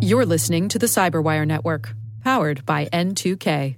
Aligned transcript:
You're 0.00 0.26
listening 0.26 0.68
to 0.68 0.78
the 0.78 0.86
Cyberwire 0.86 1.46
Network, 1.46 1.94
powered 2.22 2.66
by 2.66 2.86
N2K. 2.92 3.76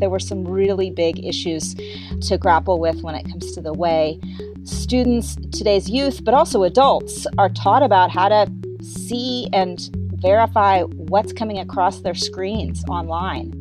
There 0.00 0.10
were 0.10 0.18
some 0.18 0.48
really 0.48 0.90
big 0.90 1.24
issues 1.24 1.74
to 2.22 2.38
grapple 2.38 2.78
with 2.78 3.02
when 3.02 3.14
it 3.14 3.28
comes 3.30 3.52
to 3.52 3.60
the 3.60 3.72
way 3.72 4.18
students, 4.64 5.36
today's 5.52 5.88
youth, 5.88 6.24
but 6.24 6.34
also 6.34 6.64
adults, 6.64 7.26
are 7.38 7.48
taught 7.48 7.82
about 7.82 8.10
how 8.10 8.28
to 8.28 8.50
see 8.82 9.48
and 9.52 9.90
verify 10.20 10.82
what's 10.82 11.32
coming 11.32 11.58
across 11.58 12.00
their 12.00 12.14
screens 12.14 12.84
online. 12.88 13.59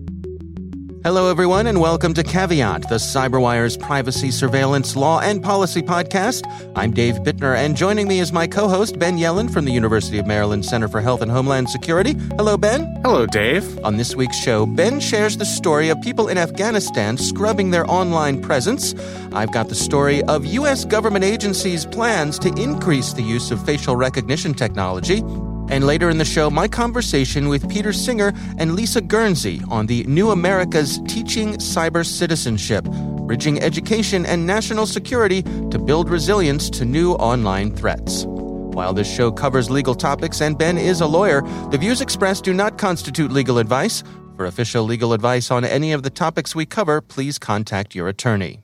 Hello, 1.01 1.31
everyone, 1.31 1.65
and 1.65 1.79
welcome 1.79 2.13
to 2.13 2.23
Caveat, 2.23 2.89
the 2.89 2.95
CyberWire's 2.95 3.77
privacy, 3.77 4.31
surveillance, 4.31 4.97
law, 4.97 5.21
and 5.21 5.41
policy 5.41 5.81
podcast. 5.81 6.43
I'm 6.75 6.91
Dave 6.91 7.15
Bittner, 7.19 7.55
and 7.55 7.77
joining 7.77 8.09
me 8.09 8.19
is 8.19 8.33
my 8.33 8.47
co 8.47 8.67
host, 8.67 8.99
Ben 8.99 9.17
Yelin 9.17 9.49
from 9.49 9.63
the 9.63 9.71
University 9.71 10.17
of 10.17 10.27
Maryland 10.27 10.65
Center 10.65 10.89
for 10.89 10.99
Health 10.99 11.21
and 11.21 11.31
Homeland 11.31 11.69
Security. 11.69 12.15
Hello, 12.35 12.57
Ben. 12.57 12.85
Hello, 13.01 13.25
Dave. 13.25 13.79
On 13.85 13.95
this 13.95 14.13
week's 14.13 14.35
show, 14.35 14.65
Ben 14.65 14.99
shares 14.99 15.37
the 15.37 15.45
story 15.45 15.87
of 15.87 16.01
people 16.01 16.27
in 16.27 16.37
Afghanistan 16.37 17.17
scrubbing 17.17 17.71
their 17.71 17.89
online 17.89 18.41
presence. 18.41 18.93
I've 19.31 19.53
got 19.53 19.69
the 19.69 19.75
story 19.75 20.21
of 20.23 20.45
U.S. 20.45 20.83
government 20.83 21.23
agencies' 21.23 21.85
plans 21.85 22.37
to 22.39 22.49
increase 22.61 23.13
the 23.13 23.23
use 23.23 23.51
of 23.51 23.65
facial 23.65 23.95
recognition 23.95 24.53
technology. 24.53 25.23
And 25.69 25.85
later 25.85 26.09
in 26.09 26.17
the 26.17 26.25
show, 26.25 26.49
my 26.49 26.67
conversation 26.67 27.47
with 27.47 27.69
Peter 27.69 27.93
Singer 27.93 28.33
and 28.57 28.75
Lisa 28.75 29.01
Guernsey 29.01 29.61
on 29.69 29.85
the 29.85 30.03
New 30.05 30.31
America's 30.31 30.99
Teaching 31.07 31.53
Cyber 31.57 32.05
Citizenship, 32.05 32.85
bridging 32.85 33.61
education 33.61 34.25
and 34.25 34.47
national 34.47 34.87
security 34.87 35.43
to 35.43 35.77
build 35.77 36.09
resilience 36.09 36.69
to 36.71 36.85
new 36.85 37.13
online 37.13 37.75
threats. 37.75 38.25
While 38.25 38.93
this 38.93 39.13
show 39.13 39.31
covers 39.31 39.69
legal 39.69 39.93
topics 39.93 40.41
and 40.41 40.57
Ben 40.57 40.77
is 40.77 41.01
a 41.01 41.05
lawyer, 41.05 41.41
the 41.69 41.77
views 41.77 42.01
expressed 42.01 42.45
do 42.45 42.53
not 42.53 42.77
constitute 42.77 43.31
legal 43.31 43.59
advice. 43.59 44.03
For 44.35 44.45
official 44.45 44.83
legal 44.85 45.13
advice 45.13 45.51
on 45.51 45.65
any 45.65 45.91
of 45.91 46.01
the 46.01 46.09
topics 46.09 46.55
we 46.55 46.65
cover, 46.65 47.01
please 47.01 47.37
contact 47.37 47.93
your 47.93 48.07
attorney. 48.07 48.63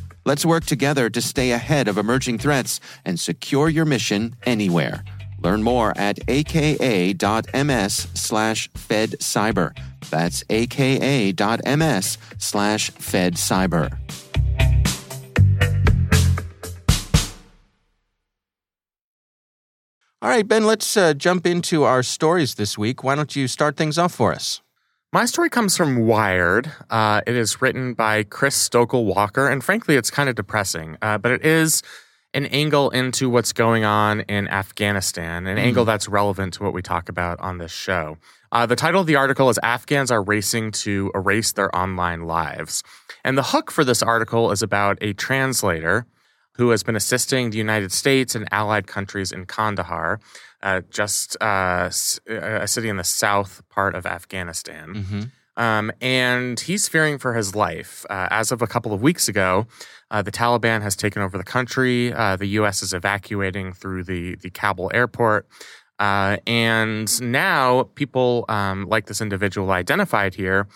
Let's 0.23 0.45
work 0.45 0.65
together 0.65 1.09
to 1.09 1.21
stay 1.21 1.51
ahead 1.51 1.87
of 1.87 1.97
emerging 1.97 2.37
threats 2.37 2.79
and 3.03 3.19
secure 3.19 3.69
your 3.69 3.85
mission 3.85 4.35
anywhere. 4.45 5.03
Learn 5.39 5.63
more 5.63 5.97
at 5.97 6.19
aka.ms 6.29 8.07
slash 8.13 8.69
fedcyber. 8.71 9.75
That's 10.11 10.43
aka.ms 10.49 12.17
slash 12.37 12.91
fedcyber. 12.91 13.97
All 20.23 20.29
right, 20.29 20.47
Ben, 20.47 20.65
let's 20.65 20.95
uh, 20.95 21.15
jump 21.15 21.47
into 21.47 21.83
our 21.83 22.03
stories 22.03 22.53
this 22.53 22.77
week. 22.77 23.03
Why 23.03 23.15
don't 23.15 23.35
you 23.35 23.47
start 23.47 23.75
things 23.75 23.97
off 23.97 24.13
for 24.13 24.31
us? 24.31 24.61
My 25.13 25.25
story 25.25 25.49
comes 25.49 25.75
from 25.75 25.97
Wired. 25.97 26.71
Uh, 26.89 27.19
it 27.27 27.35
is 27.35 27.61
written 27.61 27.93
by 27.93 28.23
Chris 28.23 28.55
Stokel 28.55 29.03
Walker, 29.03 29.49
and 29.49 29.61
frankly, 29.61 29.97
it's 29.97 30.09
kind 30.09 30.29
of 30.29 30.35
depressing. 30.35 30.97
Uh, 31.01 31.17
but 31.17 31.33
it 31.33 31.45
is 31.45 31.83
an 32.33 32.45
angle 32.45 32.89
into 32.91 33.29
what's 33.29 33.51
going 33.51 33.83
on 33.83 34.21
in 34.21 34.47
Afghanistan, 34.47 35.47
an 35.47 35.57
mm. 35.57 35.59
angle 35.59 35.83
that's 35.83 36.07
relevant 36.07 36.53
to 36.53 36.63
what 36.63 36.71
we 36.71 36.81
talk 36.81 37.09
about 37.09 37.37
on 37.41 37.57
this 37.57 37.73
show. 37.73 38.17
Uh, 38.53 38.65
the 38.65 38.77
title 38.77 39.01
of 39.01 39.07
the 39.07 39.17
article 39.17 39.49
is 39.49 39.59
Afghans 39.61 40.11
Are 40.11 40.23
Racing 40.23 40.71
to 40.71 41.11
Erase 41.13 41.51
Their 41.51 41.75
Online 41.75 42.21
Lives. 42.21 42.81
And 43.25 43.37
the 43.37 43.43
hook 43.43 43.69
for 43.69 43.83
this 43.83 44.01
article 44.01 44.49
is 44.49 44.61
about 44.63 44.97
a 45.01 45.11
translator 45.11 46.05
who 46.53 46.69
has 46.69 46.83
been 46.83 46.95
assisting 46.95 47.49
the 47.49 47.57
United 47.57 47.91
States 47.91 48.33
and 48.33 48.47
allied 48.53 48.87
countries 48.87 49.33
in 49.33 49.45
Kandahar, 49.45 50.21
uh, 50.63 50.81
just 50.89 51.37
uh, 51.41 51.89
a 52.27 52.67
city 52.67 52.89
in 52.89 52.97
the 52.97 53.03
south 53.03 53.61
part 53.69 53.95
of 53.95 54.05
Afghanistan. 54.05 54.93
Mm-hmm. 54.93 55.21
Um, 55.57 55.91
and 56.01 56.59
he's 56.59 56.87
fearing 56.87 57.17
for 57.17 57.33
his 57.33 57.55
life. 57.55 58.05
Uh, 58.09 58.27
as 58.31 58.51
of 58.51 58.61
a 58.61 58.67
couple 58.67 58.93
of 58.93 59.01
weeks 59.01 59.27
ago, 59.27 59.67
uh, 60.09 60.21
the 60.21 60.31
Taliban 60.31 60.81
has 60.81 60.95
taken 60.95 61.21
over 61.21 61.37
the 61.37 61.43
country. 61.43 62.13
Uh, 62.13 62.35
the 62.35 62.47
U.S. 62.47 62.81
is 62.81 62.93
evacuating 62.93 63.73
through 63.73 64.03
the, 64.05 64.35
the 64.35 64.49
Kabul 64.49 64.91
airport. 64.93 65.47
Uh, 65.99 66.37
and 66.47 67.21
now 67.21 67.83
people 67.93 68.45
um, 68.49 68.87
like 68.87 69.05
this 69.05 69.21
individual 69.21 69.71
identified 69.71 70.33
here 70.33 70.67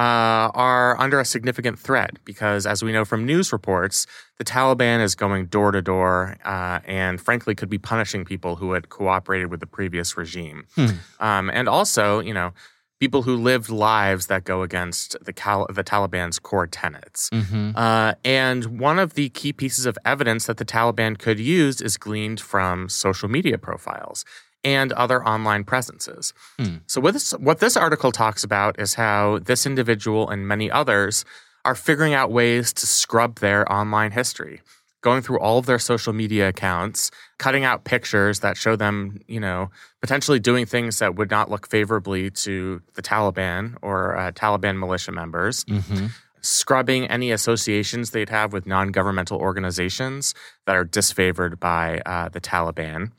uh, 0.00 0.48
are 0.54 0.98
under 0.98 1.20
a 1.20 1.26
significant 1.26 1.78
threat 1.78 2.12
because, 2.24 2.64
as 2.64 2.82
we 2.82 2.90
know 2.90 3.04
from 3.04 3.26
news 3.26 3.52
reports, 3.52 4.06
the 4.38 4.44
Taliban 4.44 5.02
is 5.02 5.14
going 5.14 5.44
door 5.46 5.72
to 5.72 5.82
door 5.82 6.38
uh, 6.42 6.80
and, 6.86 7.20
frankly, 7.20 7.54
could 7.54 7.68
be 7.68 7.76
punishing 7.76 8.24
people 8.24 8.56
who 8.56 8.72
had 8.72 8.88
cooperated 8.88 9.50
with 9.50 9.60
the 9.60 9.66
previous 9.66 10.16
regime. 10.16 10.64
Hmm. 10.74 10.86
Um, 11.20 11.50
and 11.50 11.68
also, 11.68 12.20
you 12.20 12.32
know, 12.32 12.54
people 12.98 13.20
who 13.20 13.36
lived 13.36 13.68
lives 13.68 14.28
that 14.28 14.44
go 14.44 14.62
against 14.62 15.18
the, 15.22 15.34
Cal- 15.34 15.66
the 15.68 15.84
Taliban's 15.84 16.38
core 16.38 16.66
tenets. 16.66 17.28
Mm-hmm. 17.28 17.72
Uh, 17.76 18.14
and 18.24 18.80
one 18.80 18.98
of 18.98 19.14
the 19.14 19.28
key 19.28 19.52
pieces 19.52 19.84
of 19.84 19.98
evidence 20.06 20.46
that 20.46 20.56
the 20.56 20.64
Taliban 20.64 21.18
could 21.18 21.38
use 21.38 21.82
is 21.82 21.98
gleaned 21.98 22.40
from 22.40 22.88
social 22.88 23.28
media 23.28 23.58
profiles 23.58 24.24
and 24.64 24.92
other 24.92 25.26
online 25.26 25.64
presences. 25.64 26.32
Hmm. 26.58 26.76
So, 26.86 27.00
what 27.00 27.14
this, 27.14 27.32
what 27.32 27.60
this 27.60 27.76
article 27.76 28.12
talks 28.12 28.44
about 28.44 28.78
is 28.78 28.94
how 28.94 29.38
this 29.38 29.66
individual 29.66 30.28
and 30.28 30.46
many 30.46 30.70
others 30.70 31.24
are 31.64 31.74
figuring 31.74 32.14
out 32.14 32.30
ways 32.30 32.72
to 32.72 32.86
scrub 32.86 33.38
their 33.40 33.70
online 33.70 34.12
history, 34.12 34.60
going 35.02 35.22
through 35.22 35.38
all 35.40 35.58
of 35.58 35.66
their 35.66 35.78
social 35.78 36.12
media 36.12 36.48
accounts, 36.48 37.10
cutting 37.38 37.64
out 37.64 37.84
pictures 37.84 38.40
that 38.40 38.56
show 38.56 38.76
them, 38.76 39.20
you 39.28 39.40
know, 39.40 39.70
potentially 40.00 40.38
doing 40.38 40.66
things 40.66 40.98
that 40.98 41.16
would 41.16 41.30
not 41.30 41.50
look 41.50 41.68
favorably 41.68 42.30
to 42.30 42.80
the 42.94 43.02
Taliban 43.02 43.76
or 43.82 44.16
uh, 44.16 44.32
Taliban 44.32 44.78
militia 44.78 45.12
members. 45.12 45.64
Mm-hmm 45.64 46.06
scrubbing 46.42 47.06
any 47.08 47.30
associations 47.32 48.12
they'd 48.12 48.30
have 48.30 48.50
with 48.50 48.66
non 48.66 48.88
governmental 48.88 49.38
organizations 49.38 50.34
that 50.64 50.74
are 50.74 50.86
disfavored 50.86 51.60
by 51.60 52.00
uh, 52.06 52.30
the 52.30 52.40
Taliban 52.40 53.12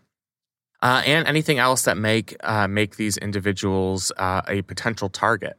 uh, 0.82 1.02
and 1.06 1.28
anything 1.28 1.60
else 1.60 1.84
that 1.84 1.98
make 1.98 2.36
uh, 2.44 2.68
make 2.68 2.96
these 2.96 3.18
individuals 3.18 4.12
uh, 4.18 4.42
a 4.48 4.62
potential 4.64 5.10
target. 5.10 5.58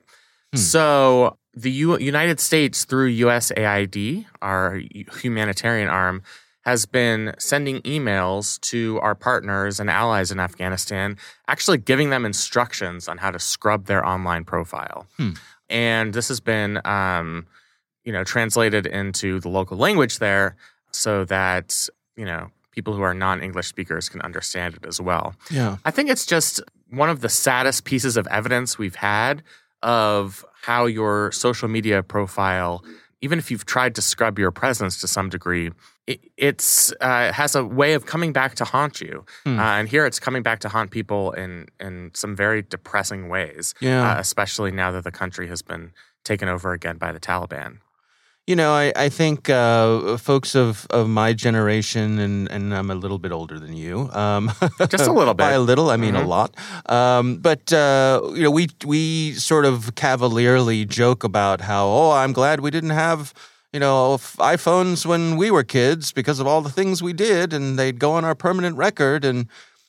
Hmm. 0.53 0.59
So 0.59 1.37
the 1.55 1.71
U- 1.71 1.99
United 1.99 2.41
States, 2.41 2.84
through 2.84 3.12
USAID, 3.12 4.27
our 4.41 4.81
humanitarian 5.21 5.88
arm, 5.88 6.22
has 6.65 6.87
been 6.87 7.34
sending 7.38 7.81
emails 7.82 8.61
to 8.61 8.99
our 9.00 9.15
partners 9.15 9.81
and 9.81 9.91
allies 9.91 10.31
in 10.31 10.38
Afghanistan, 10.38 11.16
actually 11.49 11.78
giving 11.78 12.11
them 12.11 12.25
instructions 12.25 13.09
on 13.09 13.19
how 13.19 13.31
to 13.31 13.38
scrub 13.38 13.87
their 13.87 14.05
online 14.06 14.44
profile. 14.44 15.06
Hmm. 15.16 15.31
And 15.69 16.12
this 16.12 16.28
has 16.28 16.41
been, 16.41 16.81
um, 16.84 17.47
you 18.05 18.12
know, 18.12 18.25
translated 18.25 18.87
into 18.87 19.41
the 19.41 19.49
local 19.49 19.76
language 19.76 20.19
there, 20.19 20.56
so 20.91 21.25
that 21.25 21.88
you 22.17 22.25
know 22.25 22.50
people 22.72 22.94
who 22.94 23.02
are 23.02 23.14
non-English 23.14 23.69
speakers 23.69 24.08
can 24.08 24.20
understand 24.22 24.74
it 24.74 24.84
as 24.86 25.00
well. 25.00 25.34
Yeah. 25.50 25.76
I 25.84 25.90
think 25.90 26.10
it's 26.10 26.26
just 26.26 26.60
one 26.90 27.08
of 27.08 27.20
the 27.20 27.28
saddest 27.28 27.84
pieces 27.84 28.16
of 28.16 28.26
evidence 28.26 28.78
we've 28.78 28.96
had 28.96 29.42
of 29.82 30.44
how 30.62 30.86
your 30.86 31.32
social 31.32 31.69
media 31.69 32.02
profile, 32.02 32.84
even 33.20 33.38
if 33.38 33.50
you've 33.50 33.66
tried 33.66 33.94
to 33.94 34.02
scrub 34.02 34.38
your 34.38 34.50
presence 34.50 35.00
to 35.00 35.08
some 35.08 35.28
degree, 35.28 35.70
it, 36.06 36.20
it's 36.36 36.92
uh, 37.00 37.32
has 37.32 37.54
a 37.54 37.64
way 37.64 37.94
of 37.94 38.06
coming 38.06 38.32
back 38.32 38.54
to 38.56 38.64
haunt 38.64 39.00
you. 39.00 39.24
Hmm. 39.44 39.58
Uh, 39.58 39.62
and 39.78 39.88
here 39.88 40.04
it's 40.04 40.19
coming 40.19 40.42
back 40.42 40.58
to 40.60 40.69
haunt 40.69 40.90
people 40.90 41.32
in 41.32 41.66
in 41.78 42.10
some 42.14 42.34
very 42.34 42.62
depressing 42.62 43.28
ways. 43.28 43.74
Yeah. 43.80 44.10
Uh, 44.12 44.19
especially 44.20 44.72
now 44.72 44.90
that 44.92 45.04
the 45.04 45.12
country 45.12 45.46
has 45.48 45.62
been 45.62 45.92
taken 46.24 46.48
over 46.48 46.72
again 46.72 46.96
by 46.96 47.12
the 47.12 47.20
Taliban. 47.20 47.78
You 48.49 48.56
know, 48.56 48.73
I, 48.73 48.93
I 48.97 49.09
think 49.09 49.49
uh, 49.49 50.17
folks 50.17 50.56
of, 50.56 50.85
of 50.91 51.09
my 51.09 51.33
generation, 51.33 52.19
and, 52.19 52.50
and 52.50 52.75
I'm 52.75 52.91
a 52.91 52.94
little 52.97 53.21
bit 53.21 53.31
older 53.31 53.61
than 53.61 53.73
you. 53.73 54.11
Um, 54.12 54.50
Just 54.89 55.06
a 55.06 55.12
little 55.12 55.33
bit. 55.33 55.44
By 55.44 55.53
a 55.53 55.61
little, 55.61 55.91
I 55.91 55.97
mean 55.97 56.15
Mhm. 56.15 56.25
a 56.25 56.27
lot. 56.27 56.56
Um, 56.91 57.37
but, 57.37 57.73
uh, 57.73 58.21
you 58.35 58.43
know, 58.43 58.50
we, 58.50 58.67
we 58.85 59.35
sort 59.35 59.65
of 59.65 59.94
cavalierly 59.94 60.85
joke 60.85 61.23
about 61.23 61.61
how, 61.61 61.87
oh, 61.87 62.11
I'm 62.11 62.33
glad 62.33 62.59
we 62.59 62.73
didn't 62.73 62.91
have, 62.91 63.33
you 63.73 63.79
know, 63.79 64.15
f- 64.15 64.35
iPhones 64.41 65.06
when 65.06 65.37
we 65.37 65.53
were 65.53 65.62
kids 65.62 66.11
because 66.11 66.41
of 66.41 66.47
all 66.49 66.62
the 66.62 66.71
things 66.71 67.00
we 67.00 67.12
did, 67.12 67.53
and 67.53 67.79
they'd 67.79 68.00
go 68.00 68.11
on 68.15 68.25
our 68.25 68.35
permanent 68.35 68.77
record. 68.77 69.25
And, 69.25 69.47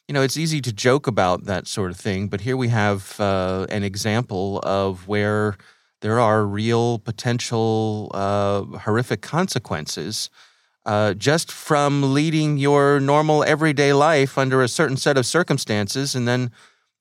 you 0.07 0.13
know, 0.13 0.21
it's 0.21 0.37
easy 0.37 0.61
to 0.61 0.71
joke 0.71 1.07
about 1.07 1.45
that 1.45 1.65
sort 1.67 1.89
of 1.89 1.97
thing. 1.97 2.27
But 2.27 2.41
here 2.41 2.55
we 2.55 2.67
have 2.67 3.19
uh, 3.19 3.65
an 3.69 3.83
example 3.83 4.59
of 4.59 5.07
where 5.07 5.57
there 6.03 6.19
are 6.19 6.45
real 6.45 6.99
potential 6.99 8.11
uh, 8.13 8.63
horrific 8.79 9.21
consequences 9.21 10.29
uh, 10.85 11.13
just 11.13 11.49
from 11.49 12.13
leading 12.13 12.57
your 12.57 12.99
normal 12.99 13.41
everyday 13.45 13.93
life 13.93 14.37
under 14.37 14.61
a 14.61 14.67
certain 14.67 14.97
set 14.97 15.17
of 15.17 15.25
circumstances, 15.25 16.13
and 16.13 16.27
then 16.27 16.51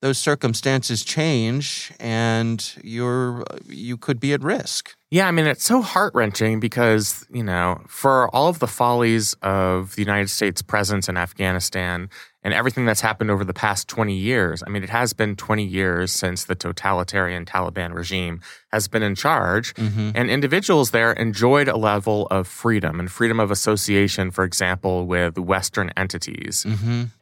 those 0.02 0.18
circumstances 0.18 1.04
change, 1.04 1.92
and 1.98 2.74
you're 2.84 3.44
you 3.68 3.96
could 3.96 4.20
be 4.20 4.32
at 4.32 4.40
risk. 4.40 4.94
Yeah, 5.10 5.26
I 5.26 5.32
mean, 5.32 5.46
it's 5.46 5.64
so 5.64 5.82
heart 5.82 6.14
wrenching 6.14 6.60
because, 6.60 7.26
you 7.32 7.42
know, 7.42 7.82
for 7.88 8.28
all 8.34 8.48
of 8.48 8.60
the 8.60 8.68
follies 8.68 9.34
of 9.42 9.96
the 9.96 10.02
United 10.02 10.30
States 10.30 10.62
presence 10.62 11.08
in 11.08 11.16
Afghanistan 11.16 12.08
and 12.44 12.52
everything 12.52 12.84
that's 12.84 13.00
happened 13.00 13.30
over 13.30 13.44
the 13.44 13.54
past 13.54 13.86
20 13.88 14.14
years, 14.14 14.62
I 14.66 14.70
mean, 14.70 14.82
it 14.82 14.90
has 14.90 15.12
been 15.12 15.36
20 15.36 15.64
years 15.64 16.10
since 16.12 16.44
the 16.44 16.54
totalitarian 16.54 17.44
Taliban 17.44 17.94
regime 17.94 18.40
has 18.72 18.88
been 18.88 19.02
in 19.02 19.14
charge. 19.14 19.74
And 20.16 20.30
individuals 20.30 20.90
there 20.90 21.12
enjoyed 21.12 21.68
a 21.68 21.76
level 21.76 22.26
of 22.30 22.48
freedom 22.48 22.98
and 22.98 23.10
freedom 23.10 23.38
of 23.38 23.50
association, 23.50 24.30
for 24.30 24.44
example, 24.44 25.06
with 25.06 25.38
Western 25.38 25.90
entities. 25.96 26.64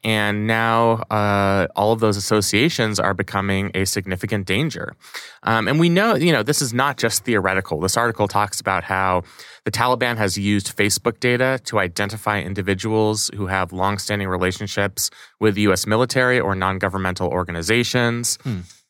And 0.05 0.47
now 0.47 1.03
uh, 1.11 1.67
all 1.77 1.93
of 1.93 2.01
those 2.01 2.17
associations 2.17 2.99
are 3.01 3.13
becoming 3.15 3.73
a 3.75 3.85
significant 3.85 4.47
danger. 4.47 4.95
Um, 5.43 5.69
and 5.69 5.81
we 5.81 5.89
know, 5.89 6.15
you 6.15 6.33
know, 6.33 6.43
this 6.43 6.63
is 6.63 6.73
not 6.73 6.97
just 6.99 7.25
theoretical. 7.25 7.81
This 7.81 7.97
article 7.97 8.29
talks 8.29 8.61
about 8.61 8.85
how 8.85 9.23
the 9.71 9.79
Taliban 9.79 10.17
has 10.17 10.37
used 10.37 10.77
Facebook 10.77 11.21
data 11.21 11.61
to 11.67 11.79
identify 11.79 12.41
individuals 12.41 13.31
who 13.37 13.47
have 13.47 13.73
longstanding 13.73 14.27
relationships 14.27 15.11
with 15.39 15.55
the 15.55 15.61
U.S. 15.63 15.87
military 15.87 16.41
or 16.41 16.57
non 16.57 16.79
governmental 16.79 17.29
organizations. 17.29 18.37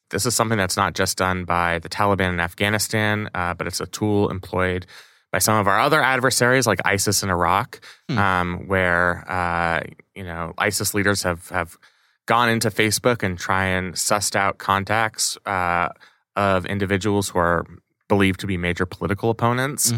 This 0.09 0.25
is 0.25 0.35
something 0.35 0.57
that's 0.57 0.79
not 0.79 0.95
just 0.95 1.19
done 1.19 1.45
by 1.45 1.81
the 1.81 1.91
Taliban 1.91 2.33
in 2.33 2.41
Afghanistan, 2.41 3.29
uh, 3.35 3.53
but 3.53 3.67
it's 3.67 3.81
a 3.81 3.87
tool 3.87 4.31
employed 4.31 4.87
by 5.31 5.39
some 5.39 5.57
of 5.61 5.69
our 5.69 5.79
other 5.79 6.03
adversaries 6.03 6.67
like 6.67 6.81
ISIS 6.85 7.23
in 7.23 7.29
Iraq, 7.29 7.81
um, 8.19 8.67
where 8.67 9.31
uh, 9.31 9.83
you 10.15 10.25
know 10.25 10.55
ISIS 10.57 10.95
leaders 10.95 11.23
have 11.25 11.49
have 11.51 11.77
gone 12.25 12.49
into 12.49 12.71
Facebook 12.71 13.23
and 13.23 13.39
try 13.39 13.67
and 13.67 13.95
sussed 13.95 14.35
out 14.35 14.57
contacts 14.57 15.37
uh, 15.45 15.91
of 16.37 16.65
individuals 16.65 17.29
who 17.29 17.39
are 17.39 17.67
believed 18.15 18.39
to 18.41 18.47
be 18.47 18.57
major 18.59 18.85
political 18.85 19.29
opponents. 19.31 19.93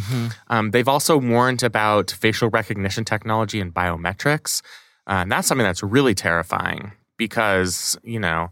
Um, 0.54 0.70
they've 0.70 0.92
also 0.94 1.14
warned 1.34 1.62
about 1.64 2.12
facial 2.12 2.48
recognition 2.50 3.04
technology 3.04 3.58
and 3.64 3.74
biometrics. 3.74 4.62
Uh, 5.10 5.22
and 5.22 5.32
that's 5.32 5.48
something 5.48 5.66
that's 5.66 5.82
really 5.82 6.14
terrifying 6.14 6.92
because, 7.16 7.98
you 8.04 8.20
know, 8.20 8.50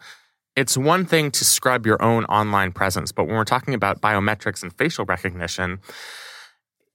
it's 0.57 0.77
one 0.77 1.05
thing 1.07 1.31
to 1.31 1.45
scrub 1.45 1.87
your 1.87 2.03
own 2.03 2.25
online 2.25 2.73
presence, 2.73 3.13
but 3.13 3.25
when 3.27 3.37
we're 3.37 3.45
talking 3.45 3.75
about 3.75 4.01
biometrics 4.01 4.63
and 4.65 4.73
facial 4.77 5.05
recognition, 5.05 5.79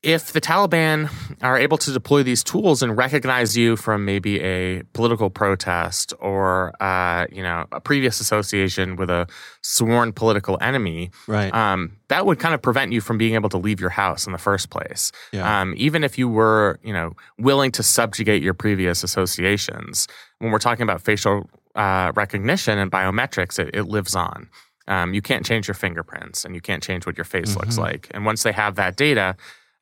if 0.06 0.32
the 0.34 0.40
Taliban 0.40 1.10
are 1.42 1.58
able 1.58 1.78
to 1.80 1.92
deploy 1.92 2.22
these 2.22 2.44
tools 2.44 2.84
and 2.84 2.96
recognize 2.96 3.58
you 3.58 3.76
from 3.76 4.06
maybe 4.06 4.40
a 4.40 4.84
political 4.94 5.32
protest 5.32 6.14
or, 6.20 6.72
uh, 6.82 7.26
you 7.32 7.42
know, 7.42 7.66
a 7.72 7.82
previous 7.82 8.20
association 8.20 8.96
with 8.98 9.10
a 9.10 9.26
sworn 9.62 10.14
political 10.14 10.60
enemy, 10.62 11.10
Right. 11.28 11.52
um, 11.54 11.98
that 12.10 12.26
would 12.28 12.38
kind 12.38 12.54
of 12.54 12.62
prevent 12.62 12.92
you 12.92 13.02
from 13.02 13.18
being 13.18 13.34
able 13.34 13.50
to 13.50 13.58
leave 13.58 13.80
your 13.82 13.90
house 13.90 14.28
in 14.28 14.32
the 14.32 14.38
first 14.38 14.70
place. 14.70 15.12
Yeah. 15.32 15.62
Um, 15.62 15.74
even 15.76 16.04
if 16.04 16.20
you 16.20 16.30
were, 16.30 16.80
you 16.84 16.94
know, 16.94 17.14
willing 17.40 17.72
to 17.72 17.82
subjugate 17.84 18.44
your 18.44 18.54
previous 18.54 19.04
associations, 19.04 20.08
when 20.40 20.52
we're 20.52 20.60
talking 20.60 20.84
about 20.84 21.02
facial 21.02 21.50
uh, 21.74 22.12
recognition 22.16 22.78
and 22.78 22.92
biometrics, 22.92 23.58
it, 23.60 23.72
it 23.76 23.84
lives 23.84 24.16
on. 24.16 24.50
Um, 24.88 25.16
you 25.16 25.22
can't 25.24 25.44
change 25.44 25.68
your 25.68 25.74
fingerprints 25.74 26.46
and 26.46 26.54
you 26.54 26.62
can't 26.62 26.84
change 26.84 27.08
what 27.08 27.18
your 27.18 27.26
face 27.26 27.56
looks 27.56 27.80
like. 27.80 28.08
And 28.12 28.24
once 28.24 28.44
they 28.44 28.52
have 28.52 28.76
that 28.76 28.96
data, 28.98 29.36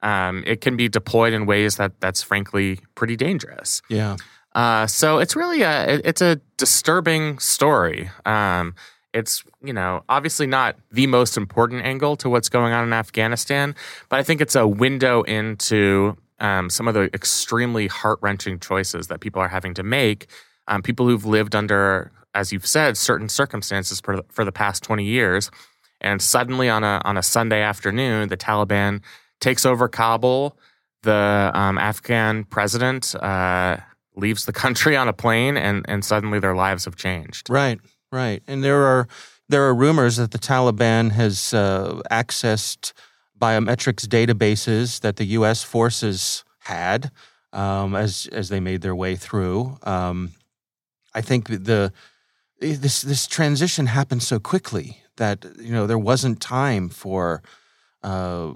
um, 0.03 0.44
it 0.45 0.61
can 0.61 0.75
be 0.77 0.88
deployed 0.88 1.33
in 1.33 1.45
ways 1.47 1.77
that 1.77 2.00
that's 2.00 2.21
frankly 2.21 2.79
pretty 2.95 3.15
dangerous. 3.15 3.81
yeah. 3.89 4.17
Uh, 4.55 4.85
so 4.85 5.17
it's 5.17 5.35
really 5.35 5.63
a 5.63 5.95
it- 5.95 6.01
it's 6.05 6.21
a 6.21 6.35
disturbing 6.57 7.39
story. 7.39 8.11
Um, 8.25 8.75
it's 9.11 9.44
you 9.63 9.73
know 9.73 10.03
obviously 10.09 10.45
not 10.45 10.75
the 10.91 11.07
most 11.07 11.38
important 11.38 11.83
angle 11.85 12.15
to 12.17 12.29
what's 12.29 12.50
going 12.50 12.71
on 12.71 12.83
in 12.85 12.94
Afghanistan, 12.94 13.73
but 14.09 14.19
I 14.19 14.23
think 14.23 14.41
it's 14.41 14.55
a 14.55 14.67
window 14.67 15.23
into 15.23 16.17
um, 16.39 16.69
some 16.69 16.88
of 16.88 16.94
the 16.94 17.09
extremely 17.15 17.88
heart 17.88 18.19
wrenching 18.21 18.59
choices 18.59 19.07
that 19.07 19.21
people 19.21 19.41
are 19.41 19.47
having 19.47 19.73
to 19.75 19.83
make. 19.83 20.27
Um, 20.67 20.81
people 20.83 21.07
who've 21.07 21.25
lived 21.25 21.55
under, 21.55 22.11
as 22.35 22.51
you've 22.53 22.67
said, 22.67 22.95
certain 22.97 23.29
circumstances 23.29 24.01
for 24.01 24.21
for 24.29 24.45
the 24.45 24.51
past 24.51 24.83
twenty 24.83 25.05
years, 25.05 25.50
and 26.00 26.21
suddenly 26.21 26.69
on 26.69 26.83
a 26.83 27.01
on 27.05 27.17
a 27.17 27.23
Sunday 27.23 27.61
afternoon, 27.61 28.29
the 28.29 28.38
Taliban 28.38 29.01
takes 29.43 29.65
over 29.65 29.87
Kabul. 29.87 30.57
The 31.03 31.51
um, 31.53 31.77
Afghan 31.77 32.45
president 32.45 33.13
uh, 33.15 33.77
leaves 34.15 34.45
the 34.45 34.53
country 34.63 34.95
on 34.95 35.07
a 35.07 35.13
plane, 35.13 35.57
and 35.57 35.85
and 35.87 36.03
suddenly 36.03 36.39
their 36.39 36.55
lives 36.55 36.85
have 36.85 36.95
changed. 36.95 37.49
Right, 37.49 37.79
right. 38.11 38.41
And 38.47 38.63
there 38.63 38.83
are 38.83 39.07
there 39.49 39.63
are 39.63 39.75
rumors 39.75 40.15
that 40.15 40.31
the 40.31 40.39
Taliban 40.39 41.11
has 41.11 41.53
uh, 41.53 42.01
accessed 42.09 42.93
biometrics 43.37 44.07
databases 44.07 45.01
that 45.01 45.17
the 45.17 45.25
U.S. 45.37 45.61
forces 45.61 46.45
had 46.59 47.11
um, 47.51 47.95
as 47.95 48.27
as 48.31 48.47
they 48.47 48.61
made 48.61 48.81
their 48.81 48.95
way 48.95 49.15
through. 49.17 49.77
Um, 49.83 50.31
I 51.13 51.21
think 51.21 51.47
the 51.49 51.91
this 52.59 53.01
this 53.01 53.27
transition 53.27 53.87
happened 53.87 54.23
so 54.23 54.39
quickly 54.39 54.99
that 55.17 55.45
you 55.59 55.73
know 55.73 55.85
there 55.85 55.99
wasn't 55.99 56.39
time 56.39 56.87
for. 56.89 57.43
Uh, 58.01 58.53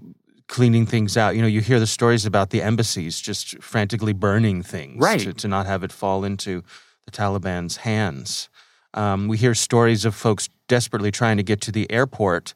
cleaning 0.47 0.85
things 0.85 1.17
out 1.17 1.35
you 1.35 1.41
know 1.41 1.47
you 1.47 1.61
hear 1.61 1.79
the 1.79 1.87
stories 1.87 2.25
about 2.25 2.49
the 2.51 2.61
embassies 2.61 3.19
just 3.19 3.61
frantically 3.61 4.13
burning 4.13 4.63
things 4.63 5.01
Right. 5.03 5.19
to, 5.19 5.33
to 5.33 5.47
not 5.47 5.65
have 5.65 5.83
it 5.83 5.91
fall 5.91 6.23
into 6.23 6.63
the 7.05 7.11
taliban's 7.11 7.77
hands 7.77 8.49
um, 8.93 9.27
we 9.27 9.37
hear 9.37 9.53
stories 9.53 10.05
of 10.05 10.15
folks 10.15 10.49
desperately 10.67 11.11
trying 11.11 11.37
to 11.37 11.43
get 11.43 11.61
to 11.61 11.71
the 11.71 11.89
airport, 11.91 12.53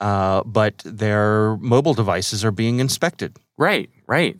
uh, 0.00 0.42
but 0.44 0.78
their 0.84 1.56
mobile 1.56 1.94
devices 1.94 2.44
are 2.44 2.52
being 2.52 2.78
inspected. 2.78 3.36
Right, 3.58 3.90
right. 4.06 4.38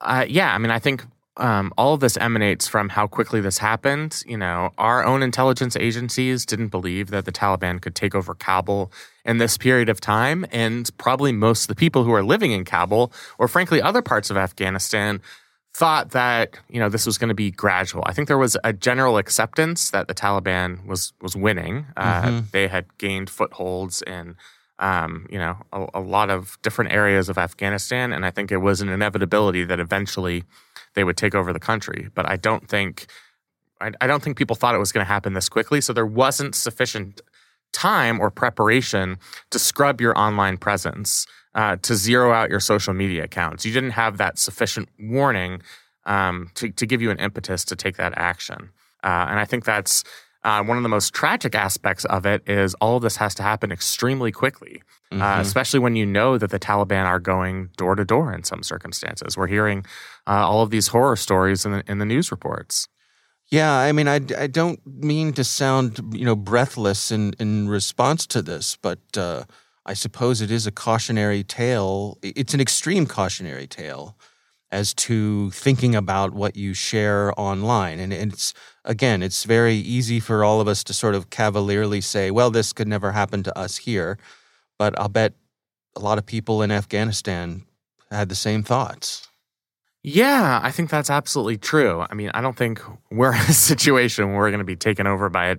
Uh, 0.00 0.26
yeah, 0.28 0.54
I 0.54 0.58
mean, 0.58 0.70
I 0.70 0.78
think 0.78 1.04
um, 1.36 1.72
all 1.76 1.94
of 1.94 2.00
this 2.00 2.16
emanates 2.16 2.66
from 2.66 2.88
how 2.88 3.06
quickly 3.06 3.40
this 3.40 3.58
happened. 3.58 4.22
You 4.26 4.38
know, 4.38 4.70
our 4.78 5.04
own 5.04 5.22
intelligence 5.22 5.76
agencies 5.76 6.46
didn't 6.46 6.68
believe 6.68 7.10
that 7.10 7.24
the 7.24 7.32
Taliban 7.32 7.80
could 7.80 7.94
take 7.94 8.14
over 8.14 8.34
Kabul 8.34 8.90
in 9.24 9.38
this 9.38 9.58
period 9.58 9.88
of 9.88 10.00
time. 10.00 10.46
And 10.50 10.90
probably 10.98 11.32
most 11.32 11.64
of 11.64 11.68
the 11.68 11.74
people 11.74 12.04
who 12.04 12.12
are 12.12 12.22
living 12.22 12.52
in 12.52 12.64
Kabul, 12.64 13.12
or 13.38 13.48
frankly, 13.48 13.82
other 13.82 14.02
parts 14.02 14.30
of 14.30 14.36
Afghanistan, 14.36 15.20
thought 15.74 16.12
that 16.12 16.58
you 16.70 16.80
know 16.80 16.88
this 16.88 17.04
was 17.04 17.18
going 17.18 17.28
to 17.28 17.34
be 17.34 17.50
gradual. 17.50 18.02
I 18.06 18.14
think 18.14 18.28
there 18.28 18.38
was 18.38 18.56
a 18.64 18.72
general 18.72 19.18
acceptance 19.18 19.90
that 19.90 20.08
the 20.08 20.14
Taliban 20.14 20.86
was 20.86 21.12
was 21.20 21.36
winning. 21.36 21.86
Uh, 21.96 22.40
They 22.52 22.68
had 22.68 22.86
gained 22.96 23.28
footholds 23.28 24.00
in 24.00 24.36
um, 24.78 25.26
you 25.30 25.38
know 25.38 25.58
a, 25.74 25.86
a 25.94 26.00
lot 26.00 26.30
of 26.30 26.56
different 26.62 26.92
areas 26.92 27.28
of 27.28 27.36
Afghanistan, 27.36 28.12
and 28.14 28.24
I 28.24 28.30
think 28.30 28.50
it 28.50 28.58
was 28.58 28.80
an 28.80 28.88
inevitability 28.88 29.64
that 29.64 29.78
eventually 29.78 30.44
they 30.96 31.04
would 31.04 31.16
take 31.16 31.36
over 31.36 31.52
the 31.52 31.60
country. 31.60 32.08
But 32.14 32.28
I 32.28 32.36
don't 32.36 32.68
think 32.68 33.06
I, 33.80 33.92
I 34.00 34.06
don't 34.08 34.22
think 34.22 34.36
people 34.36 34.56
thought 34.56 34.74
it 34.74 34.78
was 34.78 34.90
going 34.90 35.04
to 35.04 35.12
happen 35.12 35.34
this 35.34 35.48
quickly. 35.48 35.80
So 35.80 35.92
there 35.92 36.06
wasn't 36.06 36.54
sufficient 36.54 37.20
time 37.72 38.18
or 38.20 38.30
preparation 38.30 39.18
to 39.50 39.58
scrub 39.58 40.00
your 40.00 40.18
online 40.18 40.56
presence, 40.56 41.26
uh, 41.54 41.76
to 41.82 41.94
zero 41.94 42.32
out 42.32 42.50
your 42.50 42.60
social 42.60 42.94
media 42.94 43.24
accounts. 43.24 43.64
You 43.66 43.72
didn't 43.72 43.90
have 43.90 44.16
that 44.16 44.38
sufficient 44.38 44.88
warning 44.98 45.62
um, 46.06 46.50
to, 46.54 46.70
to 46.70 46.86
give 46.86 47.02
you 47.02 47.10
an 47.10 47.18
impetus 47.18 47.64
to 47.66 47.76
take 47.76 47.96
that 47.96 48.14
action. 48.16 48.70
Uh, 49.04 49.26
and 49.28 49.38
I 49.38 49.44
think 49.44 49.64
that's 49.64 50.04
uh, 50.44 50.62
one 50.62 50.76
of 50.76 50.82
the 50.82 50.88
most 50.88 51.12
tragic 51.12 51.54
aspects 51.54 52.04
of 52.04 52.24
it 52.24 52.48
is 52.48 52.74
all 52.74 52.96
of 52.96 53.02
this 53.02 53.16
has 53.16 53.34
to 53.36 53.42
happen 53.42 53.72
extremely 53.72 54.30
quickly, 54.30 54.82
uh, 55.12 55.38
especially 55.40 55.80
when 55.80 55.96
you 55.96 56.06
know 56.06 56.38
that 56.38 56.50
the 56.50 56.58
Taliban 56.58 57.04
are 57.04 57.18
going 57.18 57.70
door 57.76 57.94
to 57.94 58.04
door 58.04 58.32
in 58.32 58.44
some 58.44 58.62
circumstances. 58.62 59.36
We're 59.36 59.48
hearing 59.48 59.84
uh, 60.26 60.46
all 60.46 60.62
of 60.62 60.70
these 60.70 60.88
horror 60.88 61.16
stories 61.16 61.64
in 61.64 61.72
the, 61.72 61.84
in 61.88 61.98
the 61.98 62.04
news 62.04 62.30
reports. 62.30 62.88
Yeah, 63.48 63.72
I 63.72 63.92
mean, 63.92 64.08
I, 64.08 64.20
I 64.36 64.46
don't 64.48 64.80
mean 64.86 65.32
to 65.34 65.44
sound 65.44 66.00
you 66.12 66.24
know 66.24 66.36
breathless 66.36 67.10
in, 67.10 67.34
in 67.38 67.68
response 67.68 68.26
to 68.28 68.42
this, 68.42 68.76
but 68.76 68.98
uh, 69.16 69.44
I 69.84 69.94
suppose 69.94 70.40
it 70.40 70.50
is 70.50 70.66
a 70.66 70.72
cautionary 70.72 71.44
tale. 71.44 72.18
It's 72.22 72.54
an 72.54 72.60
extreme 72.60 73.06
cautionary 73.06 73.66
tale 73.66 74.16
as 74.70 74.92
to 74.94 75.50
thinking 75.50 75.94
about 75.94 76.32
what 76.34 76.56
you 76.56 76.74
share 76.74 77.32
online. 77.38 78.00
And 78.00 78.12
it's, 78.12 78.52
again, 78.84 79.22
it's 79.22 79.44
very 79.44 79.74
easy 79.74 80.20
for 80.20 80.44
all 80.44 80.60
of 80.60 80.68
us 80.68 80.82
to 80.84 80.92
sort 80.92 81.14
of 81.14 81.30
cavalierly 81.30 82.00
say, 82.00 82.30
well, 82.30 82.50
this 82.50 82.72
could 82.72 82.88
never 82.88 83.12
happen 83.12 83.42
to 83.44 83.58
us 83.58 83.76
here. 83.76 84.18
But 84.78 84.98
I'll 84.98 85.08
bet 85.08 85.34
a 85.94 86.00
lot 86.00 86.18
of 86.18 86.26
people 86.26 86.62
in 86.62 86.70
Afghanistan 86.70 87.64
had 88.10 88.28
the 88.28 88.34
same 88.34 88.62
thoughts. 88.62 89.28
Yeah, 90.02 90.60
I 90.62 90.70
think 90.70 90.90
that's 90.90 91.10
absolutely 91.10 91.58
true. 91.58 92.06
I 92.08 92.14
mean, 92.14 92.30
I 92.32 92.40
don't 92.40 92.56
think 92.56 92.80
we're 93.10 93.34
in 93.34 93.40
a 93.40 93.52
situation 93.52 94.28
where 94.28 94.38
we're 94.38 94.50
going 94.50 94.58
to 94.58 94.64
be 94.64 94.76
taken 94.76 95.06
over 95.06 95.28
by 95.28 95.46
a 95.46 95.56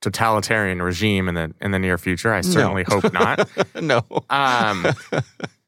totalitarian 0.00 0.80
regime 0.80 1.28
in 1.28 1.34
the 1.34 1.52
in 1.60 1.72
the 1.72 1.78
near 1.78 1.98
future. 1.98 2.32
I 2.32 2.40
certainly 2.40 2.84
no. 2.88 3.00
hope 3.00 3.12
not. 3.12 3.48
no. 3.82 4.02
Um, 4.30 4.86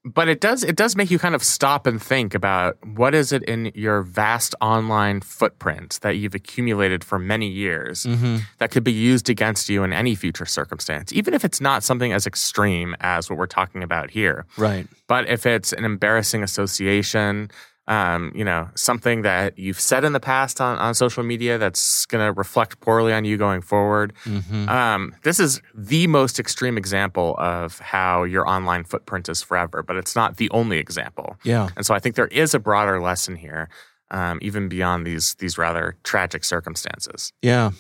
but 0.05 0.29
it 0.29 0.41
does 0.41 0.65
it 0.65 0.77
does 0.77 0.97
make 0.97 1.11
you 1.11 1.19
kind 1.19 1.35
of 1.35 1.43
stop 1.43 1.87
and 1.87 2.03
think 2.03 2.35
about 2.35 2.77
what 2.87 3.15
is 3.15 3.33
it 3.33 3.43
in 3.45 3.71
your 3.75 4.03
vast 4.03 4.55
online 4.61 5.21
footprint 5.21 5.99
that 6.03 6.17
you've 6.17 6.35
accumulated 6.35 7.05
for 7.05 7.19
many 7.19 7.49
years 7.49 8.05
mm-hmm. 8.05 8.39
that 8.59 8.71
could 8.71 8.85
be 8.85 8.93
used 8.93 9.31
against 9.31 9.69
you 9.69 9.85
in 9.85 9.93
any 9.93 10.15
future 10.15 10.47
circumstance 10.47 11.13
even 11.13 11.35
if 11.35 11.45
it's 11.45 11.61
not 11.61 11.83
something 11.83 12.13
as 12.13 12.27
extreme 12.27 12.97
as 13.01 13.31
what 13.31 13.39
we're 13.39 13.47
talking 13.47 13.83
about 13.83 14.11
here 14.11 14.45
right 14.57 14.87
but 15.07 15.29
if 15.29 15.47
it's 15.47 15.73
an 15.73 15.85
embarrassing 15.85 16.43
association 16.43 17.51
um, 17.89 18.33
you 18.35 18.45
know, 18.45 18.69
something 18.75 19.23
that 19.23 19.59
you've 19.59 19.81
said 19.81 20.05
in 20.05 20.13
the 20.13 20.21
past 20.21 20.61
on, 20.61 20.79
on 20.79 20.95
social 20.95 21.23
media 21.25 21.59
that's 21.59 22.07
going 22.07 22.25
to 22.25 22.33
reflect 22.33 22.81
poorly 22.81 23.13
on 23.13 23.25
you 23.25 23.37
going 23.37 23.61
forward. 23.61 24.13
Mm-hmm. 24.25 24.69
Um, 24.69 25.15
this 25.25 25.41
is 25.41 25.61
the 25.75 26.07
most 26.07 26.39
extreme 26.39 26.79
example 26.79 27.35
of 27.39 27.81
how 27.81 28.23
your 28.23 28.49
online 28.49 28.85
footprint 28.85 29.29
is 29.29 29.43
forever, 29.43 29.83
but 29.83 29.97
it's 29.97 30.15
not 30.15 30.37
the 30.37 30.49
only 30.51 30.79
example. 30.79 31.37
Yeah. 31.43 31.71
And 31.77 31.85
so 31.85 31.95
I 31.95 31.99
think 31.99 32.15
there 32.15 32.29
is 32.29 32.55
a 32.55 32.61
broader 32.61 33.01
lesson 33.01 33.35
here, 33.35 33.69
um, 34.13 34.39
even 34.43 34.69
beyond 34.69 35.05
these 35.05 35.35
these 35.37 35.59
rather 35.59 35.97
tragic 36.05 36.45
circumstances. 36.45 37.33
Yeah. 37.43 37.73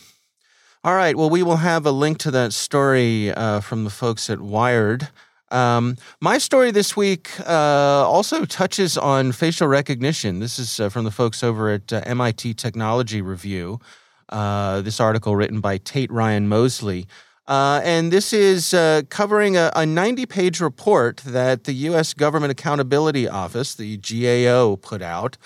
All 0.84 0.96
right. 0.96 1.16
Well, 1.16 1.30
we 1.30 1.44
will 1.44 1.58
have 1.58 1.86
a 1.86 1.92
link 1.92 2.18
to 2.18 2.32
that 2.32 2.52
story 2.52 3.30
uh, 3.30 3.60
from 3.60 3.84
the 3.84 3.90
folks 3.90 4.28
at 4.28 4.40
Wired. 4.40 5.10
Um, 5.52 5.98
my 6.18 6.38
story 6.38 6.70
this 6.70 6.96
week 6.96 7.30
uh, 7.40 8.08
also 8.08 8.46
touches 8.46 8.96
on 8.96 9.32
facial 9.32 9.68
recognition. 9.68 10.40
This 10.40 10.58
is 10.58 10.80
uh, 10.80 10.88
from 10.88 11.04
the 11.04 11.10
folks 11.10 11.44
over 11.44 11.70
at 11.70 11.92
uh, 11.92 12.00
MIT 12.06 12.54
Technology 12.54 13.20
Review. 13.20 13.78
Uh, 14.30 14.80
this 14.80 14.98
article 14.98 15.36
written 15.36 15.60
by 15.60 15.76
Tate 15.76 16.10
Ryan 16.10 16.48
Mosley. 16.48 17.06
Uh, 17.46 17.82
and 17.84 18.10
this 18.10 18.32
is 18.32 18.72
uh, 18.72 19.02
covering 19.10 19.58
a, 19.58 19.70
a 19.76 19.84
90 19.84 20.24
page 20.24 20.58
report 20.58 21.18
that 21.18 21.64
the 21.64 21.74
U.S. 21.74 22.14
Government 22.14 22.50
Accountability 22.50 23.28
Office, 23.28 23.74
the 23.74 23.98
GAO, 23.98 24.76
put 24.76 25.02
out. 25.02 25.36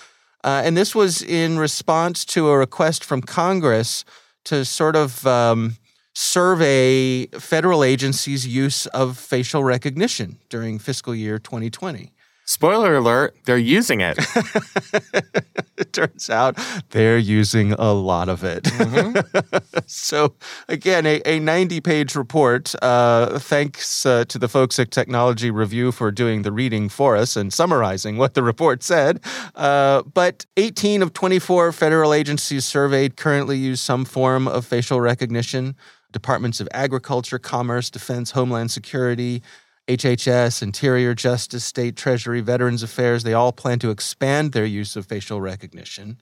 and 0.44 0.76
this 0.76 0.94
was 0.94 1.20
in 1.20 1.58
response 1.58 2.24
to 2.26 2.48
a 2.48 2.56
request 2.56 3.02
from 3.02 3.22
Congress 3.22 4.04
to 4.44 4.64
sort 4.64 4.94
of. 4.94 5.26
Um, 5.26 5.78
survey 6.16 7.26
federal 7.38 7.84
agencies' 7.84 8.46
use 8.46 8.86
of 8.86 9.18
facial 9.18 9.62
recognition 9.62 10.38
during 10.48 10.78
fiscal 10.78 11.14
year 11.14 11.38
2020. 11.38 12.10
Spoiler 12.48 12.94
alert, 12.94 13.36
they're 13.44 13.58
using 13.58 14.00
it. 14.00 14.16
it 15.76 15.92
turns 15.92 16.30
out 16.30 16.56
they're 16.90 17.18
using 17.18 17.72
a 17.72 17.92
lot 17.92 18.28
of 18.28 18.44
it. 18.44 18.62
Mm-hmm. 18.62 19.78
so, 19.86 20.34
again, 20.68 21.04
a, 21.06 21.20
a 21.26 21.40
90 21.40 21.80
page 21.80 22.14
report. 22.14 22.72
Uh, 22.80 23.40
thanks 23.40 24.06
uh, 24.06 24.24
to 24.26 24.38
the 24.38 24.48
folks 24.48 24.78
at 24.78 24.92
Technology 24.92 25.50
Review 25.50 25.90
for 25.90 26.12
doing 26.12 26.42
the 26.42 26.52
reading 26.52 26.88
for 26.88 27.16
us 27.16 27.36
and 27.36 27.52
summarizing 27.52 28.16
what 28.16 28.34
the 28.34 28.44
report 28.44 28.84
said. 28.84 29.20
Uh, 29.56 30.02
but 30.02 30.46
18 30.56 31.02
of 31.02 31.12
24 31.12 31.72
federal 31.72 32.14
agencies 32.14 32.64
surveyed 32.64 33.16
currently 33.16 33.58
use 33.58 33.80
some 33.80 34.04
form 34.04 34.46
of 34.46 34.64
facial 34.64 35.00
recognition. 35.00 35.74
Departments 36.16 36.60
of 36.60 36.68
Agriculture, 36.72 37.38
Commerce, 37.38 37.90
Defense, 37.90 38.30
Homeland 38.30 38.70
Security, 38.70 39.42
HHS, 39.86 40.62
Interior, 40.62 41.14
Justice, 41.14 41.62
State 41.62 41.94
Treasury, 41.94 42.40
Veterans 42.40 42.82
Affairs, 42.82 43.22
they 43.22 43.34
all 43.34 43.52
plan 43.52 43.78
to 43.80 43.90
expand 43.90 44.52
their 44.52 44.64
use 44.64 44.96
of 44.96 45.04
facial 45.04 45.42
recognition. 45.42 46.18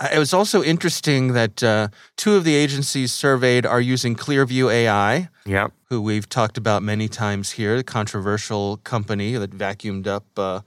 It 0.00 0.18
was 0.18 0.32
also 0.32 0.62
interesting 0.62 1.32
that 1.32 1.60
uh, 1.60 1.88
two 2.16 2.36
of 2.36 2.44
the 2.44 2.54
agencies 2.54 3.10
surveyed 3.10 3.66
are 3.66 3.80
using 3.80 4.14
Clearview 4.14 4.72
AI, 4.72 5.28
yep. 5.44 5.72
who 5.88 6.00
we've 6.00 6.28
talked 6.28 6.56
about 6.56 6.84
many 6.84 7.08
times 7.08 7.50
here, 7.52 7.76
the 7.76 7.82
controversial 7.82 8.76
company 8.78 9.34
that 9.34 9.50
vacuumed 9.50 10.06
up 10.06 10.24
uh, 10.36 10.60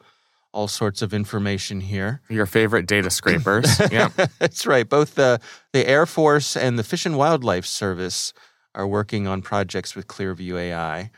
all 0.53 0.67
sorts 0.67 1.01
of 1.01 1.13
information 1.13 1.81
here. 1.81 2.22
Your 2.29 2.46
favorite 2.46 2.86
data 2.86 3.10
scrapers. 3.10 3.79
yeah. 3.91 4.10
That's 4.39 4.65
right. 4.65 4.88
Both 4.88 5.15
the, 5.15 5.39
the 5.74 5.88
Air 5.88 6.05
Force 6.05 6.58
and 6.58 6.77
the 6.77 6.84
Fish 6.84 7.05
and 7.05 7.17
Wildlife 7.17 7.65
Service 7.65 8.34
are 8.75 8.88
working 8.88 9.27
on 9.27 9.41
projects 9.41 9.96
with 9.96 10.08
Clearview 10.08 10.58
AI. 10.60 11.12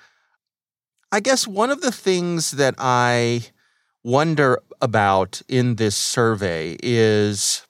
I 1.12 1.20
guess 1.20 1.48
one 1.48 1.70
of 1.70 1.82
the 1.82 1.92
things 1.92 2.52
that 2.52 2.76
I 2.78 3.42
wonder 4.04 4.60
about 4.82 5.42
in 5.48 5.76
this 5.76 5.96
survey 5.96 6.78
is 6.82 7.66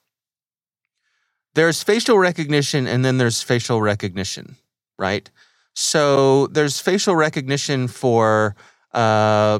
there's 1.53 1.83
facial 1.83 2.17
recognition 2.17 2.87
and 2.87 3.05
then 3.05 3.17
there's 3.17 3.41
facial 3.43 3.81
recognition, 3.81 4.55
right? 4.97 5.29
So 5.75 6.47
there's 6.47 6.79
facial 6.79 7.15
recognition 7.15 7.87
for 7.87 8.55
uh, 8.93 9.59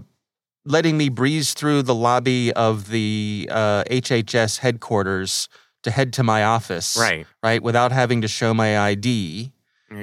letting 0.65 0.97
me 0.97 1.09
breeze 1.09 1.53
through 1.53 1.83
the 1.83 1.95
lobby 1.95 2.53
of 2.53 2.89
the 2.89 3.47
uh, 3.51 3.83
HHS 3.85 4.59
headquarters 4.59 5.49
to 5.83 5.91
head 5.91 6.13
to 6.13 6.23
my 6.23 6.43
office. 6.43 6.97
Right. 6.97 7.27
Right. 7.41 7.61
Without 7.61 7.91
having 7.91 8.21
to 8.21 8.27
show 8.27 8.53
my 8.53 8.79
ID. 8.79 9.51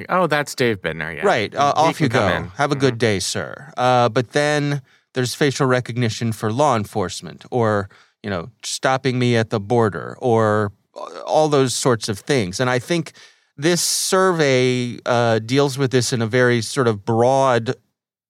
Oh, 0.07 0.27
that's 0.27 0.55
Dave 0.55 0.81
Bittner. 0.81 1.15
Yeah. 1.15 1.25
Right. 1.25 1.53
Uh, 1.53 1.73
off 1.75 1.99
you 1.99 2.07
go. 2.07 2.27
In. 2.27 2.47
Have 2.49 2.71
a 2.71 2.75
good 2.75 2.93
mm-hmm. 2.93 2.99
day, 2.99 3.19
sir. 3.19 3.73
Uh, 3.75 4.07
but 4.07 4.31
then 4.31 4.81
there's 5.13 5.35
facial 5.35 5.67
recognition 5.67 6.31
for 6.31 6.51
law 6.51 6.77
enforcement 6.77 7.45
or, 7.51 7.89
you 8.23 8.29
know, 8.29 8.49
stopping 8.63 9.19
me 9.19 9.35
at 9.35 9.49
the 9.49 9.59
border 9.59 10.15
or 10.19 10.71
all 11.25 11.49
those 11.49 11.73
sorts 11.73 12.07
of 12.07 12.19
things. 12.19 12.59
And 12.59 12.69
I 12.69 12.79
think 12.79 13.11
this 13.57 13.81
survey 13.81 14.97
uh, 15.05 15.39
deals 15.39 15.77
with 15.77 15.91
this 15.91 16.13
in 16.13 16.21
a 16.21 16.27
very 16.27 16.61
sort 16.61 16.87
of 16.87 17.03
broad 17.03 17.75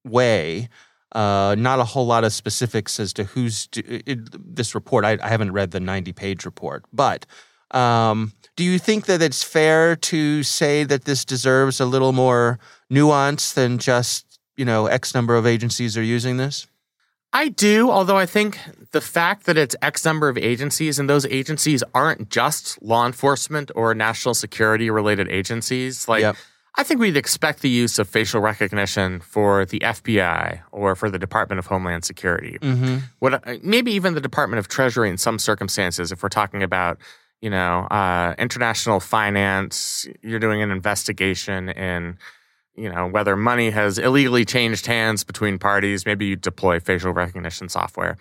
way. 0.04 0.70
Uh, 1.14 1.56
not 1.58 1.80
a 1.80 1.84
whole 1.84 2.06
lot 2.06 2.24
of 2.24 2.32
specifics 2.32 3.00
as 3.00 3.12
to 3.12 3.26
who's 3.26 3.68
do, 3.68 3.82
it, 3.86 4.56
this 4.56 4.74
report. 4.74 5.04
I, 5.04 5.18
I, 5.22 5.28
haven't 5.28 5.52
read 5.52 5.72
the 5.72 5.82
90 5.82 6.14
page 6.14 6.46
report, 6.46 6.86
but 6.94 7.26
um, 7.72 8.32
do 8.56 8.64
you 8.64 8.80
think 8.80 9.08
that 9.08 9.22
it's 9.22 9.44
fair 9.44 9.98
to 9.98 10.44
say 10.44 10.86
that 10.86 11.04
this 11.04 11.26
deserves 11.26 11.82
a 11.82 11.86
little 11.86 12.14
more 12.14 12.60
nuance 12.90 13.52
than 13.52 13.78
just, 13.78 14.40
you 14.56 14.64
know, 14.64 14.86
X 14.86 15.14
number 15.14 15.36
of 15.36 15.46
agencies 15.46 15.98
are 15.98 16.04
using 16.04 16.38
this? 16.38 16.68
I 17.34 17.48
do, 17.48 17.90
although 17.90 18.18
I 18.18 18.26
think 18.26 18.60
the 18.92 19.00
fact 19.00 19.46
that 19.46 19.58
it's 19.58 19.76
X 19.82 20.04
number 20.04 20.28
of 20.28 20.38
agencies 20.38 21.00
and 21.00 21.10
those 21.10 21.26
agencies 21.28 21.82
aren't 21.94 22.30
just 22.30 22.82
law 22.82 23.06
enforcement 23.06 23.72
or 23.74 23.96
national 23.96 24.34
security 24.34 24.90
related 24.90 25.30
agencies, 25.30 26.10
like 26.10 26.22
yep. 26.22 26.36
I 26.76 26.84
think 26.84 27.00
we'd 27.00 27.18
expect 27.18 27.62
the 27.62 27.70
use 27.70 28.00
of 28.00 28.08
facial 28.08 28.40
recognition 28.40 29.20
for 29.20 29.66
the 29.66 29.80
FBI 29.80 30.62
or 30.72 30.96
for 30.96 31.10
the 31.10 31.20
Department 31.20 31.60
of 31.60 31.66
Homeland 31.66 32.06
Security. 32.06 32.58
Mm-hmm. 32.62 32.98
What 33.20 33.64
maybe 33.64 33.92
even 33.92 34.14
the 34.14 34.22
Department 34.22 34.60
of 34.60 34.68
Treasury 34.68 35.10
in 35.10 35.18
some 35.18 35.38
circumstances, 35.38 36.12
if 36.12 36.24
we're 36.24 36.30
talking 36.30 36.64
about 36.64 36.98
you 37.42 37.50
know 37.50 37.88
uh, 37.92 38.36
international 38.38 39.00
finance, 39.00 40.08
you're 40.22 40.40
doing 40.40 40.62
an 40.62 40.72
investigation 40.72 41.70
in 41.70 42.18
you 42.76 42.90
know 42.90 43.08
whether 43.08 43.36
money 43.36 43.70
has 43.72 43.98
illegally 43.98 44.46
changed 44.46 44.86
hands 44.86 45.26
between 45.26 45.60
parties. 45.60 46.06
Maybe 46.06 46.26
you 46.28 46.36
deploy 46.38 46.80
facial 46.80 47.12
recognition 47.12 47.68
software. 47.68 48.18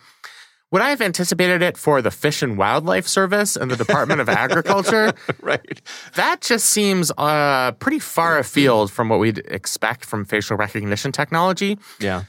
Would 0.72 0.82
I 0.82 0.90
have 0.90 1.00
anticipated 1.00 1.62
it 1.62 1.76
for 1.76 2.00
the 2.00 2.12
Fish 2.12 2.42
and 2.42 2.56
Wildlife 2.56 3.08
Service 3.08 3.56
and 3.56 3.70
the 3.70 3.76
Department 3.76 4.20
of 4.20 4.28
Agriculture? 4.44 5.12
right. 5.42 5.80
That 6.14 6.40
just 6.42 6.66
seems 6.66 7.10
uh, 7.18 7.72
pretty 7.72 7.98
far 7.98 8.38
afield 8.38 8.92
from 8.92 9.08
what 9.08 9.18
we'd 9.18 9.38
expect 9.46 10.04
from 10.04 10.24
facial 10.24 10.56
recognition 10.56 11.10
technology. 11.10 11.76
Yeah. 11.98 12.24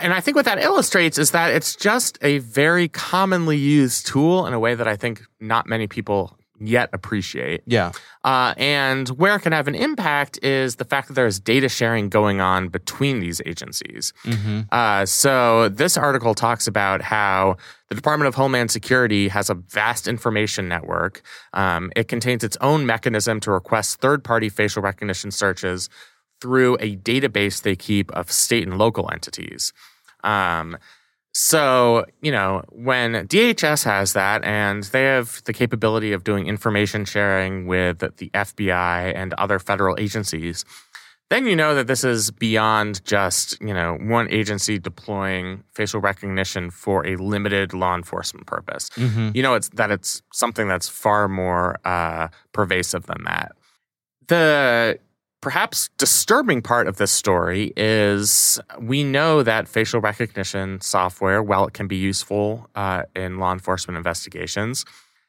And 0.00 0.14
I 0.14 0.20
think 0.20 0.34
what 0.36 0.46
that 0.46 0.62
illustrates 0.62 1.18
is 1.18 1.32
that 1.32 1.52
it's 1.52 1.76
just 1.76 2.18
a 2.22 2.38
very 2.38 2.88
commonly 2.88 3.56
used 3.58 4.06
tool 4.06 4.46
in 4.46 4.54
a 4.54 4.58
way 4.58 4.74
that 4.74 4.88
I 4.88 4.96
think 4.96 5.22
not 5.40 5.66
many 5.66 5.86
people 5.86 6.37
yet 6.60 6.90
appreciate. 6.92 7.62
Yeah. 7.66 7.92
Uh, 8.24 8.54
and 8.56 9.08
where 9.10 9.36
it 9.36 9.40
can 9.40 9.52
have 9.52 9.68
an 9.68 9.74
impact 9.74 10.38
is 10.42 10.76
the 10.76 10.84
fact 10.84 11.08
that 11.08 11.14
there's 11.14 11.40
data 11.40 11.68
sharing 11.68 12.08
going 12.08 12.40
on 12.40 12.68
between 12.68 13.20
these 13.20 13.40
agencies. 13.46 14.12
Mm-hmm. 14.24 14.62
Uh, 14.70 15.06
so 15.06 15.68
this 15.68 15.96
article 15.96 16.34
talks 16.34 16.66
about 16.66 17.02
how 17.02 17.56
the 17.88 17.94
Department 17.94 18.28
of 18.28 18.34
Homeland 18.34 18.70
Security 18.70 19.28
has 19.28 19.48
a 19.48 19.54
vast 19.54 20.08
information 20.08 20.68
network. 20.68 21.22
Um, 21.52 21.90
it 21.96 22.08
contains 22.08 22.44
its 22.44 22.56
own 22.60 22.86
mechanism 22.86 23.40
to 23.40 23.50
request 23.50 24.00
third 24.00 24.24
party 24.24 24.48
facial 24.48 24.82
recognition 24.82 25.30
searches 25.30 25.88
through 26.40 26.76
a 26.80 26.96
database 26.96 27.62
they 27.62 27.76
keep 27.76 28.10
of 28.12 28.30
state 28.30 28.66
and 28.66 28.78
local 28.78 29.10
entities. 29.10 29.72
Um, 30.24 30.76
so, 31.40 32.04
you 32.20 32.32
know, 32.32 32.64
when 32.72 33.12
DHS 33.12 33.84
has 33.84 34.12
that 34.14 34.42
and 34.42 34.82
they 34.82 35.04
have 35.04 35.40
the 35.44 35.52
capability 35.52 36.12
of 36.12 36.24
doing 36.24 36.48
information 36.48 37.04
sharing 37.04 37.68
with 37.68 38.00
the 38.00 38.28
FBI 38.30 39.14
and 39.14 39.34
other 39.34 39.60
federal 39.60 39.96
agencies, 40.00 40.64
then 41.30 41.46
you 41.46 41.54
know 41.54 41.76
that 41.76 41.86
this 41.86 42.02
is 42.02 42.32
beyond 42.32 43.04
just, 43.04 43.56
you 43.60 43.72
know, 43.72 43.96
one 44.00 44.28
agency 44.32 44.80
deploying 44.80 45.62
facial 45.70 46.00
recognition 46.00 46.72
for 46.72 47.06
a 47.06 47.14
limited 47.14 47.72
law 47.72 47.94
enforcement 47.94 48.48
purpose. 48.48 48.88
Mm-hmm. 48.96 49.30
You 49.32 49.42
know, 49.44 49.54
it's 49.54 49.68
that 49.68 49.92
it's 49.92 50.22
something 50.32 50.66
that's 50.66 50.88
far 50.88 51.28
more 51.28 51.78
uh, 51.84 52.28
pervasive 52.50 53.06
than 53.06 53.22
that. 53.26 53.52
The 54.26 54.98
perhaps 55.40 55.90
disturbing 55.98 56.62
part 56.62 56.88
of 56.88 56.96
this 56.96 57.10
story 57.10 57.72
is 57.76 58.60
we 58.80 59.04
know 59.04 59.42
that 59.42 59.68
facial 59.68 60.00
recognition 60.00 60.80
software, 60.80 61.42
while 61.42 61.66
it 61.66 61.74
can 61.74 61.86
be 61.86 61.96
useful 61.96 62.68
uh, 62.74 63.02
in 63.14 63.38
law 63.38 63.52
enforcement 63.52 63.96
investigations, 63.96 64.84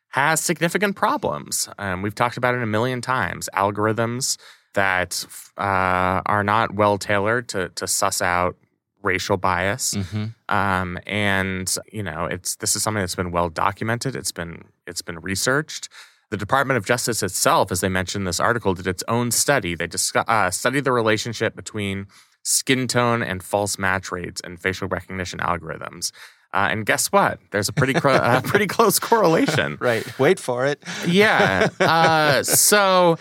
has 0.10 0.40
significant 0.40 0.96
problems. 0.96 1.70
Um, 1.78 2.02
we've 2.02 2.16
talked 2.16 2.38
about 2.38 2.56
it 2.56 2.64
a 2.64 2.68
million 2.68 3.02
times. 3.02 3.50
Algorithms 3.54 4.38
that 4.74 5.26
uh, 5.58 6.22
are 6.26 6.44
not 6.44 6.74
well 6.74 6.98
tailored 6.98 7.48
to, 7.50 7.70
to 7.70 7.88
suss 7.88 8.22
out 8.22 8.56
racial 9.02 9.38
bias, 9.38 9.94
mm-hmm. 9.94 10.26
um, 10.54 11.00
and 11.06 11.78
you 11.92 12.04
know, 12.04 12.26
it's 12.26 12.56
this 12.58 12.76
is 12.76 12.84
something 12.84 13.02
that's 13.02 13.16
been 13.16 13.32
well 13.32 13.50
documented. 13.50 14.16
It's 14.16 14.32
been 14.32 14.64
it's 14.88 15.02
been 15.02 15.20
researched. 15.20 15.90
The 16.32 16.38
Department 16.38 16.78
of 16.78 16.86
Justice 16.86 17.24
itself, 17.24 17.72
as 17.72 17.82
they 17.82 17.90
mentioned 17.90 18.22
in 18.22 18.26
this 18.26 18.40
article, 18.40 18.74
did 18.74 18.86
its 18.88 19.04
own 19.08 19.32
study. 19.32 19.76
They 19.76 19.88
discuss, 19.88 20.26
uh, 20.28 20.52
studied 20.52 20.84
the 20.84 20.92
relationship 20.92 21.56
between 21.56 22.08
skin 22.44 22.88
tone 22.88 23.24
and 23.24 23.42
false 23.44 23.78
match 23.80 24.12
rates 24.12 24.40
and 24.44 24.60
facial 24.60 24.88
recognition 24.88 25.40
algorithms. 25.40 26.12
Uh, 26.54 26.68
and 26.72 26.86
guess 26.86 27.08
what? 27.12 27.40
There's 27.52 27.70
a 27.70 27.74
pretty 27.74 27.94
cro- 27.94 28.14
uh, 28.14 28.42
pretty 28.42 28.68
close 28.76 29.00
correlation. 29.00 29.78
right. 29.80 30.20
Wait 30.20 30.40
for 30.40 30.66
it. 30.66 30.84
yeah. 31.08 31.70
Uh, 31.80 32.44
so, 32.44 33.18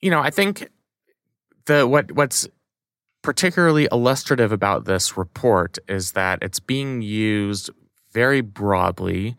you 0.00 0.10
know, 0.10 0.20
I 0.20 0.30
think 0.30 0.68
the 1.66 1.86
what 1.86 2.12
what's 2.12 2.48
particularly 3.22 3.88
illustrative 3.90 4.52
about 4.52 4.84
this 4.84 5.16
report 5.16 5.78
is 5.88 6.12
that 6.12 6.38
it's 6.42 6.60
being 6.60 7.02
used 7.02 7.70
very 8.12 8.40
broadly 8.40 9.36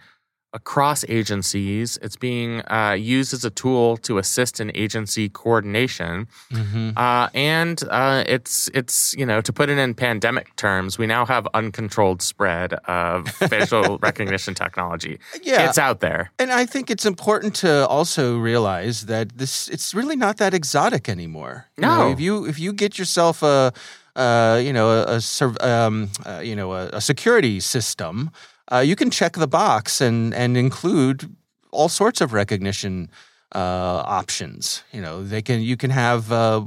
across 0.53 1.03
agencies. 1.09 1.97
It's 2.01 2.15
being 2.15 2.61
uh, 2.69 2.95
used 2.97 3.33
as 3.33 3.43
a 3.43 3.49
tool 3.49 3.97
to 3.97 4.17
assist 4.17 4.59
in 4.59 4.71
agency 4.75 5.29
coordination, 5.29 6.27
mm-hmm. 6.51 6.91
uh, 6.97 7.29
and 7.33 7.81
uh, 7.89 8.23
it's 8.25 8.69
it's 8.73 9.13
you 9.17 9.25
know 9.25 9.41
to 9.41 9.53
put 9.53 9.69
it 9.69 9.77
in 9.77 9.93
pandemic 9.93 10.55
terms, 10.55 10.97
we 10.97 11.05
now 11.05 11.25
have 11.25 11.47
uncontrolled 11.53 12.21
spread 12.21 12.73
of 12.73 13.27
facial 13.49 13.97
recognition 13.99 14.53
technology. 14.53 15.19
Yeah, 15.43 15.67
it's 15.67 15.77
out 15.77 15.99
there, 15.99 16.31
and 16.39 16.51
I 16.51 16.65
think 16.65 16.89
it's 16.89 17.05
important 17.05 17.55
to 17.57 17.87
also 17.87 18.37
realize 18.37 19.05
that 19.07 19.37
this 19.37 19.67
it's 19.67 19.93
really 19.93 20.15
not 20.15 20.37
that 20.37 20.53
exotic 20.53 21.09
anymore. 21.09 21.67
No, 21.77 21.89
you 21.89 21.97
know, 21.97 22.11
if 22.11 22.19
you 22.19 22.45
if 22.45 22.59
you 22.59 22.73
get 22.73 22.97
yourself 22.97 23.43
a 23.43 23.73
uh, 24.15 24.59
you 24.63 24.73
know 24.73 24.89
a, 24.89 25.21
a 25.21 25.67
um, 25.69 26.09
uh, 26.25 26.39
you 26.43 26.55
know 26.55 26.73
a, 26.73 26.87
a 26.93 27.01
security 27.01 27.59
system 27.59 28.31
uh, 28.71 28.79
you 28.79 28.95
can 28.95 29.09
check 29.09 29.33
the 29.33 29.47
box 29.47 30.01
and 30.01 30.33
and 30.33 30.57
include 30.57 31.35
all 31.71 31.89
sorts 31.89 32.21
of 32.21 32.33
recognition 32.33 33.09
uh, 33.55 34.03
options. 34.05 34.83
You 34.91 35.01
know, 35.01 35.23
they 35.23 35.41
can 35.41 35.61
you 35.61 35.77
can 35.77 35.89
have 35.91 36.31
uh, 36.31 36.65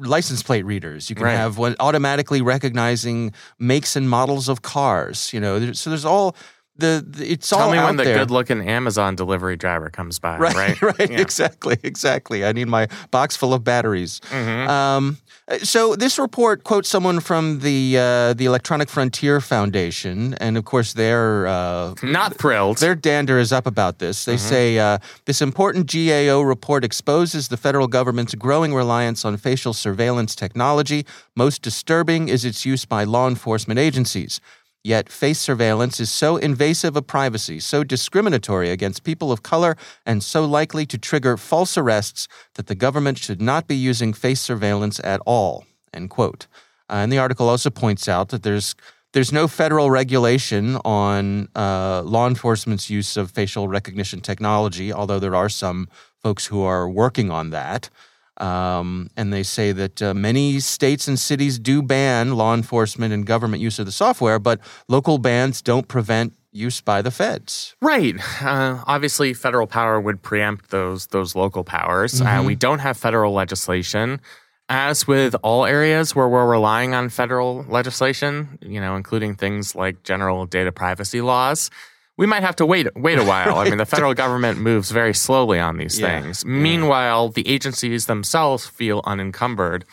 license 0.00 0.42
plate 0.42 0.64
readers. 0.64 1.10
You 1.10 1.16
can 1.16 1.26
right. 1.26 1.36
have 1.36 1.58
one 1.58 1.76
automatically 1.80 2.42
recognizing 2.42 3.32
makes 3.58 3.96
and 3.96 4.08
models 4.08 4.48
of 4.48 4.62
cars. 4.62 5.32
You 5.32 5.40
know, 5.40 5.72
so 5.72 5.90
there's 5.90 6.04
all 6.04 6.36
the, 6.78 7.04
the 7.06 7.32
it's 7.32 7.48
Tell 7.48 7.60
all 7.60 7.70
me 7.70 7.78
when 7.78 7.96
the 7.96 8.04
there. 8.04 8.18
good-looking 8.18 8.68
Amazon 8.68 9.16
delivery 9.16 9.56
driver 9.56 9.88
comes 9.90 10.18
by. 10.18 10.38
Right, 10.38 10.54
right, 10.54 10.82
right. 10.98 11.10
Yeah. 11.10 11.20
Exactly, 11.20 11.78
exactly. 11.82 12.44
I 12.44 12.52
need 12.52 12.68
my 12.68 12.88
box 13.10 13.36
full 13.36 13.54
of 13.54 13.64
batteries. 13.64 14.20
Mm-hmm. 14.30 14.68
Um, 14.68 15.18
so 15.62 15.94
this 15.94 16.18
report 16.18 16.64
quotes 16.64 16.88
someone 16.88 17.20
from 17.20 17.60
the 17.60 17.96
uh, 17.96 18.32
the 18.34 18.46
Electronic 18.46 18.88
Frontier 18.88 19.40
Foundation, 19.40 20.34
and 20.34 20.56
of 20.56 20.64
course 20.64 20.92
they're 20.92 21.46
uh, 21.46 21.94
not 22.02 22.34
thrilled. 22.36 22.78
Their 22.78 22.96
dander 22.96 23.38
is 23.38 23.52
up 23.52 23.66
about 23.66 24.00
this. 24.00 24.24
They 24.24 24.34
mm-hmm. 24.34 24.48
say 24.48 24.78
uh, 24.78 24.98
this 25.26 25.40
important 25.40 25.92
GAO 25.92 26.40
report 26.40 26.84
exposes 26.84 27.46
the 27.46 27.56
federal 27.56 27.86
government's 27.86 28.34
growing 28.34 28.74
reliance 28.74 29.24
on 29.24 29.36
facial 29.36 29.72
surveillance 29.72 30.34
technology. 30.34 31.06
Most 31.36 31.62
disturbing 31.62 32.28
is 32.28 32.44
its 32.44 32.66
use 32.66 32.84
by 32.84 33.04
law 33.04 33.28
enforcement 33.28 33.78
agencies. 33.78 34.40
Yet, 34.86 35.08
face 35.08 35.40
surveillance 35.40 35.98
is 35.98 36.12
so 36.12 36.36
invasive 36.36 36.94
of 36.94 37.08
privacy, 37.08 37.58
so 37.58 37.82
discriminatory 37.82 38.70
against 38.70 39.02
people 39.02 39.32
of 39.32 39.42
color, 39.42 39.76
and 40.06 40.22
so 40.22 40.44
likely 40.44 40.86
to 40.86 40.96
trigger 40.96 41.36
false 41.36 41.76
arrests 41.76 42.28
that 42.54 42.68
the 42.68 42.76
government 42.76 43.18
should 43.18 43.42
not 43.42 43.66
be 43.66 43.74
using 43.74 44.12
face 44.12 44.40
surveillance 44.40 45.00
at 45.02 45.20
all. 45.26 45.66
End 45.92 46.08
quote. 46.08 46.46
Uh, 46.88 47.02
and 47.02 47.10
the 47.10 47.18
article 47.18 47.48
also 47.48 47.68
points 47.68 48.06
out 48.06 48.28
that 48.28 48.44
there's 48.44 48.76
there's 49.12 49.32
no 49.32 49.48
federal 49.48 49.90
regulation 49.90 50.76
on 50.84 51.48
uh, 51.56 52.02
law 52.02 52.28
enforcement's 52.28 52.88
use 52.88 53.16
of 53.16 53.32
facial 53.32 53.66
recognition 53.66 54.20
technology, 54.20 54.92
although 54.92 55.18
there 55.18 55.34
are 55.34 55.48
some 55.48 55.88
folks 56.22 56.46
who 56.46 56.62
are 56.62 56.88
working 56.88 57.28
on 57.28 57.50
that. 57.50 57.90
Um, 58.38 59.08
and 59.16 59.32
they 59.32 59.42
say 59.42 59.72
that 59.72 60.02
uh, 60.02 60.14
many 60.14 60.60
states 60.60 61.08
and 61.08 61.18
cities 61.18 61.58
do 61.58 61.82
ban 61.82 62.34
law 62.34 62.54
enforcement 62.54 63.14
and 63.14 63.24
government 63.26 63.62
use 63.62 63.78
of 63.78 63.86
the 63.86 63.92
software, 63.92 64.38
but 64.38 64.60
local 64.88 65.18
bans 65.18 65.62
don't 65.62 65.88
prevent 65.88 66.34
use 66.52 66.80
by 66.80 67.02
the 67.02 67.10
feds. 67.10 67.76
Right. 67.80 68.16
Uh, 68.42 68.82
obviously, 68.86 69.34
federal 69.34 69.66
power 69.66 70.00
would 70.00 70.22
preempt 70.22 70.70
those 70.70 71.06
those 71.08 71.34
local 71.34 71.64
powers. 71.64 72.20
Uh, 72.20 72.24
mm-hmm. 72.24 72.40
Uh, 72.40 72.42
we 72.44 72.54
don't 72.54 72.80
have 72.80 72.96
federal 72.96 73.32
legislation. 73.32 74.20
As 74.68 75.06
with 75.06 75.36
all 75.44 75.64
areas 75.64 76.16
where 76.16 76.28
we're 76.28 76.50
relying 76.50 76.92
on 76.92 77.08
federal 77.08 77.64
legislation, 77.68 78.58
you 78.60 78.80
know, 78.80 78.96
including 78.96 79.36
things 79.36 79.76
like 79.76 80.02
general 80.02 80.44
data 80.44 80.72
privacy 80.72 81.20
laws, 81.20 81.70
we 82.16 82.26
might 82.26 82.42
have 82.42 82.56
to 82.56 82.66
wait 82.66 82.88
wait 82.96 83.18
a 83.18 83.24
while. 83.24 83.58
I 83.58 83.68
mean, 83.68 83.78
the 83.78 83.86
federal 83.96 84.14
government 84.14 84.58
moves 84.58 84.90
very 84.90 85.14
slowly 85.14 85.58
on 85.58 85.76
these 85.76 85.98
yeah. 85.98 86.20
things. 86.20 86.44
Meanwhile, 86.44 87.30
the 87.30 87.46
agencies 87.48 88.06
themselves 88.06 88.66
feel 88.66 89.02
unencumbered 89.04 89.84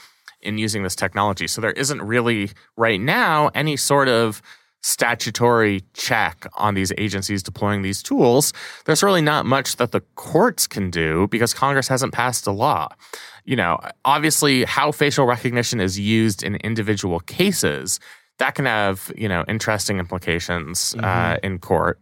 in 0.42 0.58
using 0.58 0.84
this 0.84 0.96
technology. 0.96 1.48
So 1.48 1.62
there 1.62 1.72
isn't 1.72 2.02
really 2.02 2.52
right 2.76 3.00
now 3.00 3.50
any 3.56 3.78
sort 3.78 4.10
of 4.10 4.42
statutory 4.82 5.82
check 5.94 6.46
on 6.56 6.74
these 6.74 6.92
agencies 6.98 7.42
deploying 7.42 7.82
these 7.82 8.04
tools. 8.04 8.52
There's 8.86 9.02
really 9.02 9.22
not 9.22 9.46
much 9.46 9.78
that 9.78 9.94
the 9.94 10.02
courts 10.16 10.68
can 10.68 10.92
do 10.92 11.28
because 11.30 11.54
Congress 11.54 11.88
hasn't 11.88 12.14
passed 12.14 12.46
a 12.48 12.52
law. 12.52 12.90
You 13.46 13.56
know, 13.56 13.80
obviously 14.04 14.66
how 14.66 14.92
facial 14.92 15.26
recognition 15.26 15.80
is 15.80 15.98
used 15.98 16.44
in 16.44 16.56
individual 16.58 17.22
cases 17.22 18.00
that 18.44 18.56
can 18.56 18.66
have 18.66 19.10
you 19.16 19.30
know 19.30 19.46
interesting 19.48 20.00
implications 20.00 20.96
uh, 20.96 21.02
mm-hmm. 21.02 21.32
uh, 21.32 21.38
in 21.44 21.60
court 21.60 21.98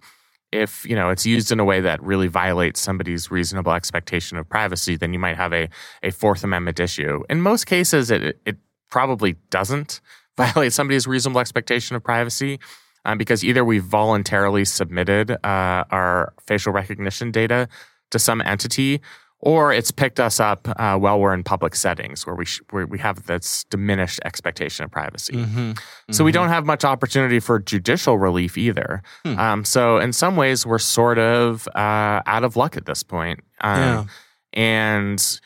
if 0.51 0.84
you 0.89 0.95
know 0.95 1.12
it's 1.12 1.23
used 1.23 1.51
in 1.51 1.60
a 1.60 1.63
way 1.63 1.80
that 1.82 2.01
really 2.01 2.27
violates 2.27 2.80
somebody's 2.80 3.30
reasonable 3.30 3.71
expectation 3.73 4.39
of 4.39 4.49
privacy 4.49 4.95
then 4.95 5.13
you 5.13 5.19
might 5.19 5.38
have 5.38 5.54
a, 5.54 5.69
a 6.01 6.10
fourth 6.10 6.43
amendment 6.43 6.80
issue 6.80 7.23
in 7.30 7.41
most 7.41 7.65
cases 7.65 8.10
it, 8.10 8.41
it 8.43 8.58
probably 8.89 9.34
doesn't 9.51 10.01
violate 10.38 10.73
somebody's 10.73 11.06
reasonable 11.06 11.39
expectation 11.39 11.95
of 11.95 12.04
privacy 12.04 12.60
um, 13.06 13.19
because 13.19 13.43
either 13.43 13.63
we 13.63 13.77
voluntarily 13.77 14.65
submitted 14.65 15.30
uh, 15.45 15.84
our 15.91 16.34
facial 16.47 16.73
recognition 16.73 17.30
data 17.30 17.67
to 18.10 18.17
some 18.17 18.41
entity 18.41 18.99
or 19.41 19.73
it's 19.73 19.91
picked 19.91 20.19
us 20.19 20.39
up 20.39 20.67
uh, 20.80 20.97
while 20.97 21.19
we're 21.19 21.34
in 21.34 21.43
public 21.43 21.75
settings 21.75 22.25
where 22.25 22.36
we 22.36 22.45
sh- 22.45 22.62
where 22.69 22.86
we 22.86 22.99
have 22.99 23.25
this 23.25 23.63
diminished 23.65 24.19
expectation 24.23 24.86
of 24.86 24.91
privacy. 24.91 25.34
Mm-hmm. 25.34 25.71
So 25.71 25.82
mm-hmm. 26.12 26.25
we 26.25 26.32
don't 26.32 26.49
have 26.49 26.65
much 26.65 26.86
opportunity 26.86 27.39
for 27.39 27.60
judicial 27.60 28.17
relief 28.17 28.58
either. 28.58 29.01
Hmm. 29.25 29.39
Um, 29.39 29.65
so 29.65 29.97
in 29.97 30.13
some 30.13 30.36
ways, 30.36 30.65
we're 30.65 30.80
sort 30.80 31.17
of 31.17 31.67
uh, 31.75 32.21
out 32.25 32.43
of 32.43 32.56
luck 32.56 32.77
at 32.77 32.86
this 32.86 33.04
point. 33.04 33.39
Um, 33.62 33.80
yeah. 33.80 34.06
And 34.54 35.39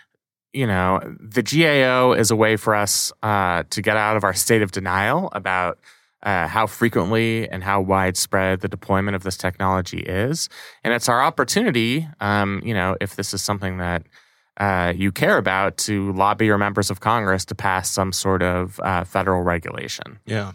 you 0.52 0.66
know, 0.66 1.02
the 1.20 1.44
GAO 1.44 2.14
is 2.14 2.32
a 2.32 2.36
way 2.36 2.56
for 2.56 2.76
us 2.76 3.12
uh, 3.24 3.64
to 3.70 3.82
get 3.82 3.98
out 3.98 4.16
of 4.16 4.24
our 4.24 4.34
state 4.34 4.62
of 4.62 4.72
denial 4.72 5.30
about 5.34 5.80
uh, 6.26 6.48
how 6.48 6.68
frequently 6.68 7.48
and 7.50 7.64
how 7.64 7.80
widespread 7.80 8.60
the 8.62 8.68
deployment 8.68 9.16
of 9.16 9.24
this 9.24 9.38
technology 9.38 10.00
is. 10.00 10.50
And 10.84 10.94
it's 10.94 11.08
our 11.08 11.22
opportunity, 11.22 12.08
um, 12.20 12.62
you 12.66 12.74
know, 12.74 12.98
if 13.00 13.16
this 13.16 13.34
is 13.34 13.42
something 13.42 13.78
that 13.78 14.04
uh, 14.58 14.94
you 14.96 15.12
care 15.12 15.38
about, 15.38 15.78
to 15.78 16.12
lobby 16.14 16.46
your 16.46 16.58
members 16.58 16.90
of 16.90 17.00
Congress 17.00 17.46
to 17.46 17.56
pass 17.56 17.90
some 17.90 18.12
sort 18.12 18.42
of 18.42 18.80
uh, 18.84 19.04
federal 19.04 19.44
regulation. 19.44 20.20
Yeah. 20.26 20.54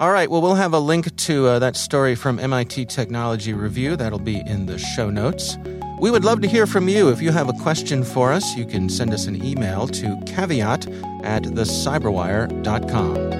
All 0.00 0.10
right. 0.10 0.30
Well, 0.30 0.42
we'll 0.42 0.54
have 0.54 0.72
a 0.72 0.78
link 0.78 1.14
to 1.14 1.46
uh, 1.46 1.58
that 1.58 1.76
story 1.76 2.14
from 2.14 2.38
MIT 2.38 2.86
Technology 2.86 3.52
Review. 3.52 3.96
That'll 3.96 4.18
be 4.18 4.40
in 4.46 4.66
the 4.66 4.78
show 4.78 5.10
notes. 5.10 5.56
We 6.00 6.10
would 6.10 6.24
love 6.24 6.40
to 6.40 6.48
hear 6.48 6.66
from 6.66 6.88
you. 6.88 7.10
If 7.10 7.20
you 7.20 7.30
have 7.32 7.50
a 7.50 7.52
question 7.54 8.02
for 8.02 8.32
us, 8.32 8.56
you 8.56 8.64
can 8.64 8.88
send 8.88 9.12
us 9.12 9.26
an 9.26 9.44
email 9.44 9.86
to 9.88 10.18
caveat 10.26 10.86
at 11.22 11.42
thecyberwire.com. 11.42 13.39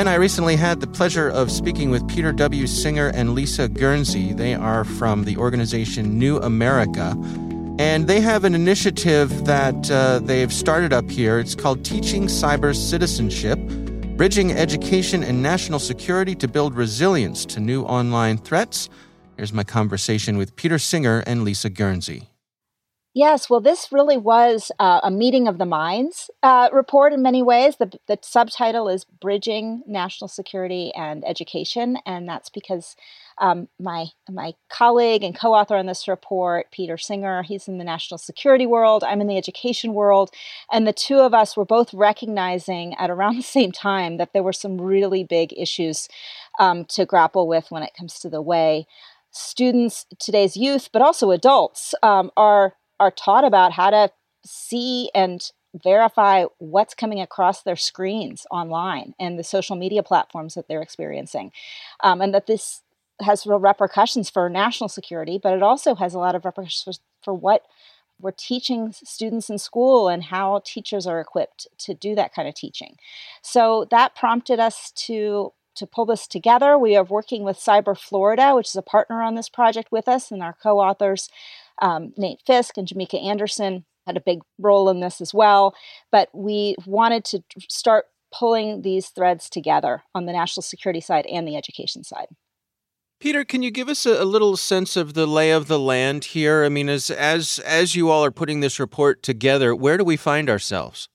Ben, 0.00 0.08
I 0.08 0.14
recently 0.14 0.56
had 0.56 0.80
the 0.80 0.86
pleasure 0.86 1.28
of 1.28 1.52
speaking 1.52 1.90
with 1.90 2.08
Peter 2.08 2.32
W. 2.32 2.66
Singer 2.66 3.08
and 3.08 3.34
Lisa 3.34 3.68
Guernsey. 3.68 4.32
They 4.32 4.54
are 4.54 4.82
from 4.82 5.24
the 5.24 5.36
organization 5.36 6.18
New 6.18 6.38
America. 6.38 7.14
And 7.78 8.06
they 8.06 8.22
have 8.22 8.44
an 8.44 8.54
initiative 8.54 9.44
that 9.44 9.90
uh, 9.90 10.20
they've 10.20 10.50
started 10.50 10.94
up 10.94 11.10
here. 11.10 11.38
It's 11.38 11.54
called 11.54 11.84
Teaching 11.84 12.28
Cyber 12.28 12.74
Citizenship 12.74 13.58
Bridging 14.16 14.52
Education 14.52 15.22
and 15.22 15.42
National 15.42 15.78
Security 15.78 16.34
to 16.34 16.48
Build 16.48 16.74
Resilience 16.74 17.44
to 17.44 17.60
New 17.60 17.82
Online 17.82 18.38
Threats. 18.38 18.88
Here's 19.36 19.52
my 19.52 19.64
conversation 19.64 20.38
with 20.38 20.56
Peter 20.56 20.78
Singer 20.78 21.22
and 21.26 21.44
Lisa 21.44 21.68
Guernsey. 21.68 22.29
Yes, 23.20 23.50
well, 23.50 23.60
this 23.60 23.92
really 23.92 24.16
was 24.16 24.72
uh, 24.78 25.00
a 25.02 25.10
meeting 25.10 25.46
of 25.46 25.58
the 25.58 25.66
minds 25.66 26.30
uh, 26.42 26.70
report 26.72 27.12
in 27.12 27.20
many 27.20 27.42
ways. 27.42 27.76
The, 27.76 27.92
the 28.08 28.18
subtitle 28.22 28.88
is 28.88 29.04
Bridging 29.04 29.82
National 29.86 30.26
Security 30.26 30.90
and 30.96 31.22
Education, 31.28 31.98
and 32.06 32.26
that's 32.26 32.48
because 32.48 32.96
um, 33.36 33.68
my 33.78 34.06
my 34.30 34.54
colleague 34.70 35.22
and 35.22 35.38
co-author 35.38 35.76
on 35.76 35.84
this 35.84 36.08
report, 36.08 36.70
Peter 36.72 36.96
Singer, 36.96 37.42
he's 37.42 37.68
in 37.68 37.76
the 37.76 37.84
national 37.84 38.16
security 38.16 38.64
world. 38.64 39.04
I'm 39.04 39.20
in 39.20 39.26
the 39.26 39.36
education 39.36 39.92
world, 39.92 40.30
and 40.72 40.86
the 40.86 40.94
two 40.94 41.18
of 41.18 41.34
us 41.34 41.58
were 41.58 41.66
both 41.66 41.92
recognizing 41.92 42.94
at 42.94 43.10
around 43.10 43.36
the 43.36 43.42
same 43.42 43.70
time 43.70 44.16
that 44.16 44.32
there 44.32 44.42
were 44.42 44.54
some 44.54 44.80
really 44.80 45.24
big 45.24 45.52
issues 45.58 46.08
um, 46.58 46.86
to 46.86 47.04
grapple 47.04 47.46
with 47.46 47.70
when 47.70 47.82
it 47.82 47.92
comes 47.94 48.18
to 48.20 48.30
the 48.30 48.40
way 48.40 48.86
students, 49.32 50.06
today's 50.18 50.56
youth, 50.56 50.88
but 50.92 51.02
also 51.02 51.30
adults, 51.30 51.94
um, 52.02 52.30
are 52.36 52.74
are 53.00 53.10
taught 53.10 53.44
about 53.44 53.72
how 53.72 53.90
to 53.90 54.12
see 54.44 55.10
and 55.14 55.50
verify 55.74 56.44
what's 56.58 56.94
coming 56.94 57.20
across 57.20 57.62
their 57.62 57.76
screens 57.76 58.46
online 58.50 59.14
and 59.18 59.38
the 59.38 59.44
social 59.44 59.76
media 59.76 60.02
platforms 60.02 60.54
that 60.54 60.68
they're 60.68 60.82
experiencing. 60.82 61.52
Um, 62.02 62.20
and 62.20 62.34
that 62.34 62.46
this 62.46 62.82
has 63.20 63.46
real 63.46 63.58
repercussions 63.58 64.30
for 64.30 64.48
national 64.48 64.88
security, 64.88 65.38
but 65.42 65.54
it 65.54 65.62
also 65.62 65.94
has 65.94 66.14
a 66.14 66.18
lot 66.18 66.34
of 66.34 66.44
repercussions 66.44 67.00
for, 67.22 67.34
what 67.34 67.66
we're 68.20 68.30
teaching 68.32 68.92
students 68.92 69.48
in 69.48 69.58
school 69.58 70.08
and 70.08 70.24
how 70.24 70.60
teachers 70.64 71.06
are 71.06 71.20
equipped 71.20 71.66
to 71.78 71.94
do 71.94 72.14
that 72.14 72.34
kind 72.34 72.48
of 72.48 72.54
teaching. 72.54 72.96
So 73.40 73.86
that 73.90 74.14
prompted 74.14 74.60
us 74.60 74.90
to 75.06 75.52
to 75.76 75.86
pull 75.86 76.04
this 76.04 76.26
together. 76.26 76.76
We 76.76 76.96
are 76.96 77.04
working 77.04 77.42
with 77.42 77.56
Cyber 77.56 77.96
Florida, 77.96 78.54
which 78.54 78.68
is 78.68 78.76
a 78.76 78.82
partner 78.82 79.22
on 79.22 79.34
this 79.36 79.48
project 79.48 79.90
with 79.90 80.08
us, 80.08 80.30
and 80.30 80.42
our 80.42 80.52
co-authors 80.52 81.30
um, 81.80 82.12
Nate 82.16 82.40
Fisk 82.46 82.76
and 82.76 82.86
Jimmeka 82.86 83.22
Anderson 83.22 83.84
had 84.06 84.16
a 84.16 84.20
big 84.20 84.40
role 84.58 84.88
in 84.88 85.00
this 85.00 85.20
as 85.20 85.34
well. 85.34 85.74
But 86.10 86.28
we 86.34 86.76
wanted 86.86 87.24
to 87.26 87.42
start 87.68 88.06
pulling 88.32 88.82
these 88.82 89.08
threads 89.08 89.50
together 89.50 90.02
on 90.14 90.26
the 90.26 90.32
national 90.32 90.62
security 90.62 91.00
side 91.00 91.26
and 91.26 91.46
the 91.46 91.56
education 91.56 92.04
side. 92.04 92.28
Peter, 93.20 93.44
can 93.44 93.62
you 93.62 93.70
give 93.70 93.88
us 93.88 94.06
a, 94.06 94.22
a, 94.22 94.24
little 94.24 94.56
sense 94.56 94.96
of 94.96 95.12
the 95.12 95.26
lay 95.26 95.50
of 95.50 95.68
the 95.68 95.78
land 95.78 96.24
here? 96.26 96.64
I 96.64 96.70
mean, 96.70 96.88
as 96.88 97.10
as 97.10 97.58
as 97.58 97.94
you 97.94 98.08
all 98.08 98.24
are 98.24 98.30
putting 98.30 98.60
this 98.60 98.80
report 98.80 99.22
together, 99.22 99.74
where 99.74 99.98
do 99.98 100.04
we 100.04 100.16
find 100.16 100.48
ourselves? 100.48 101.08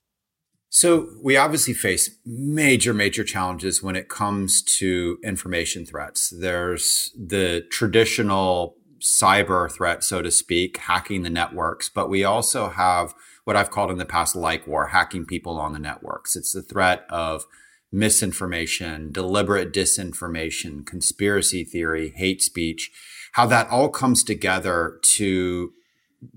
So 0.68 1.08
we 1.22 1.36
obviously 1.36 1.74
face 1.74 2.18
major, 2.24 2.92
major 2.92 3.24
challenges 3.24 3.82
when 3.82 3.96
it 3.96 4.08
comes 4.08 4.62
to 4.78 5.18
information 5.24 5.86
threats. 5.86 6.28
There's 6.28 7.12
the 7.16 7.64
traditional 7.70 8.76
cyber 9.06 9.70
threat, 9.70 10.02
so 10.02 10.20
to 10.20 10.30
speak, 10.30 10.78
hacking 10.78 11.22
the 11.22 11.30
networks, 11.30 11.88
but 11.88 12.08
we 12.08 12.24
also 12.24 12.68
have 12.68 13.14
what 13.44 13.56
I've 13.56 13.70
called 13.70 13.90
in 13.90 13.98
the 13.98 14.04
past 14.04 14.34
LikeWar, 14.34 14.90
hacking 14.90 15.26
people 15.26 15.58
on 15.58 15.72
the 15.72 15.78
networks. 15.78 16.34
It's 16.34 16.52
the 16.52 16.62
threat 16.62 17.06
of 17.08 17.44
misinformation, 17.92 19.12
deliberate 19.12 19.72
disinformation, 19.72 20.84
conspiracy 20.84 21.62
theory, 21.62 22.12
hate 22.16 22.42
speech, 22.42 22.90
how 23.32 23.46
that 23.46 23.68
all 23.70 23.88
comes 23.88 24.24
together 24.24 24.98
to 25.02 25.72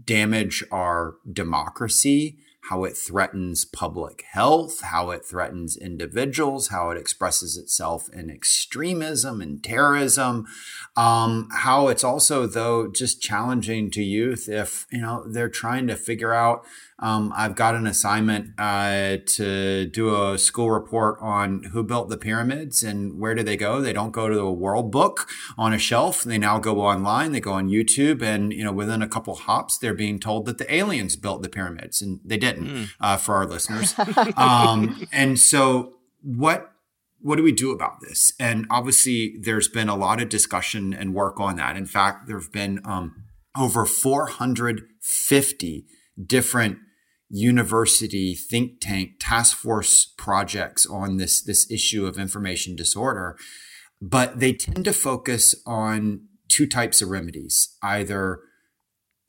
damage 0.06 0.64
our 0.72 1.16
democracy 1.32 2.38
how 2.70 2.84
it 2.84 2.96
threatens 2.96 3.66
public 3.66 4.24
health, 4.32 4.82
how 4.82 5.10
it 5.10 5.26
threatens 5.26 5.76
individuals, 5.76 6.68
how 6.68 6.92
it 6.92 6.98
expresses 7.00 7.58
itself 7.58 8.08
in 8.14 8.30
extremism 8.30 9.42
and 9.42 9.64
terrorism, 9.64 10.46
um, 10.96 11.50
how 11.52 11.88
it's 11.88 12.04
also 12.04 12.46
though 12.46 12.88
just 12.88 13.20
challenging 13.22 13.90
to 13.90 14.04
youth 14.04 14.48
if 14.48 14.86
you 14.92 15.02
know 15.02 15.24
they're 15.28 15.50
trying 15.50 15.88
to 15.88 15.96
figure 15.96 16.34
out 16.34 16.64
um, 17.02 17.34
I've 17.36 17.56
got 17.56 17.76
an 17.76 17.88
assignment 17.88 18.52
uh, 18.58 19.18
to 19.26 19.86
do 19.86 20.24
a 20.24 20.38
school 20.38 20.70
report 20.70 21.18
on 21.22 21.64
who 21.72 21.84
built 21.84 22.10
the 22.10 22.18
pyramids 22.18 22.84
and 22.84 23.20
where 23.20 23.36
do 23.36 23.44
they 23.44 23.56
go. 23.56 23.82
They 23.82 23.94
don't 23.94 24.12
go 24.12 24.28
to 24.28 24.36
the 24.36 24.52
World 24.52 24.92
Book 24.92 25.28
on 25.58 25.74
a 25.74 25.78
shelf. 25.78 26.24
They 26.24 26.38
now 26.38 26.60
go 26.60 26.82
online. 26.82 27.32
They 27.32 27.40
go 27.40 27.54
on 27.54 27.70
YouTube, 27.70 28.22
and 28.22 28.52
you 28.52 28.64
know 28.64 28.72
within 28.72 29.02
a 29.02 29.08
couple 29.08 29.36
hops, 29.36 29.78
they're 29.78 29.94
being 29.94 30.20
told 30.20 30.46
that 30.46 30.58
the 30.58 30.74
aliens 30.74 31.16
built 31.16 31.42
the 31.42 31.50
pyramids, 31.50 32.02
and 32.02 32.20
they 32.24 32.38
didn't. 32.38 32.68
Mm. 32.68 32.90
Uh, 33.00 33.18
for 33.18 33.36
our 33.36 33.46
listeners, 33.46 33.96
um, 34.36 35.08
and 35.12 35.40
so 35.40 35.94
what 36.22 36.72
what 37.22 37.36
do 37.36 37.44
we 37.44 37.52
do 37.52 37.72
about 37.72 38.02
this? 38.02 38.34
And 38.40 38.66
obviously, 38.70 39.36
there's 39.42 39.68
been 39.68 39.90
a 39.90 39.96
lot 39.96 40.22
of 40.22 40.30
discussion 40.30 40.94
and 40.94 41.14
work 41.14 41.40
on 41.40 41.56
that. 41.58 41.76
In 41.76 41.86
fact, 41.86 42.28
there 42.28 42.40
have 42.40 42.52
been 42.52 42.80
um, 42.86 43.24
over 43.58 43.86
450 43.86 45.86
different 46.26 46.78
university 47.30 48.34
think 48.34 48.80
tank 48.82 49.12
task 49.20 49.56
force 49.56 50.06
projects 50.18 50.86
on 50.86 51.18
this 51.18 51.42
this 51.42 51.70
issue 51.70 52.06
of 52.06 52.18
information 52.18 52.76
disorder 52.76 53.38
but 54.02 54.40
they 54.40 54.54
tend 54.54 54.86
to 54.86 54.94
focus 54.94 55.54
on 55.66 56.22
two 56.48 56.66
types 56.66 57.02
of 57.02 57.10
remedies 57.10 57.78
either 57.84 58.40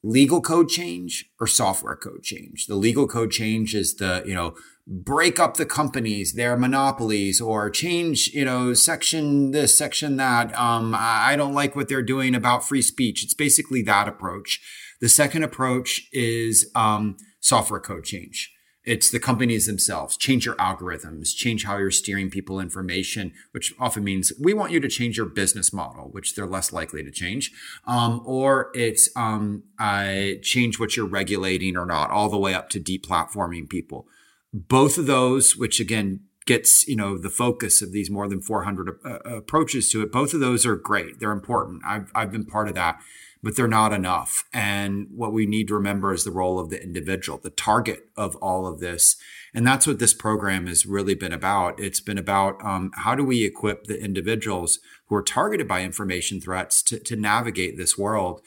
legal 0.03 0.41
code 0.41 0.69
change 0.69 1.27
or 1.39 1.47
software 1.47 1.97
code 1.97 2.23
change. 2.23 2.67
The 2.67 2.75
legal 2.75 3.07
code 3.07 3.31
change 3.31 3.75
is 3.75 3.97
the 3.97 4.23
you 4.27 4.35
know 4.35 4.55
break 4.87 5.39
up 5.39 5.57
the 5.57 5.67
companies 5.67 6.33
their 6.33 6.57
monopolies 6.57 7.41
or 7.41 7.71
change 7.71 8.29
you 8.29 8.45
know 8.45 8.75
section 8.75 9.51
this 9.51 9.77
section 9.77 10.17
that. 10.17 10.57
Um, 10.59 10.95
i 10.97 11.37
don't 11.37 11.55
like 11.55 11.77
what 11.77 11.89
they're 11.89 12.03
doing 12.03 12.35
about 12.35 12.65
free 12.65 12.83
speech. 12.83 13.23
It's 13.23 13.35
basically 13.35 13.83
that 13.83 14.09
approach 14.09 14.61
the 15.01 15.09
second 15.09 15.43
approach 15.43 16.09
is 16.13 16.71
um, 16.75 17.17
software 17.41 17.81
code 17.81 18.05
change. 18.05 18.55
it's 18.83 19.11
the 19.11 19.21
companies 19.21 19.67
themselves. 19.67 20.17
Change 20.17 20.47
your 20.47 20.55
algorithms, 20.57 21.35
change 21.35 21.65
how 21.65 21.77
you're 21.77 21.91
steering 21.91 22.31
people 22.31 22.59
information, 22.59 23.33
which 23.53 23.75
often 23.79 24.03
means 24.03 24.33
we 24.41 24.55
want 24.55 24.73
you 24.73 24.81
to 24.81 24.89
change 24.89 25.19
your 25.19 25.27
business 25.27 25.71
model, 25.73 26.09
which 26.13 26.35
they're 26.35 26.47
less 26.47 26.73
likely 26.73 27.05
to 27.05 27.11
change. 27.11 27.53
Um, 27.87 28.23
or 28.25 28.71
it's 28.75 29.11
um, 29.17 29.65
uh, 29.79 30.33
change 30.43 30.81
what 30.81 30.97
you're 30.97 31.07
regulating 31.07 31.77
or 31.77 31.85
not, 31.85 32.11
all 32.11 32.31
the 32.31 32.39
way 32.39 32.55
up 32.55 32.71
to 32.71 32.81
deplatforming 32.81 33.69
people. 33.69 34.07
Both 34.53 34.97
of 34.97 35.07
those, 35.07 35.57
which 35.57 35.79
again 35.79 36.21
gets 36.47 36.89
you 36.89 36.97
know 36.97 37.19
the 37.19 37.31
focus 37.31 37.83
of 37.83 37.93
these 37.93 38.11
more 38.11 38.27
than 38.29 38.41
400 38.41 38.99
uh, 39.05 39.19
approaches 39.37 39.91
to 39.91 40.03
it, 40.03 40.11
both 40.11 40.33
of 40.33 40.41
those 40.41 40.65
are 40.65 40.75
great. 40.75 41.21
They're 41.21 41.33
important. 41.33 41.83
I've 41.87 42.11
I've 42.15 42.33
been 42.33 42.47
part 42.47 42.67
of 42.67 42.75
that 42.75 43.01
but 43.43 43.57
they're 43.57 43.69
not 43.69 43.93
enough. 43.93 44.45
And 44.53 45.09
what 45.11 45.33
we 45.33 45.47
need 45.47 45.69
to 45.69 45.75
remember 45.75 46.13
is 46.13 46.25
the 46.25 46.31
role 46.31 46.59
of 46.59 46.71
the 46.71 46.83
individual, 46.83 47.39
the 47.39 47.51
target 47.51 48.09
of 48.17 48.37
all 48.37 48.67
of 48.67 48.81
this. 48.81 49.17
And 49.55 49.67
that's 49.67 49.87
what 49.87 49.99
this 49.99 50.15
program 50.15 50.67
has 50.67 50.87
really 50.87 51.15
been 51.15 51.33
about. 51.33 51.81
It's 51.81 52.01
been 52.01 52.19
about 52.19 52.63
um, 52.65 52.91
how 52.95 53.15
do 53.15 53.25
we 53.25 53.45
equip 53.45 53.85
the 53.85 54.03
individuals 54.03 54.79
who 55.07 55.17
are 55.17 55.23
targeted 55.23 55.67
by 55.67 55.83
information 55.83 56.41
threats 56.41 56.83
to, 56.85 56.99
to 57.01 57.17
navigate 57.17 57.77
this 57.77 57.97
world. 57.97 58.43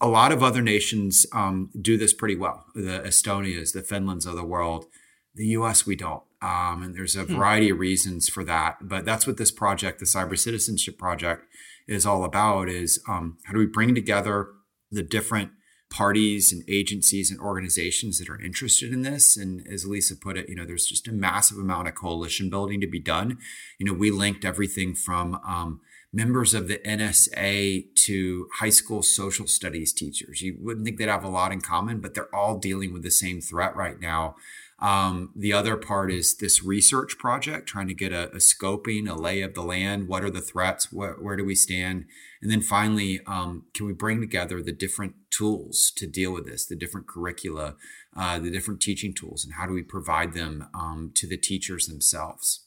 A 0.00 0.08
lot 0.08 0.32
of 0.32 0.42
other 0.42 0.62
nations 0.62 1.24
um, 1.32 1.70
do 1.80 1.96
this 1.96 2.12
pretty 2.12 2.36
well. 2.36 2.64
The 2.74 3.00
Estonias, 3.00 3.72
the 3.72 3.82
Finlands 3.82 4.26
of 4.26 4.34
the 4.34 4.44
world. 4.44 4.86
The 5.34 5.46
US, 5.46 5.86
we 5.86 5.96
don't. 5.96 6.22
Um, 6.42 6.82
and 6.82 6.94
there's 6.94 7.14
a 7.14 7.22
hmm. 7.22 7.36
variety 7.36 7.70
of 7.70 7.78
reasons 7.78 8.28
for 8.28 8.42
that. 8.44 8.78
But 8.82 9.04
that's 9.04 9.26
what 9.26 9.36
this 9.36 9.52
project, 9.52 10.00
the 10.00 10.04
Cyber 10.04 10.36
Citizenship 10.36 10.98
Project, 10.98 11.46
is 11.86 12.06
all 12.06 12.24
about 12.24 12.68
is 12.68 13.02
um, 13.08 13.38
how 13.44 13.52
do 13.52 13.58
we 13.58 13.66
bring 13.66 13.94
together 13.94 14.48
the 14.90 15.02
different 15.02 15.50
parties 15.90 16.52
and 16.52 16.64
agencies 16.68 17.30
and 17.30 17.38
organizations 17.38 18.18
that 18.18 18.30
are 18.30 18.40
interested 18.40 18.92
in 18.92 19.02
this? 19.02 19.36
And 19.36 19.66
as 19.66 19.84
lisa 19.86 20.16
put 20.16 20.36
it 20.36 20.48
you 20.48 20.54
know 20.54 20.64
there's 20.64 20.86
just 20.86 21.08
a 21.08 21.12
massive 21.12 21.58
amount 21.58 21.88
of 21.88 21.94
coalition 21.94 22.50
building 22.50 22.80
to 22.80 22.86
be 22.86 23.00
done. 23.00 23.38
You 23.78 23.86
know 23.86 23.92
we 23.92 24.10
linked 24.10 24.44
everything 24.44 24.94
from 24.94 25.40
um, 25.46 25.80
members 26.12 26.52
of 26.52 26.68
the 26.68 26.78
nsa 26.78 27.84
to 27.94 28.48
high 28.58 28.70
school 28.70 29.02
social 29.02 29.46
studies 29.46 29.92
teachers. 29.92 30.42
You 30.42 30.56
wouldn't 30.60 30.84
think 30.84 30.98
they'd 30.98 31.08
have 31.08 31.24
a 31.24 31.28
lot 31.28 31.52
in 31.52 31.60
common 31.60 32.00
but 32.00 32.14
they're 32.14 32.34
all 32.34 32.58
dealing 32.58 32.92
with 32.92 33.02
the 33.02 33.10
same 33.10 33.40
threat 33.40 33.76
right 33.76 34.00
now 34.00 34.36
um, 34.82 35.30
the 35.36 35.52
other 35.52 35.76
part 35.76 36.10
is 36.10 36.36
this 36.38 36.64
research 36.64 37.16
project, 37.16 37.68
trying 37.68 37.86
to 37.86 37.94
get 37.94 38.12
a, 38.12 38.28
a, 38.32 38.38
scoping, 38.38 39.08
a 39.08 39.14
lay 39.14 39.40
of 39.40 39.54
the 39.54 39.62
land. 39.62 40.08
What 40.08 40.24
are 40.24 40.30
the 40.30 40.40
threats? 40.40 40.92
Where, 40.92 41.12
where 41.12 41.36
do 41.36 41.44
we 41.44 41.54
stand? 41.54 42.06
And 42.42 42.50
then 42.50 42.62
finally, 42.62 43.20
um, 43.24 43.66
can 43.74 43.86
we 43.86 43.92
bring 43.92 44.20
together 44.20 44.60
the 44.60 44.72
different 44.72 45.14
tools 45.30 45.92
to 45.96 46.08
deal 46.08 46.32
with 46.32 46.46
this, 46.46 46.66
the 46.66 46.74
different 46.74 47.06
curricula, 47.06 47.76
uh, 48.16 48.40
the 48.40 48.50
different 48.50 48.80
teaching 48.80 49.14
tools, 49.14 49.44
and 49.44 49.54
how 49.54 49.66
do 49.66 49.72
we 49.72 49.84
provide 49.84 50.32
them 50.32 50.66
um, 50.74 51.12
to 51.14 51.28
the 51.28 51.36
teachers 51.36 51.86
themselves? 51.86 52.61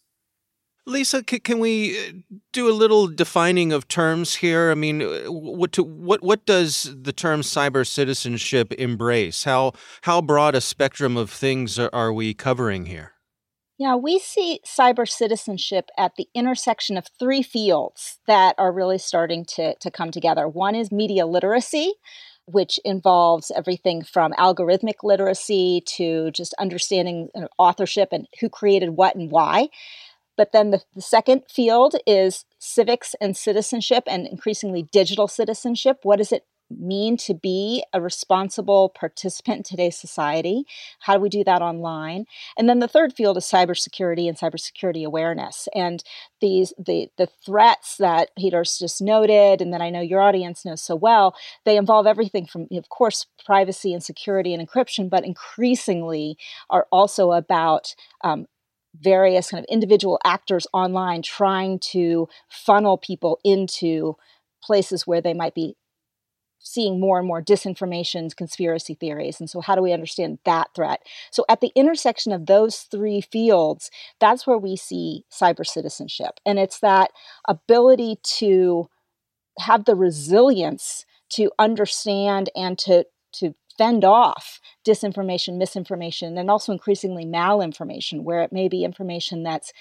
Lisa, 0.88 1.24
can 1.24 1.60
we 1.60 1.98
uh, 1.98 2.12
do 2.54 2.70
a 2.70 2.72
little 2.72 3.08
defining 3.08 3.74
of 3.74 3.88
terms 3.88 4.36
here? 4.36 4.70
I 4.70 4.76
mean, 4.76 5.02
uh, 5.02 5.32
what 5.32 5.72
to, 5.74 5.84
what 5.84 6.22
what 6.22 6.46
does 6.46 6.96
the 6.96 7.14
term 7.14 7.42
cyber 7.42 7.86
citizenship 7.88 8.72
embrace? 8.74 9.46
How 9.46 9.74
how 10.02 10.22
broad 10.22 10.54
a 10.54 10.62
spectrum 10.62 11.18
of 11.18 11.32
things 11.32 11.80
are, 11.80 11.90
are 11.92 12.14
we 12.14 12.36
covering 12.36 12.86
here? 12.86 13.14
Yeah, 13.78 13.96
we 13.96 14.20
see 14.20 14.62
cyber 14.66 15.10
citizenship 15.10 15.90
at 15.98 16.16
the 16.16 16.30
intersection 16.34 16.98
of 16.98 17.08
three 17.20 17.44
fields 17.44 18.20
that 18.26 18.56
are 18.58 18.72
really 18.72 18.98
starting 18.98 19.44
to, 19.56 19.76
to 19.76 19.92
come 19.92 20.12
together. 20.12 20.48
One 20.48 20.76
is 20.76 20.94
media 20.94 21.26
literacy, 21.26 21.94
which 22.46 22.80
involves 22.86 23.52
everything 23.54 24.02
from 24.02 24.32
algorithmic 24.34 25.04
literacy 25.04 25.84
to 25.98 26.32
just 26.32 26.54
understanding 26.58 27.30
authorship 27.58 28.10
and 28.14 28.28
who 28.40 28.48
created 28.48 28.92
what 28.92 29.16
and 29.16 29.30
why. 29.30 29.68
But 30.38 30.52
then 30.52 30.72
the, 30.72 30.82
the 30.94 31.02
second 31.02 31.44
field 31.50 31.96
is 32.06 32.46
civics 32.60 33.16
and 33.22 33.36
citizenship 33.36 34.04
and 34.08 34.28
increasingly 34.28 34.84
digital 34.92 35.28
citizenship. 35.28 36.00
What 36.04 36.18
does 36.18 36.32
it 36.32 36.46
mean 36.70 37.16
to 37.16 37.34
be 37.34 37.84
a 37.94 38.02
responsible 38.02 38.90
participant 38.90 39.58
in 39.58 39.64
today's 39.64 39.98
society? 39.98 40.64
How 41.00 41.16
do 41.16 41.20
we 41.20 41.30
do 41.30 41.44
that 41.44 41.62
online? 41.62 42.26
And 42.58 42.68
then 42.68 42.80
the 42.80 42.88
third 42.88 43.14
field 43.14 43.38
is 43.38 43.46
cybersecurity 43.46 44.28
and 44.28 44.38
cybersecurity 44.38 45.06
awareness. 45.06 45.68
And 45.76 46.04
these 46.42 46.74
the 46.78 47.10
the 47.18 47.28
threats 47.46 47.98
that 47.98 48.32
Peter's 48.36 48.80
just 48.80 49.02
noted, 49.02 49.62
and 49.62 49.72
that 49.74 49.82
I 49.82 49.92
know 49.92 50.02
your 50.02 50.22
audience 50.22 50.66
knows 50.66 50.82
so 50.82 50.96
well, 50.96 51.36
they 51.66 51.78
involve 51.78 52.08
everything 52.08 52.48
from, 52.48 52.68
of 52.72 52.90
course, 52.90 53.28
privacy 53.46 53.94
and 53.94 54.04
security 54.04 54.54
and 54.54 54.68
encryption, 54.68 55.10
but 55.10 55.24
increasingly 55.24 56.36
are 56.72 56.88
also 56.92 57.32
about 57.32 57.94
um, 58.24 58.48
various 59.02 59.50
kind 59.50 59.64
of 59.64 59.68
individual 59.70 60.20
actors 60.24 60.68
online 60.74 61.22
trying 61.22 61.80
to 61.80 62.28
funnel 62.50 62.98
people 62.98 63.40
into 63.44 64.16
places 64.64 65.06
where 65.06 65.22
they 65.22 65.34
might 65.34 65.56
be 65.56 65.76
seeing 66.66 67.00
more 67.00 67.20
and 67.20 67.28
more 67.28 67.44
disinformation, 67.44 68.36
conspiracy 68.36 68.96
theories. 68.96 69.40
And 69.40 69.50
so, 69.50 69.62
how 69.62 69.76
do 69.76 69.82
we 69.82 69.94
understand 69.94 70.40
that 70.46 70.70
threat? 70.76 71.02
So, 71.32 71.46
at 71.48 71.62
the 71.62 71.72
intersection 71.76 72.32
of 72.32 72.48
those 72.48 72.80
three 72.80 73.22
fields, 73.22 73.92
that's 74.20 74.48
where 74.48 74.58
we 74.58 74.76
see 74.76 75.26
cyber 75.32 75.66
citizenship. 75.66 76.40
And 76.46 76.60
it's 76.60 76.80
that 76.80 77.12
ability 77.48 78.18
to 78.40 78.90
have 79.60 79.86
the 79.86 79.96
resilience 79.96 81.06
to 81.30 81.52
understand 81.60 82.50
and 82.56 82.78
to, 82.80 83.06
to 83.34 83.56
fend 83.78 84.04
off 84.04 84.60
disinformation, 84.86 85.58
misinformation, 85.58 86.38
and 86.38 86.50
also 86.50 86.72
increasingly 86.72 87.26
malinformation, 87.26 88.24
where 88.24 88.42
it 88.42 88.54
may 88.54 88.68
be 88.68 88.84
information 88.84 89.44
that's 89.44 89.74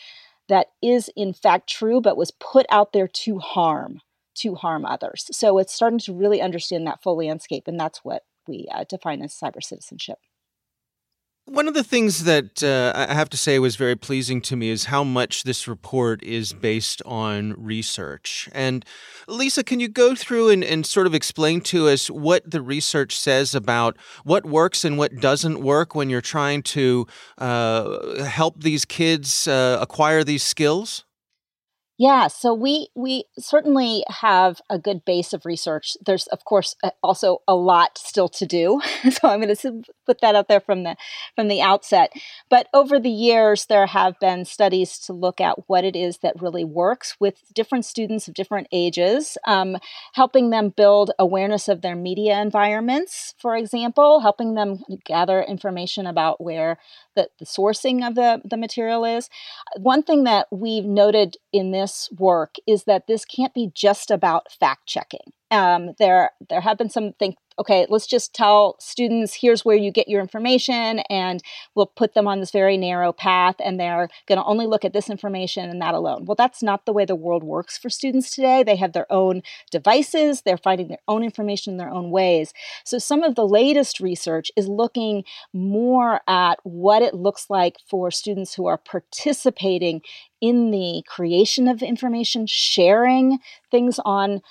that 0.48 0.68
is 0.82 1.10
in 1.16 1.32
fact 1.32 1.68
true 1.68 2.00
but 2.00 2.16
was 2.16 2.30
put 2.32 2.66
out 2.70 2.92
there 2.92 3.08
to 3.08 3.38
harm 3.38 4.00
to 4.34 4.54
harm 4.56 4.84
others. 4.84 5.28
So 5.32 5.58
it's 5.58 5.72
starting 5.72 6.00
to 6.00 6.12
really 6.12 6.42
understand 6.42 6.86
that 6.86 7.02
full 7.02 7.16
landscape, 7.16 7.68
and 7.68 7.78
that's 7.78 8.04
what 8.04 8.24
we 8.46 8.68
uh, 8.72 8.84
define 8.88 9.22
as 9.22 9.32
cyber 9.32 9.62
citizenship. 9.62 10.18
One 11.46 11.68
of 11.68 11.74
the 11.74 11.84
things 11.84 12.24
that 12.24 12.62
uh, 12.62 12.94
I 12.96 13.12
have 13.12 13.28
to 13.28 13.36
say 13.36 13.58
was 13.58 13.76
very 13.76 13.96
pleasing 13.96 14.40
to 14.42 14.56
me 14.56 14.70
is 14.70 14.86
how 14.86 15.04
much 15.04 15.42
this 15.42 15.68
report 15.68 16.22
is 16.22 16.54
based 16.54 17.02
on 17.04 17.52
research. 17.58 18.48
And 18.52 18.82
Lisa, 19.28 19.62
can 19.62 19.78
you 19.78 19.88
go 19.88 20.14
through 20.14 20.48
and, 20.48 20.64
and 20.64 20.86
sort 20.86 21.06
of 21.06 21.14
explain 21.14 21.60
to 21.62 21.88
us 21.88 22.08
what 22.08 22.50
the 22.50 22.62
research 22.62 23.18
says 23.18 23.54
about 23.54 23.98
what 24.24 24.46
works 24.46 24.86
and 24.86 24.96
what 24.96 25.20
doesn't 25.20 25.60
work 25.60 25.94
when 25.94 26.08
you're 26.08 26.22
trying 26.22 26.62
to 26.62 27.06
uh, 27.36 28.24
help 28.24 28.62
these 28.62 28.86
kids 28.86 29.46
uh, 29.46 29.76
acquire 29.82 30.24
these 30.24 30.42
skills? 30.42 31.04
Yeah, 31.96 32.26
so 32.26 32.52
we 32.52 32.88
we 32.96 33.26
certainly 33.38 34.02
have 34.08 34.60
a 34.68 34.80
good 34.80 35.04
base 35.04 35.32
of 35.32 35.46
research. 35.46 35.96
There's 36.04 36.26
of 36.28 36.44
course 36.44 36.74
also 37.04 37.42
a 37.46 37.54
lot 37.54 37.98
still 37.98 38.28
to 38.30 38.44
do. 38.46 38.80
so 39.12 39.28
I'm 39.28 39.40
going 39.40 39.54
to 39.54 39.82
put 40.04 40.20
that 40.20 40.34
out 40.34 40.48
there 40.48 40.58
from 40.58 40.82
the 40.82 40.96
from 41.36 41.46
the 41.46 41.62
outset. 41.62 42.12
But 42.50 42.66
over 42.74 42.98
the 42.98 43.10
years 43.10 43.66
there 43.66 43.86
have 43.86 44.18
been 44.18 44.44
studies 44.44 44.98
to 45.06 45.12
look 45.12 45.40
at 45.40 45.68
what 45.68 45.84
it 45.84 45.94
is 45.94 46.18
that 46.18 46.42
really 46.42 46.64
works 46.64 47.14
with 47.20 47.36
different 47.54 47.84
students 47.84 48.26
of 48.26 48.34
different 48.34 48.66
ages, 48.72 49.38
um, 49.46 49.76
helping 50.14 50.50
them 50.50 50.70
build 50.70 51.12
awareness 51.16 51.68
of 51.68 51.82
their 51.82 51.94
media 51.94 52.40
environments, 52.40 53.34
for 53.38 53.54
example, 53.56 54.18
helping 54.18 54.54
them 54.54 54.80
gather 55.04 55.40
information 55.40 56.06
about 56.08 56.42
where 56.42 56.76
the, 57.14 57.28
the 57.38 57.44
sourcing 57.44 58.04
of 58.04 58.16
the, 58.16 58.40
the 58.44 58.56
material 58.56 59.04
is. 59.04 59.30
One 59.76 60.02
thing 60.02 60.24
that 60.24 60.48
we've 60.50 60.84
noted 60.84 61.36
in 61.52 61.70
this 61.70 61.83
work 62.16 62.56
is 62.66 62.84
that 62.84 63.06
this 63.06 63.24
can't 63.24 63.54
be 63.54 63.70
just 63.74 64.10
about 64.10 64.52
fact 64.52 64.86
checking. 64.86 65.32
Um, 65.50 65.94
there, 65.98 66.30
there 66.48 66.60
have 66.60 66.78
been 66.78 66.90
some 66.90 67.12
think 67.18 67.36
okay, 67.58 67.86
let's 67.88 68.06
just 68.06 68.34
tell 68.34 68.76
students 68.80 69.34
here's 69.34 69.64
where 69.64 69.76
you 69.76 69.92
get 69.92 70.08
your 70.08 70.20
information, 70.20 71.00
and 71.10 71.42
we'll 71.74 71.86
put 71.86 72.14
them 72.14 72.26
on 72.26 72.40
this 72.40 72.50
very 72.50 72.76
narrow 72.76 73.12
path, 73.12 73.56
and 73.60 73.78
they're 73.78 74.08
going 74.26 74.38
to 74.38 74.44
only 74.44 74.66
look 74.66 74.84
at 74.84 74.92
this 74.92 75.08
information 75.08 75.70
and 75.70 75.80
that 75.80 75.94
alone. 75.94 76.24
Well, 76.24 76.34
that's 76.34 76.62
not 76.62 76.86
the 76.86 76.92
way 76.92 77.04
the 77.04 77.14
world 77.14 77.44
works 77.44 77.78
for 77.78 77.88
students 77.88 78.34
today. 78.34 78.62
They 78.62 78.76
have 78.76 78.92
their 78.92 79.10
own 79.10 79.42
devices, 79.70 80.42
they're 80.42 80.56
finding 80.56 80.88
their 80.88 80.98
own 81.08 81.22
information 81.22 81.74
in 81.74 81.76
their 81.78 81.90
own 81.92 82.10
ways. 82.10 82.52
So, 82.84 82.98
some 82.98 83.22
of 83.22 83.34
the 83.34 83.46
latest 83.46 84.00
research 84.00 84.50
is 84.56 84.68
looking 84.68 85.24
more 85.52 86.20
at 86.28 86.58
what 86.64 87.02
it 87.02 87.14
looks 87.14 87.46
like 87.48 87.76
for 87.88 88.10
students 88.10 88.54
who 88.54 88.66
are 88.66 88.78
participating 88.78 90.02
in 90.44 90.70
the 90.70 91.02
creation 91.08 91.66
of 91.66 91.82
information, 91.82 92.46
sharing 92.46 93.38
things 93.70 93.98
on 94.04 94.42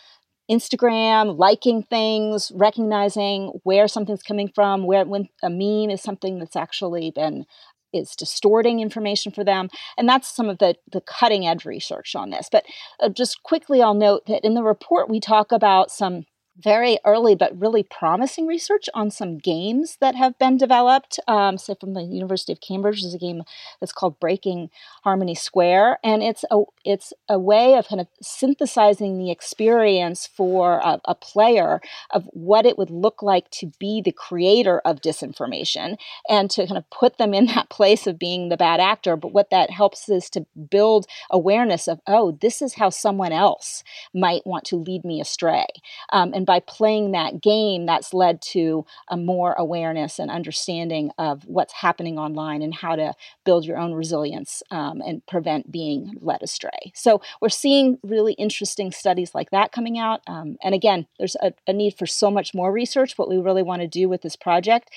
Instagram, 0.50 1.38
liking 1.38 1.84
things, 1.84 2.52
recognizing 2.56 3.52
where 3.62 3.88
something's 3.88 4.24
coming 4.24 4.52
from, 4.56 4.88
where 4.88 5.06
when 5.06 5.30
a 5.44 5.52
meme 5.52 5.92
is 5.92 6.02
something 6.02 6.40
that's 6.40 6.56
actually 6.56 7.12
been 7.12 7.46
is 7.94 8.16
distorting 8.16 8.80
information 8.80 9.32
for 9.32 9.44
them. 9.44 9.70
And 9.96 10.10
that's 10.10 10.36
some 10.36 10.50
of 10.50 10.58
the, 10.58 10.74
the 10.92 11.02
cutting 11.02 11.46
edge 11.46 11.64
research 11.64 12.16
on 12.16 12.32
this. 12.32 12.50
But 12.52 12.66
uh, 13.00 13.10
just 13.10 13.44
quickly, 13.44 13.84
I'll 13.84 13.94
note 13.94 14.26
that 14.26 14.44
in 14.44 14.56
the 14.56 14.64
report, 14.64 15.12
we 15.12 15.20
talk 15.20 15.52
about 15.52 15.92
some 15.92 16.26
very 16.62 17.00
early 17.06 17.36
but 17.36 17.60
really 17.60 17.84
promising 17.84 18.46
research 18.48 18.90
on 18.94 19.10
some 19.10 19.38
games 19.38 19.98
that 20.00 20.16
have 20.16 20.38
been 20.38 20.58
developed. 20.58 21.20
Um, 21.28 21.58
so, 21.58 21.76
from 21.76 21.94
the 21.94 22.04
University 22.04 22.52
of 22.52 22.62
Cambridge, 22.62 23.02
there's 23.02 23.14
a 23.14 23.20
game 23.20 23.44
that's 23.80 23.92
called 23.92 24.20
Breaking 24.20 24.70
Harmony 25.04 25.36
Square, 25.36 26.00
and 26.04 26.22
it's 26.22 26.46
a 26.52 26.62
it's 26.86 27.14
a 27.30 27.40
way 27.40 27.76
of 27.76 27.88
kind 27.88 28.02
of 28.02 28.08
synthesizing 28.22 29.18
the 29.18 29.32
experience 29.32 30.28
for 30.28 30.80
a, 30.84 31.00
a 31.06 31.16
player 31.16 31.82
of 32.12 32.26
what 32.34 32.66
it 32.66 32.78
would 32.78 32.90
look 32.90 33.22
like 33.22 33.50
to 33.52 33.72
be 33.80 34.02
the 34.02 34.12
creator 34.12 34.80
of 34.80 35.02
disinformation 35.02 35.98
and 36.30 36.50
to 36.52 36.66
kind 36.68 36.78
of 36.78 36.90
put 36.90 37.18
them 37.18 37.34
in 37.34 37.46
that 37.54 37.70
place 37.70 38.08
of 38.08 38.20
being 38.20 38.50
the 38.50 38.58
bad 38.58 38.80
actor. 38.80 39.16
But 39.16 39.34
what 39.34 39.50
that 39.50 39.70
helps 39.70 40.10
is 40.10 40.30
to 40.32 40.46
build 40.70 41.08
awareness 41.32 41.88
of, 41.88 42.00
oh, 42.08 42.38
this 42.42 42.62
is 42.62 42.76
how 42.76 42.90
someone 42.90 43.32
else 43.32 43.84
might 44.14 44.46
want 44.46 44.66
to 44.66 44.76
lead 44.76 45.04
me 45.04 45.22
astray. 45.22 45.68
Um, 46.12 46.34
and 46.34 46.43
by 46.46 46.60
playing 46.60 47.12
that 47.12 47.42
game, 47.42 47.86
that's 47.86 48.14
led 48.14 48.42
to 48.42 48.86
a 49.10 49.18
more 49.18 49.54
awareness 49.54 50.20
and 50.20 50.30
understanding 50.32 51.12
of 51.18 51.44
what's 51.46 51.74
happening 51.74 52.18
online 52.18 52.62
and 52.62 52.74
how 52.74 52.96
to 52.96 53.14
build 53.46 53.66
your 53.66 53.78
own 53.78 53.94
resilience 53.94 54.64
um, 54.72 55.02
and 55.02 55.26
prevent 55.26 55.72
being 55.72 56.18
led 56.22 56.42
astray. 56.42 56.92
So 56.94 57.22
we're 57.42 57.50
seeing 57.50 57.98
really 58.04 58.34
interesting 58.34 58.92
studies 58.92 59.34
like 59.34 59.52
that 59.52 59.72
coming 59.72 59.98
out. 59.98 60.22
Um, 60.28 60.58
and 60.64 60.74
again, 60.74 61.08
there's 61.18 61.36
a, 61.42 61.54
a 61.68 61.74
need 61.74 61.98
for 61.98 62.06
so 62.06 62.30
much 62.30 62.54
more 62.54 62.72
research. 62.72 63.18
What 63.18 63.30
we 63.30 63.38
really 63.38 63.64
want 63.64 63.82
to 63.82 63.88
do 63.88 64.10
with 64.10 64.22
this 64.22 64.36
project 64.36 64.90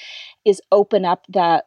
is 0.45 0.61
open 0.73 1.05
up 1.05 1.27
the 1.29 1.65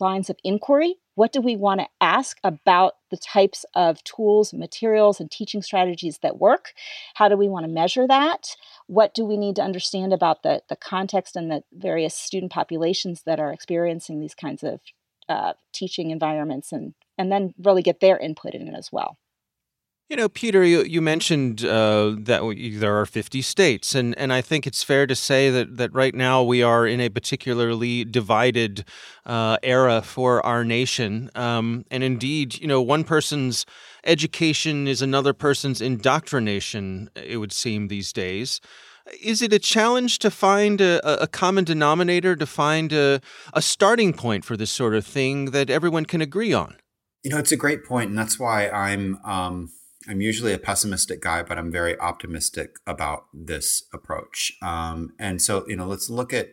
lines 0.00 0.30
of 0.30 0.36
inquiry 0.42 0.96
what 1.14 1.32
do 1.32 1.40
we 1.40 1.56
want 1.56 1.80
to 1.80 1.88
ask 2.00 2.38
about 2.42 2.94
the 3.10 3.16
types 3.16 3.64
of 3.74 4.02
tools, 4.04 4.54
materials, 4.54 5.20
and 5.20 5.30
teaching 5.30 5.62
strategies 5.62 6.18
that 6.18 6.38
work? 6.38 6.72
How 7.14 7.28
do 7.28 7.36
we 7.36 7.48
want 7.48 7.64
to 7.64 7.72
measure 7.72 8.06
that? 8.06 8.56
What 8.86 9.14
do 9.14 9.24
we 9.24 9.36
need 9.36 9.56
to 9.56 9.62
understand 9.62 10.12
about 10.12 10.42
the, 10.42 10.62
the 10.68 10.76
context 10.76 11.36
and 11.36 11.50
the 11.50 11.62
various 11.72 12.14
student 12.14 12.52
populations 12.52 13.22
that 13.26 13.40
are 13.40 13.52
experiencing 13.52 14.20
these 14.20 14.34
kinds 14.34 14.62
of 14.62 14.80
uh, 15.28 15.52
teaching 15.72 16.10
environments 16.10 16.72
and, 16.72 16.94
and 17.18 17.30
then 17.30 17.54
really 17.62 17.82
get 17.82 18.00
their 18.00 18.18
input 18.18 18.54
in 18.54 18.68
it 18.68 18.74
as 18.74 18.90
well? 18.90 19.18
You 20.12 20.16
know, 20.16 20.28
Peter, 20.28 20.62
you, 20.62 20.82
you 20.82 21.00
mentioned 21.00 21.64
uh, 21.64 22.14
that 22.18 22.42
there 22.78 23.00
are 23.00 23.06
50 23.06 23.40
states, 23.40 23.94
and, 23.94 24.14
and 24.18 24.30
I 24.30 24.42
think 24.42 24.66
it's 24.66 24.82
fair 24.82 25.06
to 25.06 25.14
say 25.14 25.48
that, 25.48 25.78
that 25.78 25.90
right 25.94 26.14
now 26.14 26.42
we 26.42 26.62
are 26.62 26.86
in 26.86 27.00
a 27.00 27.08
particularly 27.08 28.04
divided 28.04 28.84
uh, 29.24 29.56
era 29.62 30.02
for 30.02 30.44
our 30.44 30.66
nation. 30.66 31.30
Um, 31.34 31.86
and 31.90 32.02
indeed, 32.02 32.60
you 32.60 32.66
know, 32.66 32.82
one 32.82 33.04
person's 33.04 33.64
education 34.04 34.86
is 34.86 35.00
another 35.00 35.32
person's 35.32 35.80
indoctrination, 35.80 37.08
it 37.16 37.38
would 37.38 37.50
seem 37.50 37.88
these 37.88 38.12
days. 38.12 38.60
Is 39.22 39.40
it 39.40 39.54
a 39.54 39.58
challenge 39.58 40.18
to 40.18 40.30
find 40.30 40.82
a, 40.82 41.22
a 41.22 41.26
common 41.26 41.64
denominator, 41.64 42.36
to 42.36 42.44
find 42.44 42.92
a, 42.92 43.22
a 43.54 43.62
starting 43.62 44.12
point 44.12 44.44
for 44.44 44.58
this 44.58 44.70
sort 44.70 44.94
of 44.94 45.06
thing 45.06 45.52
that 45.52 45.70
everyone 45.70 46.04
can 46.04 46.20
agree 46.20 46.52
on? 46.52 46.76
You 47.22 47.30
know, 47.30 47.38
it's 47.38 47.52
a 47.52 47.56
great 47.56 47.86
point, 47.86 48.10
and 48.10 48.18
that's 48.18 48.38
why 48.38 48.68
I'm. 48.68 49.18
Um 49.24 49.70
I'm 50.08 50.20
usually 50.20 50.52
a 50.52 50.58
pessimistic 50.58 51.20
guy, 51.20 51.42
but 51.42 51.58
I'm 51.58 51.70
very 51.70 51.98
optimistic 51.98 52.76
about 52.86 53.26
this 53.32 53.84
approach. 53.92 54.52
Um, 54.62 55.12
and 55.18 55.40
so, 55.40 55.64
you 55.68 55.76
know, 55.76 55.86
let's 55.86 56.10
look 56.10 56.32
at 56.32 56.48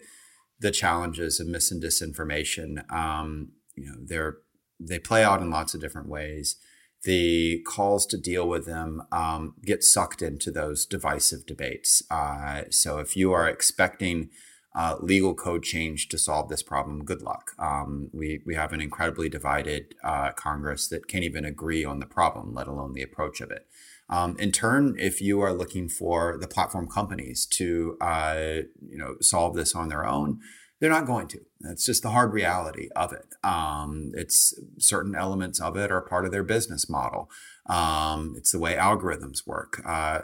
the 0.60 0.72
challenges 0.72 1.40
of 1.40 1.48
mis 1.48 1.72
and 1.72 1.82
disinformation. 1.82 2.90
Um, 2.92 3.54
you 3.76 3.86
know, 3.88 3.96
they're 4.04 4.38
they 4.80 5.00
play 5.00 5.24
out 5.24 5.42
in 5.42 5.50
lots 5.50 5.74
of 5.74 5.82
different 5.82 6.08
ways. 6.08 6.56
The 7.04 7.62
calls 7.68 8.06
to 8.08 8.18
deal 8.18 8.48
with 8.48 8.66
them 8.66 9.04
um, 9.12 9.56
get 9.64 9.84
sucked 9.84 10.22
into 10.22 10.52
those 10.52 10.86
divisive 10.86 11.46
debates. 11.46 12.02
Uh, 12.10 12.64
so, 12.70 13.00
if 13.00 13.16
you 13.16 13.32
are 13.32 13.48
expecting 13.48 14.30
uh, 14.76 14.96
legal 15.00 15.34
code 15.34 15.64
change 15.64 16.08
to 16.10 16.18
solve 16.18 16.50
this 16.50 16.62
problem, 16.62 17.04
good 17.04 17.22
luck. 17.22 17.52
Um, 17.58 18.10
we, 18.14 18.42
we 18.46 18.56
have 18.56 18.72
an 18.72 18.82
incredibly 18.82 19.28
divided 19.28 19.96
uh, 20.04 20.32
Congress 20.32 20.88
that 20.90 21.08
can't 21.08 21.24
even 21.24 21.44
agree 21.44 21.84
on 21.84 22.00
the 22.00 22.06
problem, 22.06 22.54
let 22.54 22.68
alone 22.68 22.94
the 22.94 23.02
approach 23.02 23.42
of 23.42 23.52
it. 23.52 23.66
Um, 24.10 24.36
in 24.40 24.52
turn, 24.52 24.96
if 24.98 25.22
you 25.22 25.40
are 25.42 25.54
looking 25.54 25.88
for 25.88 26.38
the 26.40 26.48
platform 26.48 26.88
companies 26.88 27.46
to 27.48 27.96
uh, 28.02 28.62
you 28.88 28.98
know 28.98 29.16
solve 29.22 29.56
this 29.56 29.76
on 29.76 29.90
their 29.90 30.06
own, 30.06 30.40
they're 30.80 30.90
not 30.90 31.06
going 31.06 31.28
to. 31.28 31.40
That's 31.60 31.86
just 31.86 32.04
the 32.04 32.10
hard 32.10 32.34
reality 32.34 32.90
of 32.96 33.14
it. 33.14 33.26
Um, 33.44 34.12
it's 34.16 34.54
certain 34.80 35.16
elements 35.16 35.60
of 35.60 35.78
it 35.78 35.92
are 35.92 36.02
part 36.02 36.26
of 36.26 36.32
their 36.32 36.44
business 36.44 36.90
model. 36.90 37.30
Um, 37.70 38.34
it's 38.36 38.52
the 38.52 38.60
way 38.60 38.74
algorithms 38.74 39.46
work, 39.46 39.82
uh, 39.86 40.22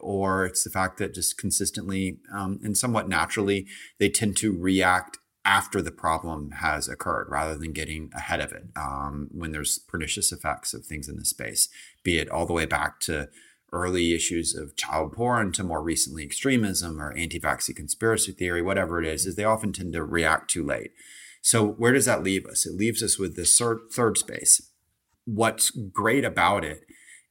or 0.00 0.46
it's 0.46 0.62
the 0.62 0.70
fact 0.70 0.98
that 0.98 1.12
just 1.12 1.36
consistently 1.36 2.18
um, 2.32 2.60
and 2.62 2.78
somewhat 2.78 3.08
naturally 3.08 3.66
they 3.98 4.08
tend 4.08 4.36
to 4.38 4.56
react 4.56 5.18
after 5.44 5.82
the 5.82 5.90
problem 5.90 6.52
has 6.52 6.88
occurred 6.88 7.26
rather 7.28 7.58
than 7.58 7.72
getting 7.72 8.10
ahead 8.14 8.40
of 8.40 8.52
it 8.52 8.68
um, 8.76 9.28
when 9.32 9.52
there's 9.52 9.78
pernicious 9.78 10.32
effects 10.32 10.72
of 10.72 10.86
things 10.86 11.08
in 11.08 11.16
the 11.16 11.24
space, 11.24 11.68
be 12.02 12.18
it 12.18 12.30
all 12.30 12.46
the 12.46 12.52
way 12.52 12.64
back 12.64 13.00
to 13.00 13.28
early 13.72 14.14
issues 14.14 14.54
of 14.54 14.76
child 14.76 15.12
porn 15.12 15.52
to 15.52 15.64
more 15.64 15.82
recently 15.82 16.22
extremism 16.22 17.00
or 17.00 17.12
anti-vaccine 17.12 17.74
conspiracy 17.74 18.32
theory, 18.32 18.62
whatever 18.62 19.02
it 19.02 19.06
is, 19.06 19.26
is 19.26 19.34
they 19.34 19.44
often 19.44 19.72
tend 19.72 19.92
to 19.92 20.04
react 20.04 20.48
too 20.48 20.64
late. 20.64 20.92
So 21.42 21.66
where 21.66 21.92
does 21.92 22.06
that 22.06 22.22
leave 22.22 22.46
us? 22.46 22.64
It 22.64 22.74
leaves 22.74 23.02
us 23.02 23.18
with 23.18 23.36
this 23.36 23.58
third, 23.58 23.80
third 23.92 24.16
space. 24.16 24.70
What's 25.24 25.70
great 25.70 26.24
about 26.24 26.64
it 26.64 26.84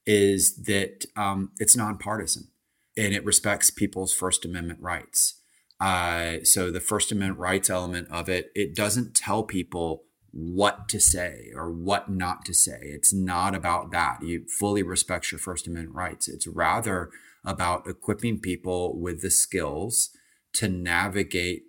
is 0.06 0.63
that 0.63 1.06
um, 1.15 1.51
it's 1.60 1.77
nonpartisan 1.77 2.49
and 2.97 3.13
it 3.13 3.25
respects 3.25 3.69
people's 3.69 4.13
First 4.13 4.45
Amendment 4.45 4.79
rights. 4.82 5.39
Uh, 5.79 6.43
so 6.43 6.71
the 6.71 6.79
First 6.79 7.12
Amendment 7.12 7.39
rights 7.39 7.69
element 7.69 8.08
of 8.10 8.29
it, 8.29 8.51
it 8.56 8.75
doesn't 8.75 9.15
tell 9.15 9.43
people 9.43 10.03
what 10.32 10.89
to 10.89 10.99
say 10.99 11.51
or 11.56 11.71
what 11.71 12.10
not 12.10 12.43
to 12.45 12.53
say. 12.53 12.79
It's 12.82 13.13
not 13.13 13.53
about 13.53 13.91
that. 13.91 14.23
You 14.23 14.45
fully 14.47 14.82
respect 14.82 15.32
your 15.32 15.39
First 15.39 15.67
Amendment 15.67 15.95
rights. 15.95 16.27
It's 16.27 16.47
rather 16.47 17.12
about 17.45 17.88
equipping 17.88 18.39
people 18.39 18.99
with 18.99 19.21
the 19.21 19.29
skills 19.29 20.10
to 20.53 20.67
navigate 20.67 21.63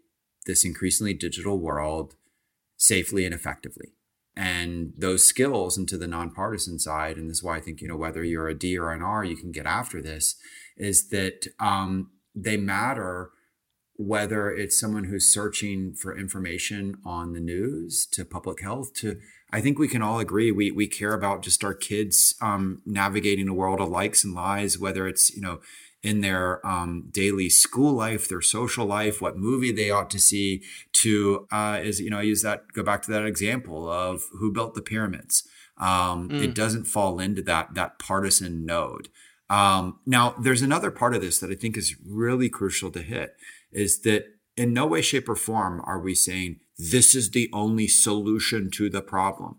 this 0.46 0.64
increasingly 0.64 1.14
digital 1.14 1.58
world 1.58 2.14
safely 2.76 3.24
and 3.24 3.34
effectively. 3.34 3.92
And 4.36 4.92
those 4.98 5.24
skills 5.24 5.78
into 5.78 5.96
the 5.96 6.08
nonpartisan 6.08 6.78
side, 6.78 7.16
and 7.16 7.30
this 7.30 7.38
is 7.38 7.42
why 7.42 7.56
I 7.56 7.60
think, 7.60 7.80
you 7.80 7.88
know, 7.88 7.96
whether 7.96 8.24
you're 8.24 8.48
a 8.48 8.58
D 8.58 8.76
or 8.76 8.90
an 8.90 9.02
R, 9.02 9.24
you 9.24 9.36
can 9.36 9.52
get 9.52 9.66
after 9.66 10.02
this, 10.02 10.36
is 10.76 11.08
that 11.10 11.46
um, 11.60 12.10
they 12.34 12.56
matter 12.56 13.30
whether 13.96 14.50
it's 14.50 14.78
someone 14.78 15.04
who's 15.04 15.32
searching 15.32 15.94
for 15.94 16.18
information 16.18 16.96
on 17.04 17.32
the 17.32 17.40
news 17.40 18.06
to 18.06 18.24
public 18.24 18.60
health 18.60 18.92
to 18.92 19.20
i 19.52 19.60
think 19.60 19.78
we 19.78 19.86
can 19.86 20.02
all 20.02 20.18
agree 20.18 20.50
we, 20.50 20.70
we 20.70 20.88
care 20.88 21.14
about 21.14 21.42
just 21.42 21.62
our 21.62 21.74
kids 21.74 22.34
um, 22.40 22.82
navigating 22.84 23.48
a 23.48 23.54
world 23.54 23.80
of 23.80 23.88
likes 23.88 24.24
and 24.24 24.34
lies 24.34 24.78
whether 24.78 25.06
it's 25.06 25.34
you 25.34 25.40
know 25.40 25.60
in 26.04 26.20
their 26.20 26.64
um, 26.66 27.08
daily 27.10 27.48
school 27.48 27.92
life 27.92 28.28
their 28.28 28.40
social 28.40 28.86
life 28.86 29.20
what 29.20 29.36
movie 29.36 29.72
they 29.72 29.90
ought 29.90 30.10
to 30.10 30.18
see 30.18 30.62
to 30.92 31.46
uh, 31.50 31.80
is 31.82 32.00
you 32.00 32.10
know 32.10 32.18
i 32.18 32.22
use 32.22 32.42
that 32.42 32.72
go 32.72 32.82
back 32.82 33.02
to 33.02 33.10
that 33.10 33.24
example 33.24 33.90
of 33.90 34.24
who 34.38 34.52
built 34.52 34.74
the 34.74 34.82
pyramids 34.82 35.46
um, 35.78 36.28
mm. 36.28 36.42
it 36.42 36.54
doesn't 36.54 36.84
fall 36.84 37.18
into 37.18 37.42
that 37.42 37.74
that 37.74 37.98
partisan 37.98 38.64
node 38.64 39.08
um, 39.50 39.98
now 40.06 40.34
there's 40.40 40.62
another 40.62 40.90
part 40.90 41.14
of 41.14 41.20
this 41.20 41.38
that 41.38 41.50
i 41.50 41.54
think 41.54 41.76
is 41.76 41.96
really 42.06 42.48
crucial 42.48 42.90
to 42.90 43.02
hit 43.02 43.36
is 43.72 44.00
that 44.02 44.26
in 44.56 44.72
no 44.72 44.86
way, 44.86 45.02
shape, 45.02 45.28
or 45.28 45.36
form 45.36 45.80
are 45.84 46.00
we 46.00 46.14
saying 46.14 46.60
this 46.78 47.14
is 47.14 47.30
the 47.30 47.50
only 47.52 47.88
solution 47.88 48.70
to 48.72 48.88
the 48.88 49.02
problem. 49.02 49.56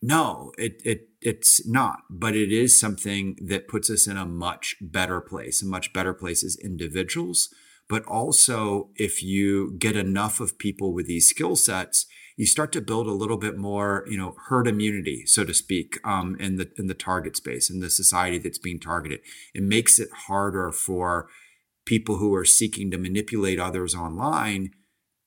No, 0.00 0.52
it, 0.58 0.80
it 0.84 1.08
it's 1.22 1.66
not, 1.66 2.00
but 2.10 2.34
it 2.34 2.52
is 2.52 2.78
something 2.78 3.36
that 3.40 3.68
puts 3.68 3.88
us 3.90 4.06
in 4.06 4.16
a 4.16 4.26
much 4.26 4.76
better 4.80 5.20
place, 5.20 5.62
a 5.62 5.66
much 5.66 5.92
better 5.92 6.12
place 6.14 6.44
as 6.44 6.56
individuals. 6.56 7.48
But 7.88 8.04
also, 8.06 8.90
if 8.96 9.22
you 9.22 9.76
get 9.78 9.96
enough 9.96 10.40
of 10.40 10.58
people 10.58 10.92
with 10.92 11.06
these 11.06 11.28
skill 11.28 11.56
sets, 11.56 12.06
you 12.36 12.46
start 12.46 12.72
to 12.72 12.80
build 12.80 13.06
a 13.06 13.12
little 13.12 13.36
bit 13.36 13.56
more, 13.56 14.04
you 14.08 14.16
know, 14.16 14.34
herd 14.48 14.66
immunity, 14.66 15.26
so 15.26 15.44
to 15.44 15.52
speak, 15.52 15.98
um, 16.04 16.36
in 16.40 16.56
the 16.56 16.70
in 16.78 16.86
the 16.86 16.94
target 16.94 17.36
space 17.36 17.68
in 17.68 17.80
the 17.80 17.90
society 17.90 18.38
that's 18.38 18.58
being 18.58 18.80
targeted. 18.80 19.20
It 19.54 19.62
makes 19.62 19.98
it 19.98 20.08
harder 20.26 20.72
for 20.72 21.28
people 21.84 22.16
who 22.16 22.34
are 22.34 22.44
seeking 22.44 22.90
to 22.90 22.98
manipulate 22.98 23.60
others 23.60 23.94
online 23.94 24.70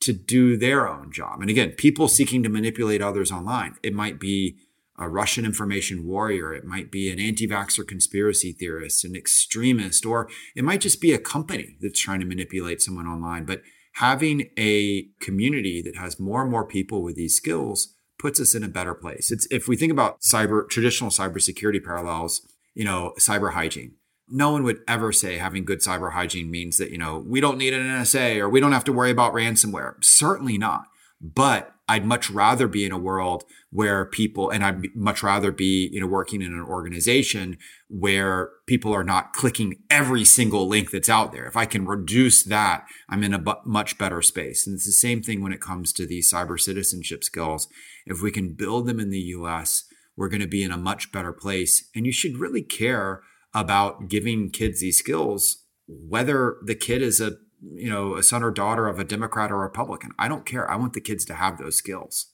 to 0.02 0.14
do 0.14 0.58
their 0.58 0.88
own 0.88 1.12
job. 1.12 1.42
And 1.42 1.50
again, 1.50 1.72
people 1.72 2.08
seeking 2.08 2.44
to 2.44 2.50
manipulate 2.50 3.02
others 3.02 3.32
online, 3.32 3.76
it 3.84 3.94
might 3.94 4.20
be 4.20 4.58
a 4.98 5.10
Russian 5.10 5.46
information 5.46 6.06
warrior, 6.06 6.54
it 6.54 6.64
might 6.64 6.92
be 6.92 7.12
an 7.12 7.20
anti 7.20 7.48
vaxxer 7.48 7.88
conspiracy 7.88 8.52
theorist, 8.52 9.04
an 9.04 9.16
extremist, 9.16 10.06
or 10.06 10.30
it 10.56 10.64
might 10.64 10.82
just 10.82 11.02
be 11.02 11.14
a 11.14 11.20
company 11.20 11.78
that's 11.82 12.00
trying 12.00 12.20
to 12.20 12.26
manipulate 12.26 12.82
someone 12.82 13.08
online. 13.08 13.46
But 13.46 13.62
having 13.94 14.50
a 14.58 15.08
community 15.20 15.82
that 15.82 15.98
has 15.98 16.20
more 16.20 16.42
and 16.42 16.52
more 16.52 16.66
people 16.66 17.02
with 17.02 17.16
these 17.16 17.36
skills 17.36 17.96
puts 18.18 18.40
us 18.40 18.56
in 18.56 18.64
a 18.64 18.70
better 18.70 18.94
place. 18.94 19.32
It's 19.32 19.48
if 19.52 19.68
we 19.68 19.76
think 19.76 19.92
about 19.92 20.22
cyber 20.22 20.68
traditional 20.70 21.10
cybersecurity 21.10 21.84
parallels, 21.84 22.42
you 22.74 22.86
know, 22.86 23.14
cyber 23.20 23.54
hygiene 23.54 23.96
no 24.28 24.52
one 24.52 24.64
would 24.64 24.82
ever 24.88 25.12
say 25.12 25.38
having 25.38 25.66
good 25.66 25.80
cyber 25.80 26.14
hygiene 26.14 26.50
means 26.50 26.78
that, 26.78 26.92
you 26.92 26.98
know, 26.98 27.20
we 27.20 27.40
don't 27.40 27.58
need 27.58 27.74
an 27.74 27.84
NSA 27.84 28.38
or 28.38 28.50
we 28.50 28.60
don't 28.60 28.72
have 28.72 28.84
to 28.86 28.94
worry 28.94 29.12
about 29.12 29.34
ransomware. 29.34 30.04
Certainly 30.04 30.58
not. 30.58 30.86
But 31.22 31.75
I'd 31.88 32.06
much 32.06 32.32
rather 32.32 32.68
be 32.68 32.84
in 32.84 32.92
a 32.92 32.98
world 32.98 33.44
where 33.70 34.06
people, 34.06 34.50
and 34.50 34.64
I'd 34.64 34.96
much 34.96 35.22
rather 35.22 35.52
be, 35.52 35.90
you 35.92 36.00
know, 36.00 36.08
working 36.08 36.42
in 36.42 36.52
an 36.52 36.66
organization 36.68 37.58
where 37.90 38.50
people 38.66 38.94
are 38.94 39.04
not 39.04 39.34
clicking 39.34 39.84
every 39.90 40.26
single 40.26 40.68
link 40.68 40.90
that's 40.90 41.10
out 41.10 41.32
there. 41.32 41.46
If 41.46 41.56
I 41.56 41.66
can 41.66 41.86
reduce 41.86 42.44
that, 42.44 42.86
I'm 43.08 43.24
in 43.24 43.34
a 43.34 43.40
bu- 43.40 43.54
much 43.66 43.98
better 44.00 44.22
space. 44.24 44.66
And 44.66 44.76
it's 44.76 44.86
the 44.86 44.92
same 44.92 45.22
thing 45.22 45.44
when 45.44 45.54
it 45.54 45.62
comes 45.62 45.94
to 45.94 46.08
these 46.08 46.32
cyber 46.32 46.60
citizenship 46.60 47.24
skills. 47.24 47.68
If 48.06 48.22
we 48.22 48.32
can 48.32 48.54
build 48.54 48.88
them 48.88 49.00
in 49.00 49.12
the 49.12 49.20
US, 49.20 49.86
we're 50.16 50.30
going 50.30 50.42
to 50.42 50.48
be 50.48 50.64
in 50.64 50.72
a 50.72 50.78
much 50.78 51.12
better 51.12 51.34
place. 51.34 51.90
And 51.96 52.06
you 52.06 52.12
should 52.12 52.38
really 52.38 52.64
care 52.64 53.22
about 53.54 54.10
giving 54.10 54.50
kids 54.50 54.82
these 54.82 54.98
skills, 54.98 55.64
whether 55.88 56.58
the 56.64 56.76
kid 56.76 57.02
is 57.02 57.22
a 57.22 57.34
you 57.74 57.90
know 57.90 58.16
a 58.16 58.24
son 58.24 58.44
or 58.44 58.52
daughter 58.52 58.88
of 58.88 59.00
a 59.00 59.04
Democrat 59.04 59.52
or 59.52 59.60
Republican. 59.60 60.12
I 60.20 60.28
don't 60.28 60.46
care. 60.46 60.70
I 60.70 60.76
want 60.76 60.94
the 60.94 61.02
kids 61.02 61.26
to 61.26 61.34
have 61.34 61.58
those 61.58 61.76
skills. 61.78 62.28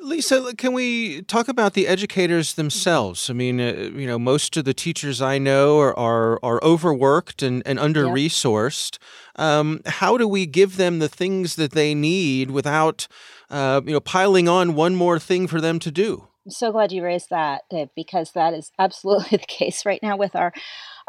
Lisa, 0.00 0.54
can 0.56 0.74
we 0.74 1.22
talk 1.22 1.48
about 1.48 1.72
the 1.72 1.86
educators 1.86 2.54
themselves? 2.54 3.30
I 3.30 3.32
mean, 3.32 3.58
uh, 3.60 3.90
you 3.94 4.06
know, 4.06 4.18
most 4.18 4.56
of 4.58 4.66
the 4.66 4.74
teachers 4.74 5.22
I 5.22 5.38
know 5.38 5.80
are 5.80 5.98
are, 5.98 6.38
are 6.42 6.62
overworked 6.62 7.42
and, 7.42 7.62
and 7.64 7.78
under 7.78 8.04
resourced. 8.04 8.98
Um, 9.36 9.80
how 9.86 10.18
do 10.18 10.28
we 10.28 10.44
give 10.44 10.76
them 10.76 10.98
the 10.98 11.08
things 11.08 11.56
that 11.56 11.72
they 11.72 11.94
need 11.94 12.50
without, 12.50 13.08
uh, 13.48 13.80
you 13.86 13.92
know, 13.92 14.00
piling 14.00 14.48
on 14.48 14.74
one 14.74 14.94
more 14.94 15.18
thing 15.18 15.46
for 15.46 15.60
them 15.60 15.78
to 15.78 15.90
do? 15.90 16.28
I'm 16.46 16.50
so 16.52 16.70
glad 16.70 16.92
you 16.92 17.02
raised 17.02 17.30
that, 17.30 17.62
Dave, 17.70 17.88
because 17.96 18.32
that 18.32 18.54
is 18.54 18.70
absolutely 18.78 19.36
the 19.38 19.46
case 19.46 19.84
right 19.84 20.02
now 20.02 20.16
with 20.16 20.36
our 20.36 20.52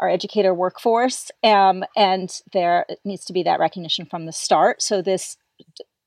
our 0.00 0.08
educator 0.08 0.54
workforce, 0.54 1.30
um, 1.44 1.84
and 1.96 2.30
there 2.52 2.86
needs 3.04 3.24
to 3.26 3.32
be 3.32 3.42
that 3.44 3.60
recognition 3.60 4.06
from 4.06 4.26
the 4.26 4.32
start. 4.32 4.82
So 4.82 5.02
this 5.02 5.36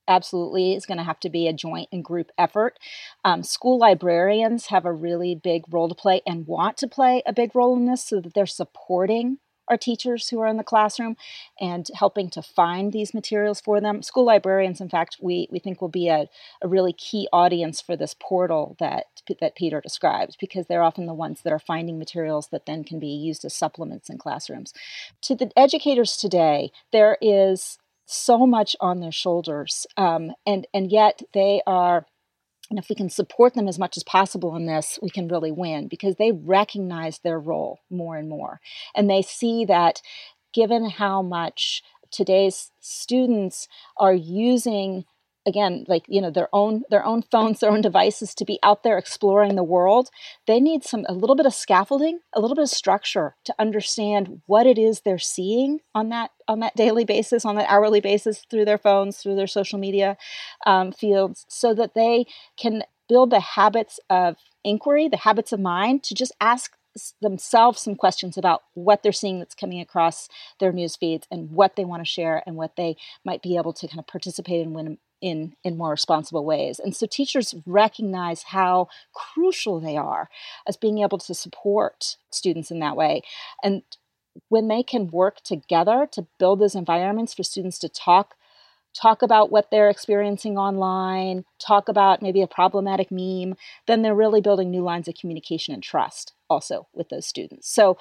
absolutely 0.08 0.76
is 0.76 0.86
going 0.86 0.98
to 0.98 1.04
have 1.06 1.20
to 1.22 1.30
be 1.30 1.48
a 1.48 1.54
joint 1.54 1.90
and 1.92 2.04
group 2.04 2.32
effort. 2.38 2.78
Um, 3.26 3.44
school 3.44 3.78
librarians 3.80 4.68
have 4.68 4.86
a 4.86 4.94
really 4.94 5.36
big 5.36 5.64
role 5.70 5.90
to 5.90 5.96
play 5.96 6.22
and 6.28 6.48
want 6.48 6.78
to 6.78 6.88
play 6.88 7.24
a 7.26 7.34
big 7.34 7.56
role 7.56 7.76
in 7.78 7.86
this, 7.86 8.06
so 8.06 8.22
that 8.22 8.34
they're 8.34 8.46
supporting 8.46 9.40
our 9.68 9.78
teachers 9.78 10.30
who 10.30 10.40
are 10.40 10.48
in 10.48 10.58
the 10.58 10.64
classroom 10.64 11.16
and 11.60 11.88
helping 11.96 12.30
to 12.30 12.42
find 12.42 12.92
these 12.92 13.14
materials 13.14 13.62
for 13.62 13.80
them. 13.80 14.02
School 14.02 14.26
librarians, 14.26 14.82
in 14.82 14.90
fact, 14.90 15.18
we, 15.22 15.48
we 15.52 15.60
think 15.60 15.82
will 15.82 15.90
be 15.90 16.10
a, 16.10 16.28
a 16.62 16.68
really 16.68 16.94
key 16.94 17.28
audience 17.32 17.82
for 17.82 17.96
this 17.96 18.16
portal 18.20 18.76
that, 18.80 19.06
that 19.40 19.56
Peter 19.56 19.82
described 19.82 20.38
because 20.40 20.68
they're 20.68 20.84
often 20.84 21.06
the 21.06 21.14
ones 21.14 21.42
that 21.42 21.54
are 21.54 21.60
finding 21.60 21.98
materials 21.98 22.50
that 22.52 22.66
then 22.66 22.84
can 22.84 23.00
be 23.00 23.08
used 23.08 23.46
as 23.46 23.54
supplements 23.54 24.10
in 24.10 24.18
classrooms. 24.18 24.74
To 25.24 25.36
the 25.36 25.52
educators 25.58 26.18
today, 26.18 26.72
there 26.92 27.18
is 27.22 27.78
so 28.06 28.46
much 28.46 28.76
on 28.82 29.00
their 29.00 29.12
shoulders, 29.12 29.88
um, 29.96 30.34
and, 30.46 30.68
and 30.74 30.92
yet 30.92 31.22
they 31.34 31.62
are 31.66 32.06
and 32.72 32.80
if 32.80 32.88
we 32.88 32.96
can 32.96 33.10
support 33.10 33.54
them 33.54 33.68
as 33.68 33.78
much 33.78 33.98
as 33.98 34.04
possible 34.04 34.56
in 34.56 34.66
this, 34.66 34.98
we 35.02 35.10
can 35.10 35.28
really 35.28 35.52
win 35.52 35.90
because 35.90 36.16
they 36.16 36.32
recognize 36.32 37.20
their 37.20 37.38
role 37.38 37.82
more 37.90 38.16
and 38.16 38.30
more. 38.30 38.62
And 38.96 39.10
they 39.10 39.22
see 39.22 39.66
that 39.66 40.02
given 40.54 40.90
how 40.90 41.22
much 41.22 41.84
today's 42.12 42.72
students 42.80 43.68
are 43.98 44.14
using 44.14 45.04
again 45.46 45.86
like 45.88 46.04
you 46.08 46.22
know 46.22 46.30
their 46.30 46.50
own 46.54 46.84
their 46.90 47.04
own 47.04 47.22
phones 47.22 47.60
their 47.60 47.72
own 47.72 47.82
devices 47.82 48.36
to 48.36 48.46
be 48.46 48.60
out 48.64 48.84
there 48.84 48.98
exploring 48.98 49.56
the 49.56 49.64
world 49.64 50.10
they 50.48 50.60
need 50.60 50.84
some 50.84 51.06
a 51.10 51.14
little 51.14 51.36
bit 51.36 51.46
of 51.46 51.54
scaffolding 51.54 52.20
a 52.34 52.40
little 52.40 52.56
bit 52.56 52.64
of 52.64 52.70
structure 52.70 53.36
to 53.44 53.54
understand 53.58 54.42
what 54.46 54.68
it 54.68 54.78
is 54.78 55.02
they're 55.02 55.18
seeing 55.18 55.80
on 55.96 56.10
that 56.10 56.32
on 56.48 56.60
that 56.60 56.76
daily 56.76 57.06
basis 57.06 57.46
on 57.46 57.56
that 57.56 57.70
hourly 57.70 58.02
basis 58.02 58.44
through 58.50 58.66
their 58.66 58.78
phones 58.78 59.18
through 59.18 59.36
their 59.36 59.48
social 59.48 59.80
media 59.80 60.18
um, 60.66 60.92
fields 60.92 61.46
so 61.48 61.74
that 61.74 61.96
they 61.96 62.26
can 62.58 62.84
build 63.10 63.32
the 63.32 63.40
habits 63.40 64.00
of 64.10 64.38
inquiry 64.64 65.08
the 65.08 65.18
habits 65.18 65.52
of 65.52 65.60
mind 65.60 66.04
to 66.04 66.14
just 66.14 66.34
ask 66.40 66.76
themselves 67.22 67.82
some 67.82 67.96
questions 67.96 68.38
about 68.38 68.64
what 68.74 69.02
they're 69.02 69.12
seeing 69.14 69.40
that's 69.40 69.56
coming 69.56 69.80
across 69.80 70.28
their 70.60 70.74
news 70.74 70.96
feeds 70.96 71.26
and 71.32 71.52
what 71.52 71.76
they 71.78 71.86
want 71.86 72.02
to 72.02 72.10
share 72.10 72.44
and 72.46 72.58
what 72.58 72.76
they 72.76 72.98
might 73.24 73.42
be 73.42 73.56
able 73.56 73.72
to 73.72 73.88
kind 73.88 74.00
of 74.00 74.08
participate 74.08 74.62
in 74.62 74.74
when 74.74 74.98
in 75.22 75.56
in 75.64 75.78
more 75.78 75.92
responsible 75.92 76.44
ways. 76.46 76.80
And 76.80 76.96
so 76.96 77.06
teachers 77.06 77.56
recognize 77.66 78.44
how 78.44 78.88
crucial 79.14 79.80
they 79.80 79.98
are 79.98 80.30
as 80.68 80.78
being 80.78 81.00
able 81.00 81.20
to 81.20 81.34
support 81.34 82.18
students 82.32 82.72
in 82.72 82.80
that 82.80 82.96
way. 82.96 83.22
And 83.64 83.84
when 84.50 84.68
they 84.68 84.84
can 84.84 85.08
work 85.08 85.42
together 85.42 86.08
to 86.12 86.28
build 86.40 86.60
those 86.60 86.76
environments 86.76 87.34
for 87.34 87.44
students 87.44 87.80
to 87.80 87.90
talk 87.90 88.36
talk 88.94 89.22
about 89.22 89.50
what 89.50 89.72
they're 89.72 89.90
experiencing 89.90 90.58
online 90.58 91.46
talk 91.60 91.88
about 91.88 92.22
maybe 92.22 92.42
a 92.42 92.48
problematic 92.48 93.10
meme 93.10 93.56
then 93.88 94.02
they're 94.02 94.16
really 94.16 94.42
building 94.42 94.70
new 94.70 94.84
lines 94.84 95.08
of 95.08 95.16
communication 95.16 95.74
and 95.74 95.82
trust 95.82 96.34
also 96.52 96.88
with 96.94 97.08
those 97.08 97.26
students. 97.26 97.70
So 97.74 97.98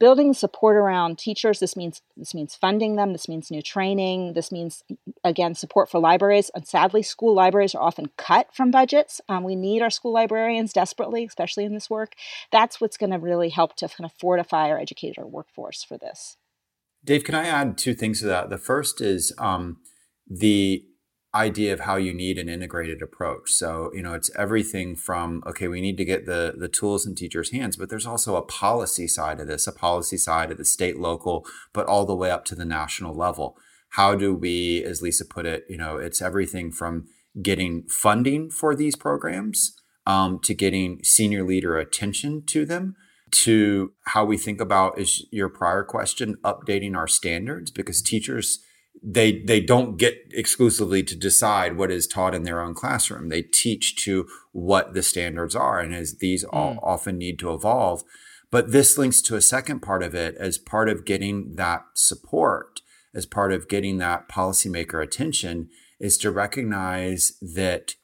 building 0.00 0.34
support 0.34 0.76
around 0.76 1.18
teachers 1.18 1.60
this 1.60 1.76
means 1.76 2.02
this 2.16 2.34
means 2.34 2.54
funding 2.54 2.96
them 2.96 3.12
this 3.12 3.28
means 3.28 3.50
new 3.50 3.62
training 3.62 4.32
this 4.34 4.50
means 4.50 4.82
again 5.22 5.54
support 5.54 5.90
for 5.90 5.98
libraries. 5.98 6.50
And 6.54 6.66
sadly 6.66 7.02
school 7.02 7.34
libraries 7.34 7.74
are 7.74 7.82
often 7.82 8.10
cut 8.16 8.54
from 8.54 8.70
budgets. 8.70 9.20
Um, 9.28 9.42
we 9.44 9.56
need 9.56 9.82
our 9.82 9.90
school 9.90 10.12
librarians 10.12 10.72
desperately 10.72 11.24
especially 11.24 11.64
in 11.64 11.74
this 11.74 11.90
work. 11.90 12.14
That's 12.52 12.80
what's 12.80 12.96
going 12.96 13.10
to 13.10 13.18
really 13.18 13.48
help 13.48 13.76
to 13.76 13.88
kind 13.88 14.04
of 14.04 14.12
fortify 14.12 14.68
our 14.68 14.78
educator 14.78 15.26
workforce 15.26 15.82
for 15.82 15.98
this. 15.98 16.36
Dave 17.04 17.24
can 17.24 17.34
i 17.34 17.46
add 17.46 17.76
two 17.76 17.94
things 17.94 18.20
to 18.20 18.26
that? 18.26 18.50
The 18.50 18.58
first 18.58 19.00
is 19.00 19.34
um, 19.38 19.78
the 20.28 20.84
idea 21.34 21.72
of 21.72 21.80
how 21.80 21.96
you 21.96 22.14
need 22.14 22.38
an 22.38 22.48
integrated 22.48 23.02
approach. 23.02 23.50
So, 23.50 23.90
you 23.92 24.02
know, 24.02 24.14
it's 24.14 24.30
everything 24.36 24.94
from 24.94 25.42
okay, 25.46 25.68
we 25.68 25.80
need 25.80 25.96
to 25.96 26.04
get 26.04 26.26
the 26.26 26.54
the 26.56 26.68
tools 26.68 27.06
in 27.06 27.14
teachers' 27.14 27.50
hands, 27.50 27.76
but 27.76 27.90
there's 27.90 28.06
also 28.06 28.36
a 28.36 28.42
policy 28.42 29.08
side 29.08 29.40
of 29.40 29.48
this, 29.48 29.66
a 29.66 29.72
policy 29.72 30.16
side 30.16 30.50
at 30.50 30.58
the 30.58 30.64
state, 30.64 30.98
local, 30.98 31.46
but 31.72 31.86
all 31.86 32.06
the 32.06 32.14
way 32.14 32.30
up 32.30 32.44
to 32.46 32.54
the 32.54 32.64
national 32.64 33.14
level. 33.14 33.56
How 33.90 34.14
do 34.16 34.34
we, 34.34 34.82
as 34.84 35.02
Lisa 35.02 35.24
put 35.24 35.46
it, 35.46 35.64
you 35.68 35.76
know, 35.76 35.98
it's 35.98 36.20
everything 36.20 36.72
from 36.72 37.06
getting 37.42 37.84
funding 37.88 38.50
for 38.50 38.74
these 38.74 38.96
programs 38.96 39.76
um, 40.06 40.40
to 40.40 40.54
getting 40.54 41.02
senior 41.02 41.44
leader 41.44 41.78
attention 41.78 42.44
to 42.46 42.64
them 42.64 42.96
to 43.30 43.92
how 44.06 44.24
we 44.24 44.36
think 44.36 44.60
about 44.60 44.98
is 44.98 45.26
your 45.32 45.48
prior 45.48 45.82
question 45.82 46.36
updating 46.44 46.96
our 46.96 47.08
standards 47.08 47.70
because 47.70 48.00
teachers 48.00 48.60
they 49.02 49.40
they 49.40 49.60
don't 49.60 49.96
get 49.98 50.14
exclusively 50.32 51.02
to 51.02 51.16
decide 51.16 51.76
what 51.76 51.90
is 51.90 52.06
taught 52.06 52.34
in 52.34 52.44
their 52.44 52.60
own 52.60 52.74
classroom. 52.74 53.28
They 53.28 53.42
teach 53.42 54.02
to 54.04 54.26
what 54.52 54.94
the 54.94 55.02
standards 55.02 55.54
are, 55.54 55.80
and 55.80 55.94
as 55.94 56.18
these 56.18 56.44
mm. 56.44 56.48
all 56.52 56.78
often 56.82 57.18
need 57.18 57.38
to 57.40 57.52
evolve. 57.52 58.02
But 58.50 58.70
this 58.70 58.96
links 58.96 59.20
to 59.22 59.36
a 59.36 59.42
second 59.42 59.80
part 59.80 60.02
of 60.02 60.14
it 60.14 60.36
as 60.36 60.58
part 60.58 60.88
of 60.88 61.04
getting 61.04 61.56
that 61.56 61.84
support, 61.94 62.80
as 63.14 63.26
part 63.26 63.52
of 63.52 63.68
getting 63.68 63.98
that 63.98 64.28
policymaker 64.28 65.02
attention, 65.02 65.70
is 65.98 66.16
to 66.18 66.30
recognize 66.30 67.32
that 67.40 67.94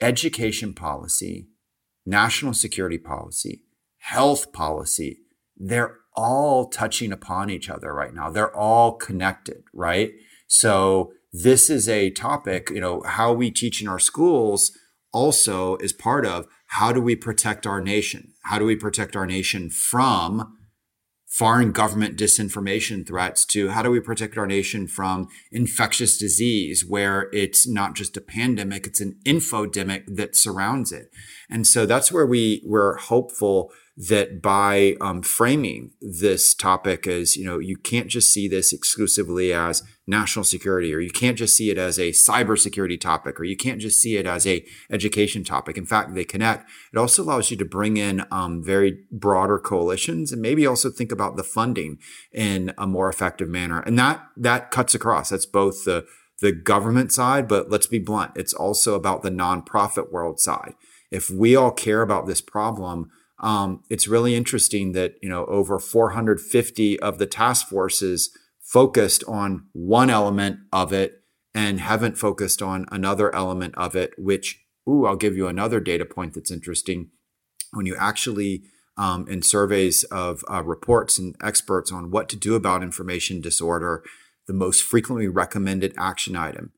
education 0.00 0.72
policy, 0.72 1.48
national 2.06 2.54
security 2.54 2.98
policy, 2.98 3.62
health 3.98 4.52
policy, 4.52 5.18
they're 5.56 5.98
all 6.18 6.68
touching 6.68 7.12
upon 7.12 7.48
each 7.48 7.70
other 7.70 7.94
right 7.94 8.12
now. 8.12 8.28
They're 8.28 8.54
all 8.54 8.94
connected, 8.96 9.62
right? 9.72 10.10
So 10.48 11.12
this 11.32 11.70
is 11.70 11.88
a 11.88 12.10
topic, 12.10 12.70
you 12.70 12.80
know, 12.80 13.02
how 13.02 13.32
we 13.32 13.52
teach 13.52 13.80
in 13.80 13.86
our 13.86 14.00
schools 14.00 14.76
also 15.12 15.76
is 15.76 15.92
part 15.92 16.26
of 16.26 16.46
how 16.66 16.92
do 16.92 17.00
we 17.00 17.14
protect 17.14 17.68
our 17.68 17.80
nation? 17.80 18.32
How 18.42 18.58
do 18.58 18.64
we 18.64 18.74
protect 18.74 19.14
our 19.14 19.26
nation 19.26 19.70
from 19.70 20.56
foreign 21.28 21.70
government 21.70 22.18
disinformation 22.18 23.06
threats 23.06 23.44
to 23.44 23.68
how 23.68 23.82
do 23.82 23.90
we 23.90 24.00
protect 24.00 24.36
our 24.36 24.46
nation 24.46 24.88
from 24.88 25.28
infectious 25.52 26.18
disease 26.18 26.84
where 26.84 27.28
it's 27.32 27.68
not 27.68 27.94
just 27.94 28.16
a 28.16 28.20
pandemic, 28.20 28.86
it's 28.86 29.00
an 29.00 29.20
infodemic 29.24 30.02
that 30.08 30.34
surrounds 30.34 30.90
it. 30.90 31.10
And 31.48 31.64
so 31.64 31.86
that's 31.86 32.10
where 32.10 32.26
we 32.26 32.62
we're 32.66 32.96
hopeful 32.96 33.70
that 34.00 34.40
by 34.40 34.94
um, 35.00 35.22
framing 35.22 35.90
this 36.00 36.54
topic 36.54 37.08
as, 37.08 37.36
you 37.36 37.44
know, 37.44 37.58
you 37.58 37.76
can't 37.76 38.06
just 38.06 38.32
see 38.32 38.46
this 38.46 38.72
exclusively 38.72 39.52
as 39.52 39.82
national 40.06 40.44
security, 40.44 40.94
or 40.94 41.00
you 41.00 41.10
can't 41.10 41.36
just 41.36 41.56
see 41.56 41.68
it 41.68 41.76
as 41.76 41.98
a 41.98 42.10
cybersecurity 42.12 42.98
topic, 43.00 43.40
or 43.40 43.44
you 43.44 43.56
can't 43.56 43.80
just 43.80 44.00
see 44.00 44.16
it 44.16 44.24
as 44.24 44.46
a 44.46 44.64
education 44.88 45.42
topic. 45.42 45.76
In 45.76 45.84
fact, 45.84 46.14
they 46.14 46.24
connect. 46.24 46.70
It 46.92 46.98
also 46.98 47.24
allows 47.24 47.50
you 47.50 47.56
to 47.56 47.64
bring 47.64 47.96
in 47.96 48.24
um, 48.30 48.62
very 48.62 49.00
broader 49.10 49.58
coalitions 49.58 50.30
and 50.30 50.40
maybe 50.40 50.64
also 50.64 50.90
think 50.90 51.10
about 51.10 51.36
the 51.36 51.42
funding 51.42 51.98
in 52.32 52.72
a 52.78 52.86
more 52.86 53.08
effective 53.08 53.48
manner. 53.48 53.80
And 53.80 53.98
that 53.98 54.24
that 54.36 54.70
cuts 54.70 54.94
across. 54.94 55.30
That's 55.30 55.44
both 55.44 55.84
the 55.84 56.06
the 56.40 56.52
government 56.52 57.12
side, 57.12 57.48
but 57.48 57.68
let's 57.68 57.88
be 57.88 57.98
blunt, 57.98 58.30
it's 58.36 58.54
also 58.54 58.94
about 58.94 59.22
the 59.22 59.30
nonprofit 59.30 60.12
world 60.12 60.38
side. 60.38 60.74
If 61.10 61.30
we 61.30 61.56
all 61.56 61.72
care 61.72 62.00
about 62.00 62.26
this 62.26 62.40
problem, 62.40 63.10
um, 63.40 63.82
it's 63.88 64.08
really 64.08 64.34
interesting 64.34 64.92
that 64.92 65.14
you 65.22 65.28
know 65.28 65.44
over 65.46 65.78
450 65.78 67.00
of 67.00 67.18
the 67.18 67.26
task 67.26 67.68
forces 67.68 68.30
focused 68.60 69.24
on 69.26 69.66
one 69.72 70.10
element 70.10 70.60
of 70.72 70.92
it 70.92 71.22
and 71.54 71.80
haven't 71.80 72.18
focused 72.18 72.60
on 72.60 72.86
another 72.90 73.34
element 73.34 73.74
of 73.76 73.96
it. 73.96 74.12
Which, 74.18 74.60
ooh, 74.88 75.06
I'll 75.06 75.16
give 75.16 75.36
you 75.36 75.46
another 75.46 75.80
data 75.80 76.04
point 76.04 76.34
that's 76.34 76.50
interesting. 76.50 77.10
When 77.72 77.86
you 77.86 77.96
actually 77.96 78.62
um, 78.96 79.28
in 79.28 79.42
surveys 79.42 80.02
of 80.04 80.44
uh, 80.50 80.62
reports 80.64 81.18
and 81.18 81.36
experts 81.42 81.92
on 81.92 82.10
what 82.10 82.28
to 82.30 82.36
do 82.36 82.56
about 82.56 82.82
information 82.82 83.40
disorder, 83.40 84.02
the 84.48 84.52
most 84.52 84.82
frequently 84.82 85.28
recommended 85.28 85.94
action 85.96 86.34
item 86.34 86.72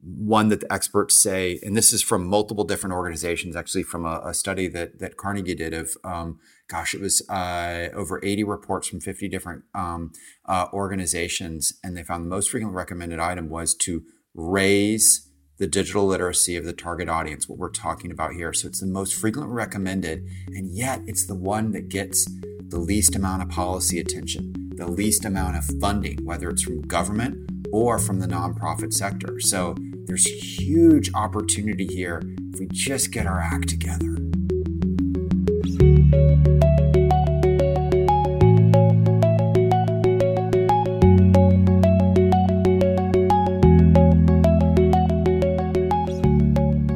one 0.00 0.48
that 0.48 0.60
the 0.60 0.72
experts 0.72 1.20
say, 1.20 1.58
and 1.62 1.76
this 1.76 1.92
is 1.92 2.02
from 2.02 2.26
multiple 2.26 2.64
different 2.64 2.94
organizations, 2.94 3.56
actually 3.56 3.82
from 3.82 4.04
a, 4.04 4.20
a 4.24 4.34
study 4.34 4.68
that 4.68 5.00
that 5.00 5.16
Carnegie 5.16 5.54
did 5.54 5.74
of, 5.74 5.96
um, 6.04 6.38
gosh, 6.68 6.94
it 6.94 7.00
was 7.00 7.28
uh, 7.28 7.88
over 7.94 8.20
80 8.22 8.44
reports 8.44 8.88
from 8.88 9.00
50 9.00 9.28
different 9.28 9.64
um, 9.74 10.12
uh, 10.46 10.66
organizations, 10.72 11.74
and 11.82 11.96
they 11.96 12.04
found 12.04 12.24
the 12.24 12.28
most 12.28 12.50
frequently 12.50 12.76
recommended 12.76 13.18
item 13.18 13.48
was 13.48 13.74
to 13.74 14.04
raise 14.34 15.28
the 15.58 15.66
digital 15.66 16.06
literacy 16.06 16.56
of 16.56 16.64
the 16.64 16.72
target 16.72 17.08
audience, 17.08 17.48
what 17.48 17.58
we're 17.58 17.68
talking 17.68 18.12
about 18.12 18.32
here. 18.32 18.52
So 18.52 18.68
it's 18.68 18.80
the 18.80 18.86
most 18.86 19.14
frequently 19.14 19.52
recommended, 19.52 20.24
and 20.46 20.70
yet 20.70 21.00
it's 21.06 21.26
the 21.26 21.34
one 21.34 21.72
that 21.72 21.88
gets 21.88 22.28
the 22.68 22.78
least 22.78 23.16
amount 23.16 23.42
of 23.42 23.48
policy 23.48 23.98
attention, 23.98 24.72
the 24.76 24.86
least 24.86 25.24
amount 25.24 25.56
of 25.56 25.64
funding, 25.80 26.24
whether 26.24 26.48
it's 26.48 26.62
from 26.62 26.82
government 26.82 27.50
or 27.72 27.98
from 27.98 28.20
the 28.20 28.26
nonprofit 28.26 28.92
sector. 28.92 29.40
So 29.40 29.74
there's 30.08 30.24
huge 30.26 31.12
opportunity 31.12 31.86
here 31.86 32.22
if 32.54 32.60
we 32.60 32.66
just 32.72 33.12
get 33.12 33.26
our 33.26 33.38
act 33.38 33.68
together. 33.68 34.16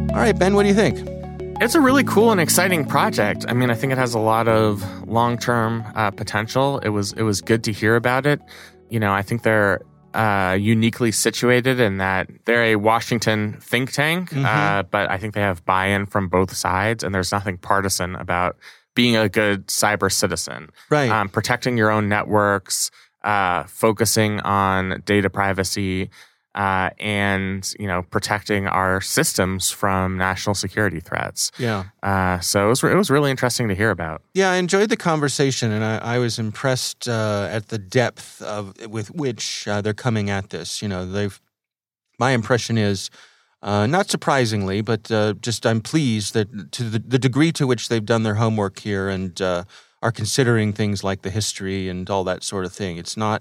All 0.08 0.18
right, 0.18 0.38
Ben, 0.38 0.54
what 0.54 0.62
do 0.62 0.68
you 0.68 0.74
think? 0.74 1.06
It's 1.60 1.74
a 1.74 1.80
really 1.80 2.04
cool 2.04 2.32
and 2.32 2.40
exciting 2.40 2.86
project. 2.86 3.44
I 3.46 3.52
mean, 3.52 3.70
I 3.70 3.74
think 3.74 3.92
it 3.92 3.98
has 3.98 4.14
a 4.14 4.18
lot 4.18 4.48
of 4.48 4.82
long-term 5.06 5.84
uh, 5.94 6.10
potential. 6.12 6.78
It 6.78 6.88
was 6.88 7.12
it 7.12 7.22
was 7.22 7.42
good 7.42 7.62
to 7.64 7.72
hear 7.72 7.94
about 7.94 8.24
it. 8.24 8.40
You 8.88 8.98
know, 9.00 9.12
I 9.12 9.20
think 9.20 9.42
they're 9.42 9.82
uh, 10.14 10.56
uniquely 10.60 11.12
situated 11.12 11.80
in 11.80 11.98
that 11.98 12.28
they're 12.44 12.64
a 12.64 12.76
Washington 12.76 13.58
think 13.60 13.92
tank, 13.92 14.30
mm-hmm. 14.30 14.44
uh, 14.44 14.82
but 14.84 15.10
I 15.10 15.18
think 15.18 15.34
they 15.34 15.40
have 15.40 15.64
buy-in 15.64 16.06
from 16.06 16.28
both 16.28 16.54
sides, 16.54 17.02
and 17.04 17.14
there's 17.14 17.32
nothing 17.32 17.58
partisan 17.58 18.16
about 18.16 18.56
being 18.94 19.16
a 19.16 19.28
good 19.28 19.66
cyber 19.68 20.12
citizen. 20.12 20.70
Right, 20.90 21.10
um, 21.10 21.28
protecting 21.28 21.76
your 21.76 21.90
own 21.90 22.08
networks, 22.08 22.90
uh, 23.24 23.64
focusing 23.64 24.40
on 24.40 25.02
data 25.04 25.30
privacy 25.30 26.10
uh, 26.54 26.90
and 27.00 27.72
you 27.78 27.86
know 27.86 28.02
protecting 28.02 28.66
our 28.66 29.00
systems 29.00 29.70
from 29.70 30.16
national 30.18 30.54
security 30.54 31.00
threats. 31.00 31.50
Yeah. 31.58 31.84
Uh, 32.02 32.40
so 32.40 32.66
it 32.66 32.68
was 32.68 32.84
it 32.84 32.94
was 32.94 33.10
really 33.10 33.30
interesting 33.30 33.68
to 33.68 33.74
hear 33.74 33.90
about. 33.90 34.22
Yeah, 34.34 34.50
I 34.50 34.56
enjoyed 34.56 34.88
the 34.88 34.96
conversation, 34.96 35.72
and 35.72 35.84
I, 35.84 36.16
I 36.16 36.18
was 36.18 36.38
impressed 36.38 37.08
uh, 37.08 37.48
at 37.50 37.68
the 37.68 37.78
depth 37.78 38.42
of 38.42 38.74
with 38.88 39.10
which 39.10 39.66
uh, 39.66 39.80
they're 39.80 39.94
coming 39.94 40.30
at 40.30 40.50
this. 40.50 40.82
You 40.82 40.88
know, 40.88 41.06
they've. 41.06 41.40
My 42.18 42.32
impression 42.32 42.78
is. 42.78 43.10
Uh, 43.64 43.86
not 43.86 44.10
surprisingly, 44.10 44.80
but 44.80 45.08
uh, 45.12 45.34
just 45.34 45.64
I'm 45.64 45.80
pleased 45.80 46.34
that 46.34 46.72
to 46.72 46.82
the, 46.82 46.98
the, 46.98 47.16
degree 47.16 47.52
to 47.52 47.64
which 47.64 47.88
they've 47.88 48.04
done 48.04 48.24
their 48.24 48.34
homework 48.34 48.80
here 48.80 49.08
and 49.08 49.40
are 49.40 50.10
considering 50.12 50.72
things 50.72 51.04
like 51.04 51.22
the 51.22 51.30
history 51.30 51.88
and 51.88 52.10
all 52.10 52.24
that 52.24 52.42
sort 52.42 52.64
of 52.64 52.72
thing. 52.72 52.96
It's 52.96 53.16
not 53.16 53.40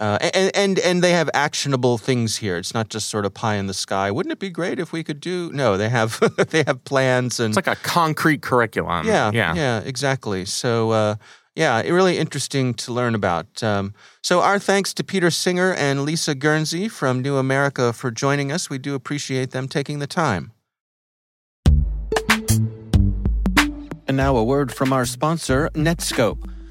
uh, 0.00 0.16
and, 0.32 0.50
and 0.56 0.78
and 0.78 1.02
they 1.04 1.12
have 1.12 1.28
actionable 1.34 1.98
things 1.98 2.38
here. 2.38 2.56
It's 2.56 2.72
not 2.72 2.88
just 2.88 3.10
sort 3.10 3.26
of 3.26 3.34
pie 3.34 3.56
in 3.56 3.66
the 3.66 3.74
sky. 3.74 4.10
Wouldn't 4.10 4.32
it 4.32 4.38
be 4.38 4.48
great 4.48 4.78
if 4.78 4.92
we 4.92 5.04
could 5.04 5.20
do? 5.20 5.52
No, 5.52 5.76
they 5.76 5.90
have 5.90 6.18
they 6.48 6.64
have 6.66 6.82
plans 6.84 7.38
and 7.38 7.50
it's 7.50 7.56
like 7.56 7.78
a 7.78 7.80
concrete 7.82 8.40
curriculum. 8.40 9.06
Yeah, 9.06 9.30
yeah, 9.34 9.54
yeah, 9.54 9.80
exactly. 9.80 10.46
So 10.46 10.90
uh, 10.92 11.14
yeah, 11.54 11.82
really 11.82 12.16
interesting 12.16 12.72
to 12.74 12.94
learn 12.94 13.14
about. 13.14 13.62
Um, 13.62 13.92
so 14.22 14.40
our 14.40 14.58
thanks 14.58 14.94
to 14.94 15.04
Peter 15.04 15.30
Singer 15.30 15.74
and 15.74 16.02
Lisa 16.04 16.34
Guernsey 16.34 16.88
from 16.88 17.20
New 17.20 17.36
America 17.36 17.92
for 17.92 18.10
joining 18.10 18.50
us. 18.50 18.70
We 18.70 18.78
do 18.78 18.94
appreciate 18.94 19.50
them 19.50 19.68
taking 19.68 19.98
the 19.98 20.06
time. 20.06 20.52
And 24.08 24.16
now 24.16 24.34
a 24.36 24.42
word 24.42 24.72
from 24.72 24.94
our 24.94 25.04
sponsor, 25.04 25.68
Netskope. 25.74 26.59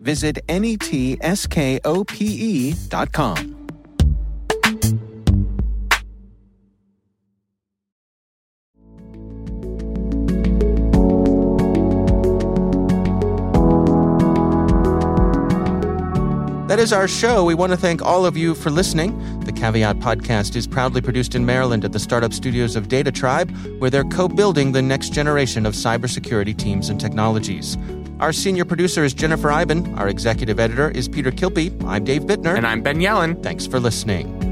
visit 0.00 0.38
netskope.com. 0.48 1.20
That 16.70 16.78
is 16.78 16.92
our 16.92 17.08
show. 17.08 17.44
We 17.44 17.54
want 17.54 17.72
to 17.72 17.76
thank 17.76 18.00
all 18.00 18.24
of 18.24 18.36
you 18.36 18.54
for 18.54 18.70
listening. 18.70 19.40
The 19.40 19.50
Caveat 19.50 19.96
podcast 19.96 20.54
is 20.54 20.68
proudly 20.68 21.00
produced 21.00 21.34
in 21.34 21.44
Maryland 21.44 21.84
at 21.84 21.90
the 21.90 21.98
startup 21.98 22.32
studios 22.32 22.76
of 22.76 22.86
DataTribe, 22.86 23.80
where 23.80 23.90
they're 23.90 24.04
co 24.04 24.28
building 24.28 24.70
the 24.70 24.80
next 24.80 25.12
generation 25.12 25.66
of 25.66 25.74
cybersecurity 25.74 26.56
teams 26.56 26.88
and 26.88 27.00
technologies. 27.00 27.76
Our 28.20 28.34
senior 28.34 28.66
producer 28.66 29.02
is 29.02 29.14
Jennifer 29.14 29.50
Eiben. 29.50 29.98
Our 29.98 30.06
executive 30.06 30.60
editor 30.60 30.90
is 30.90 31.08
Peter 31.08 31.30
Kilpe. 31.30 31.82
I'm 31.86 32.04
Dave 32.04 32.22
Bittner. 32.22 32.54
And 32.54 32.66
I'm 32.66 32.82
Ben 32.82 33.00
Yelin. 33.00 33.42
Thanks 33.42 33.66
for 33.66 33.80
listening. 33.80 34.49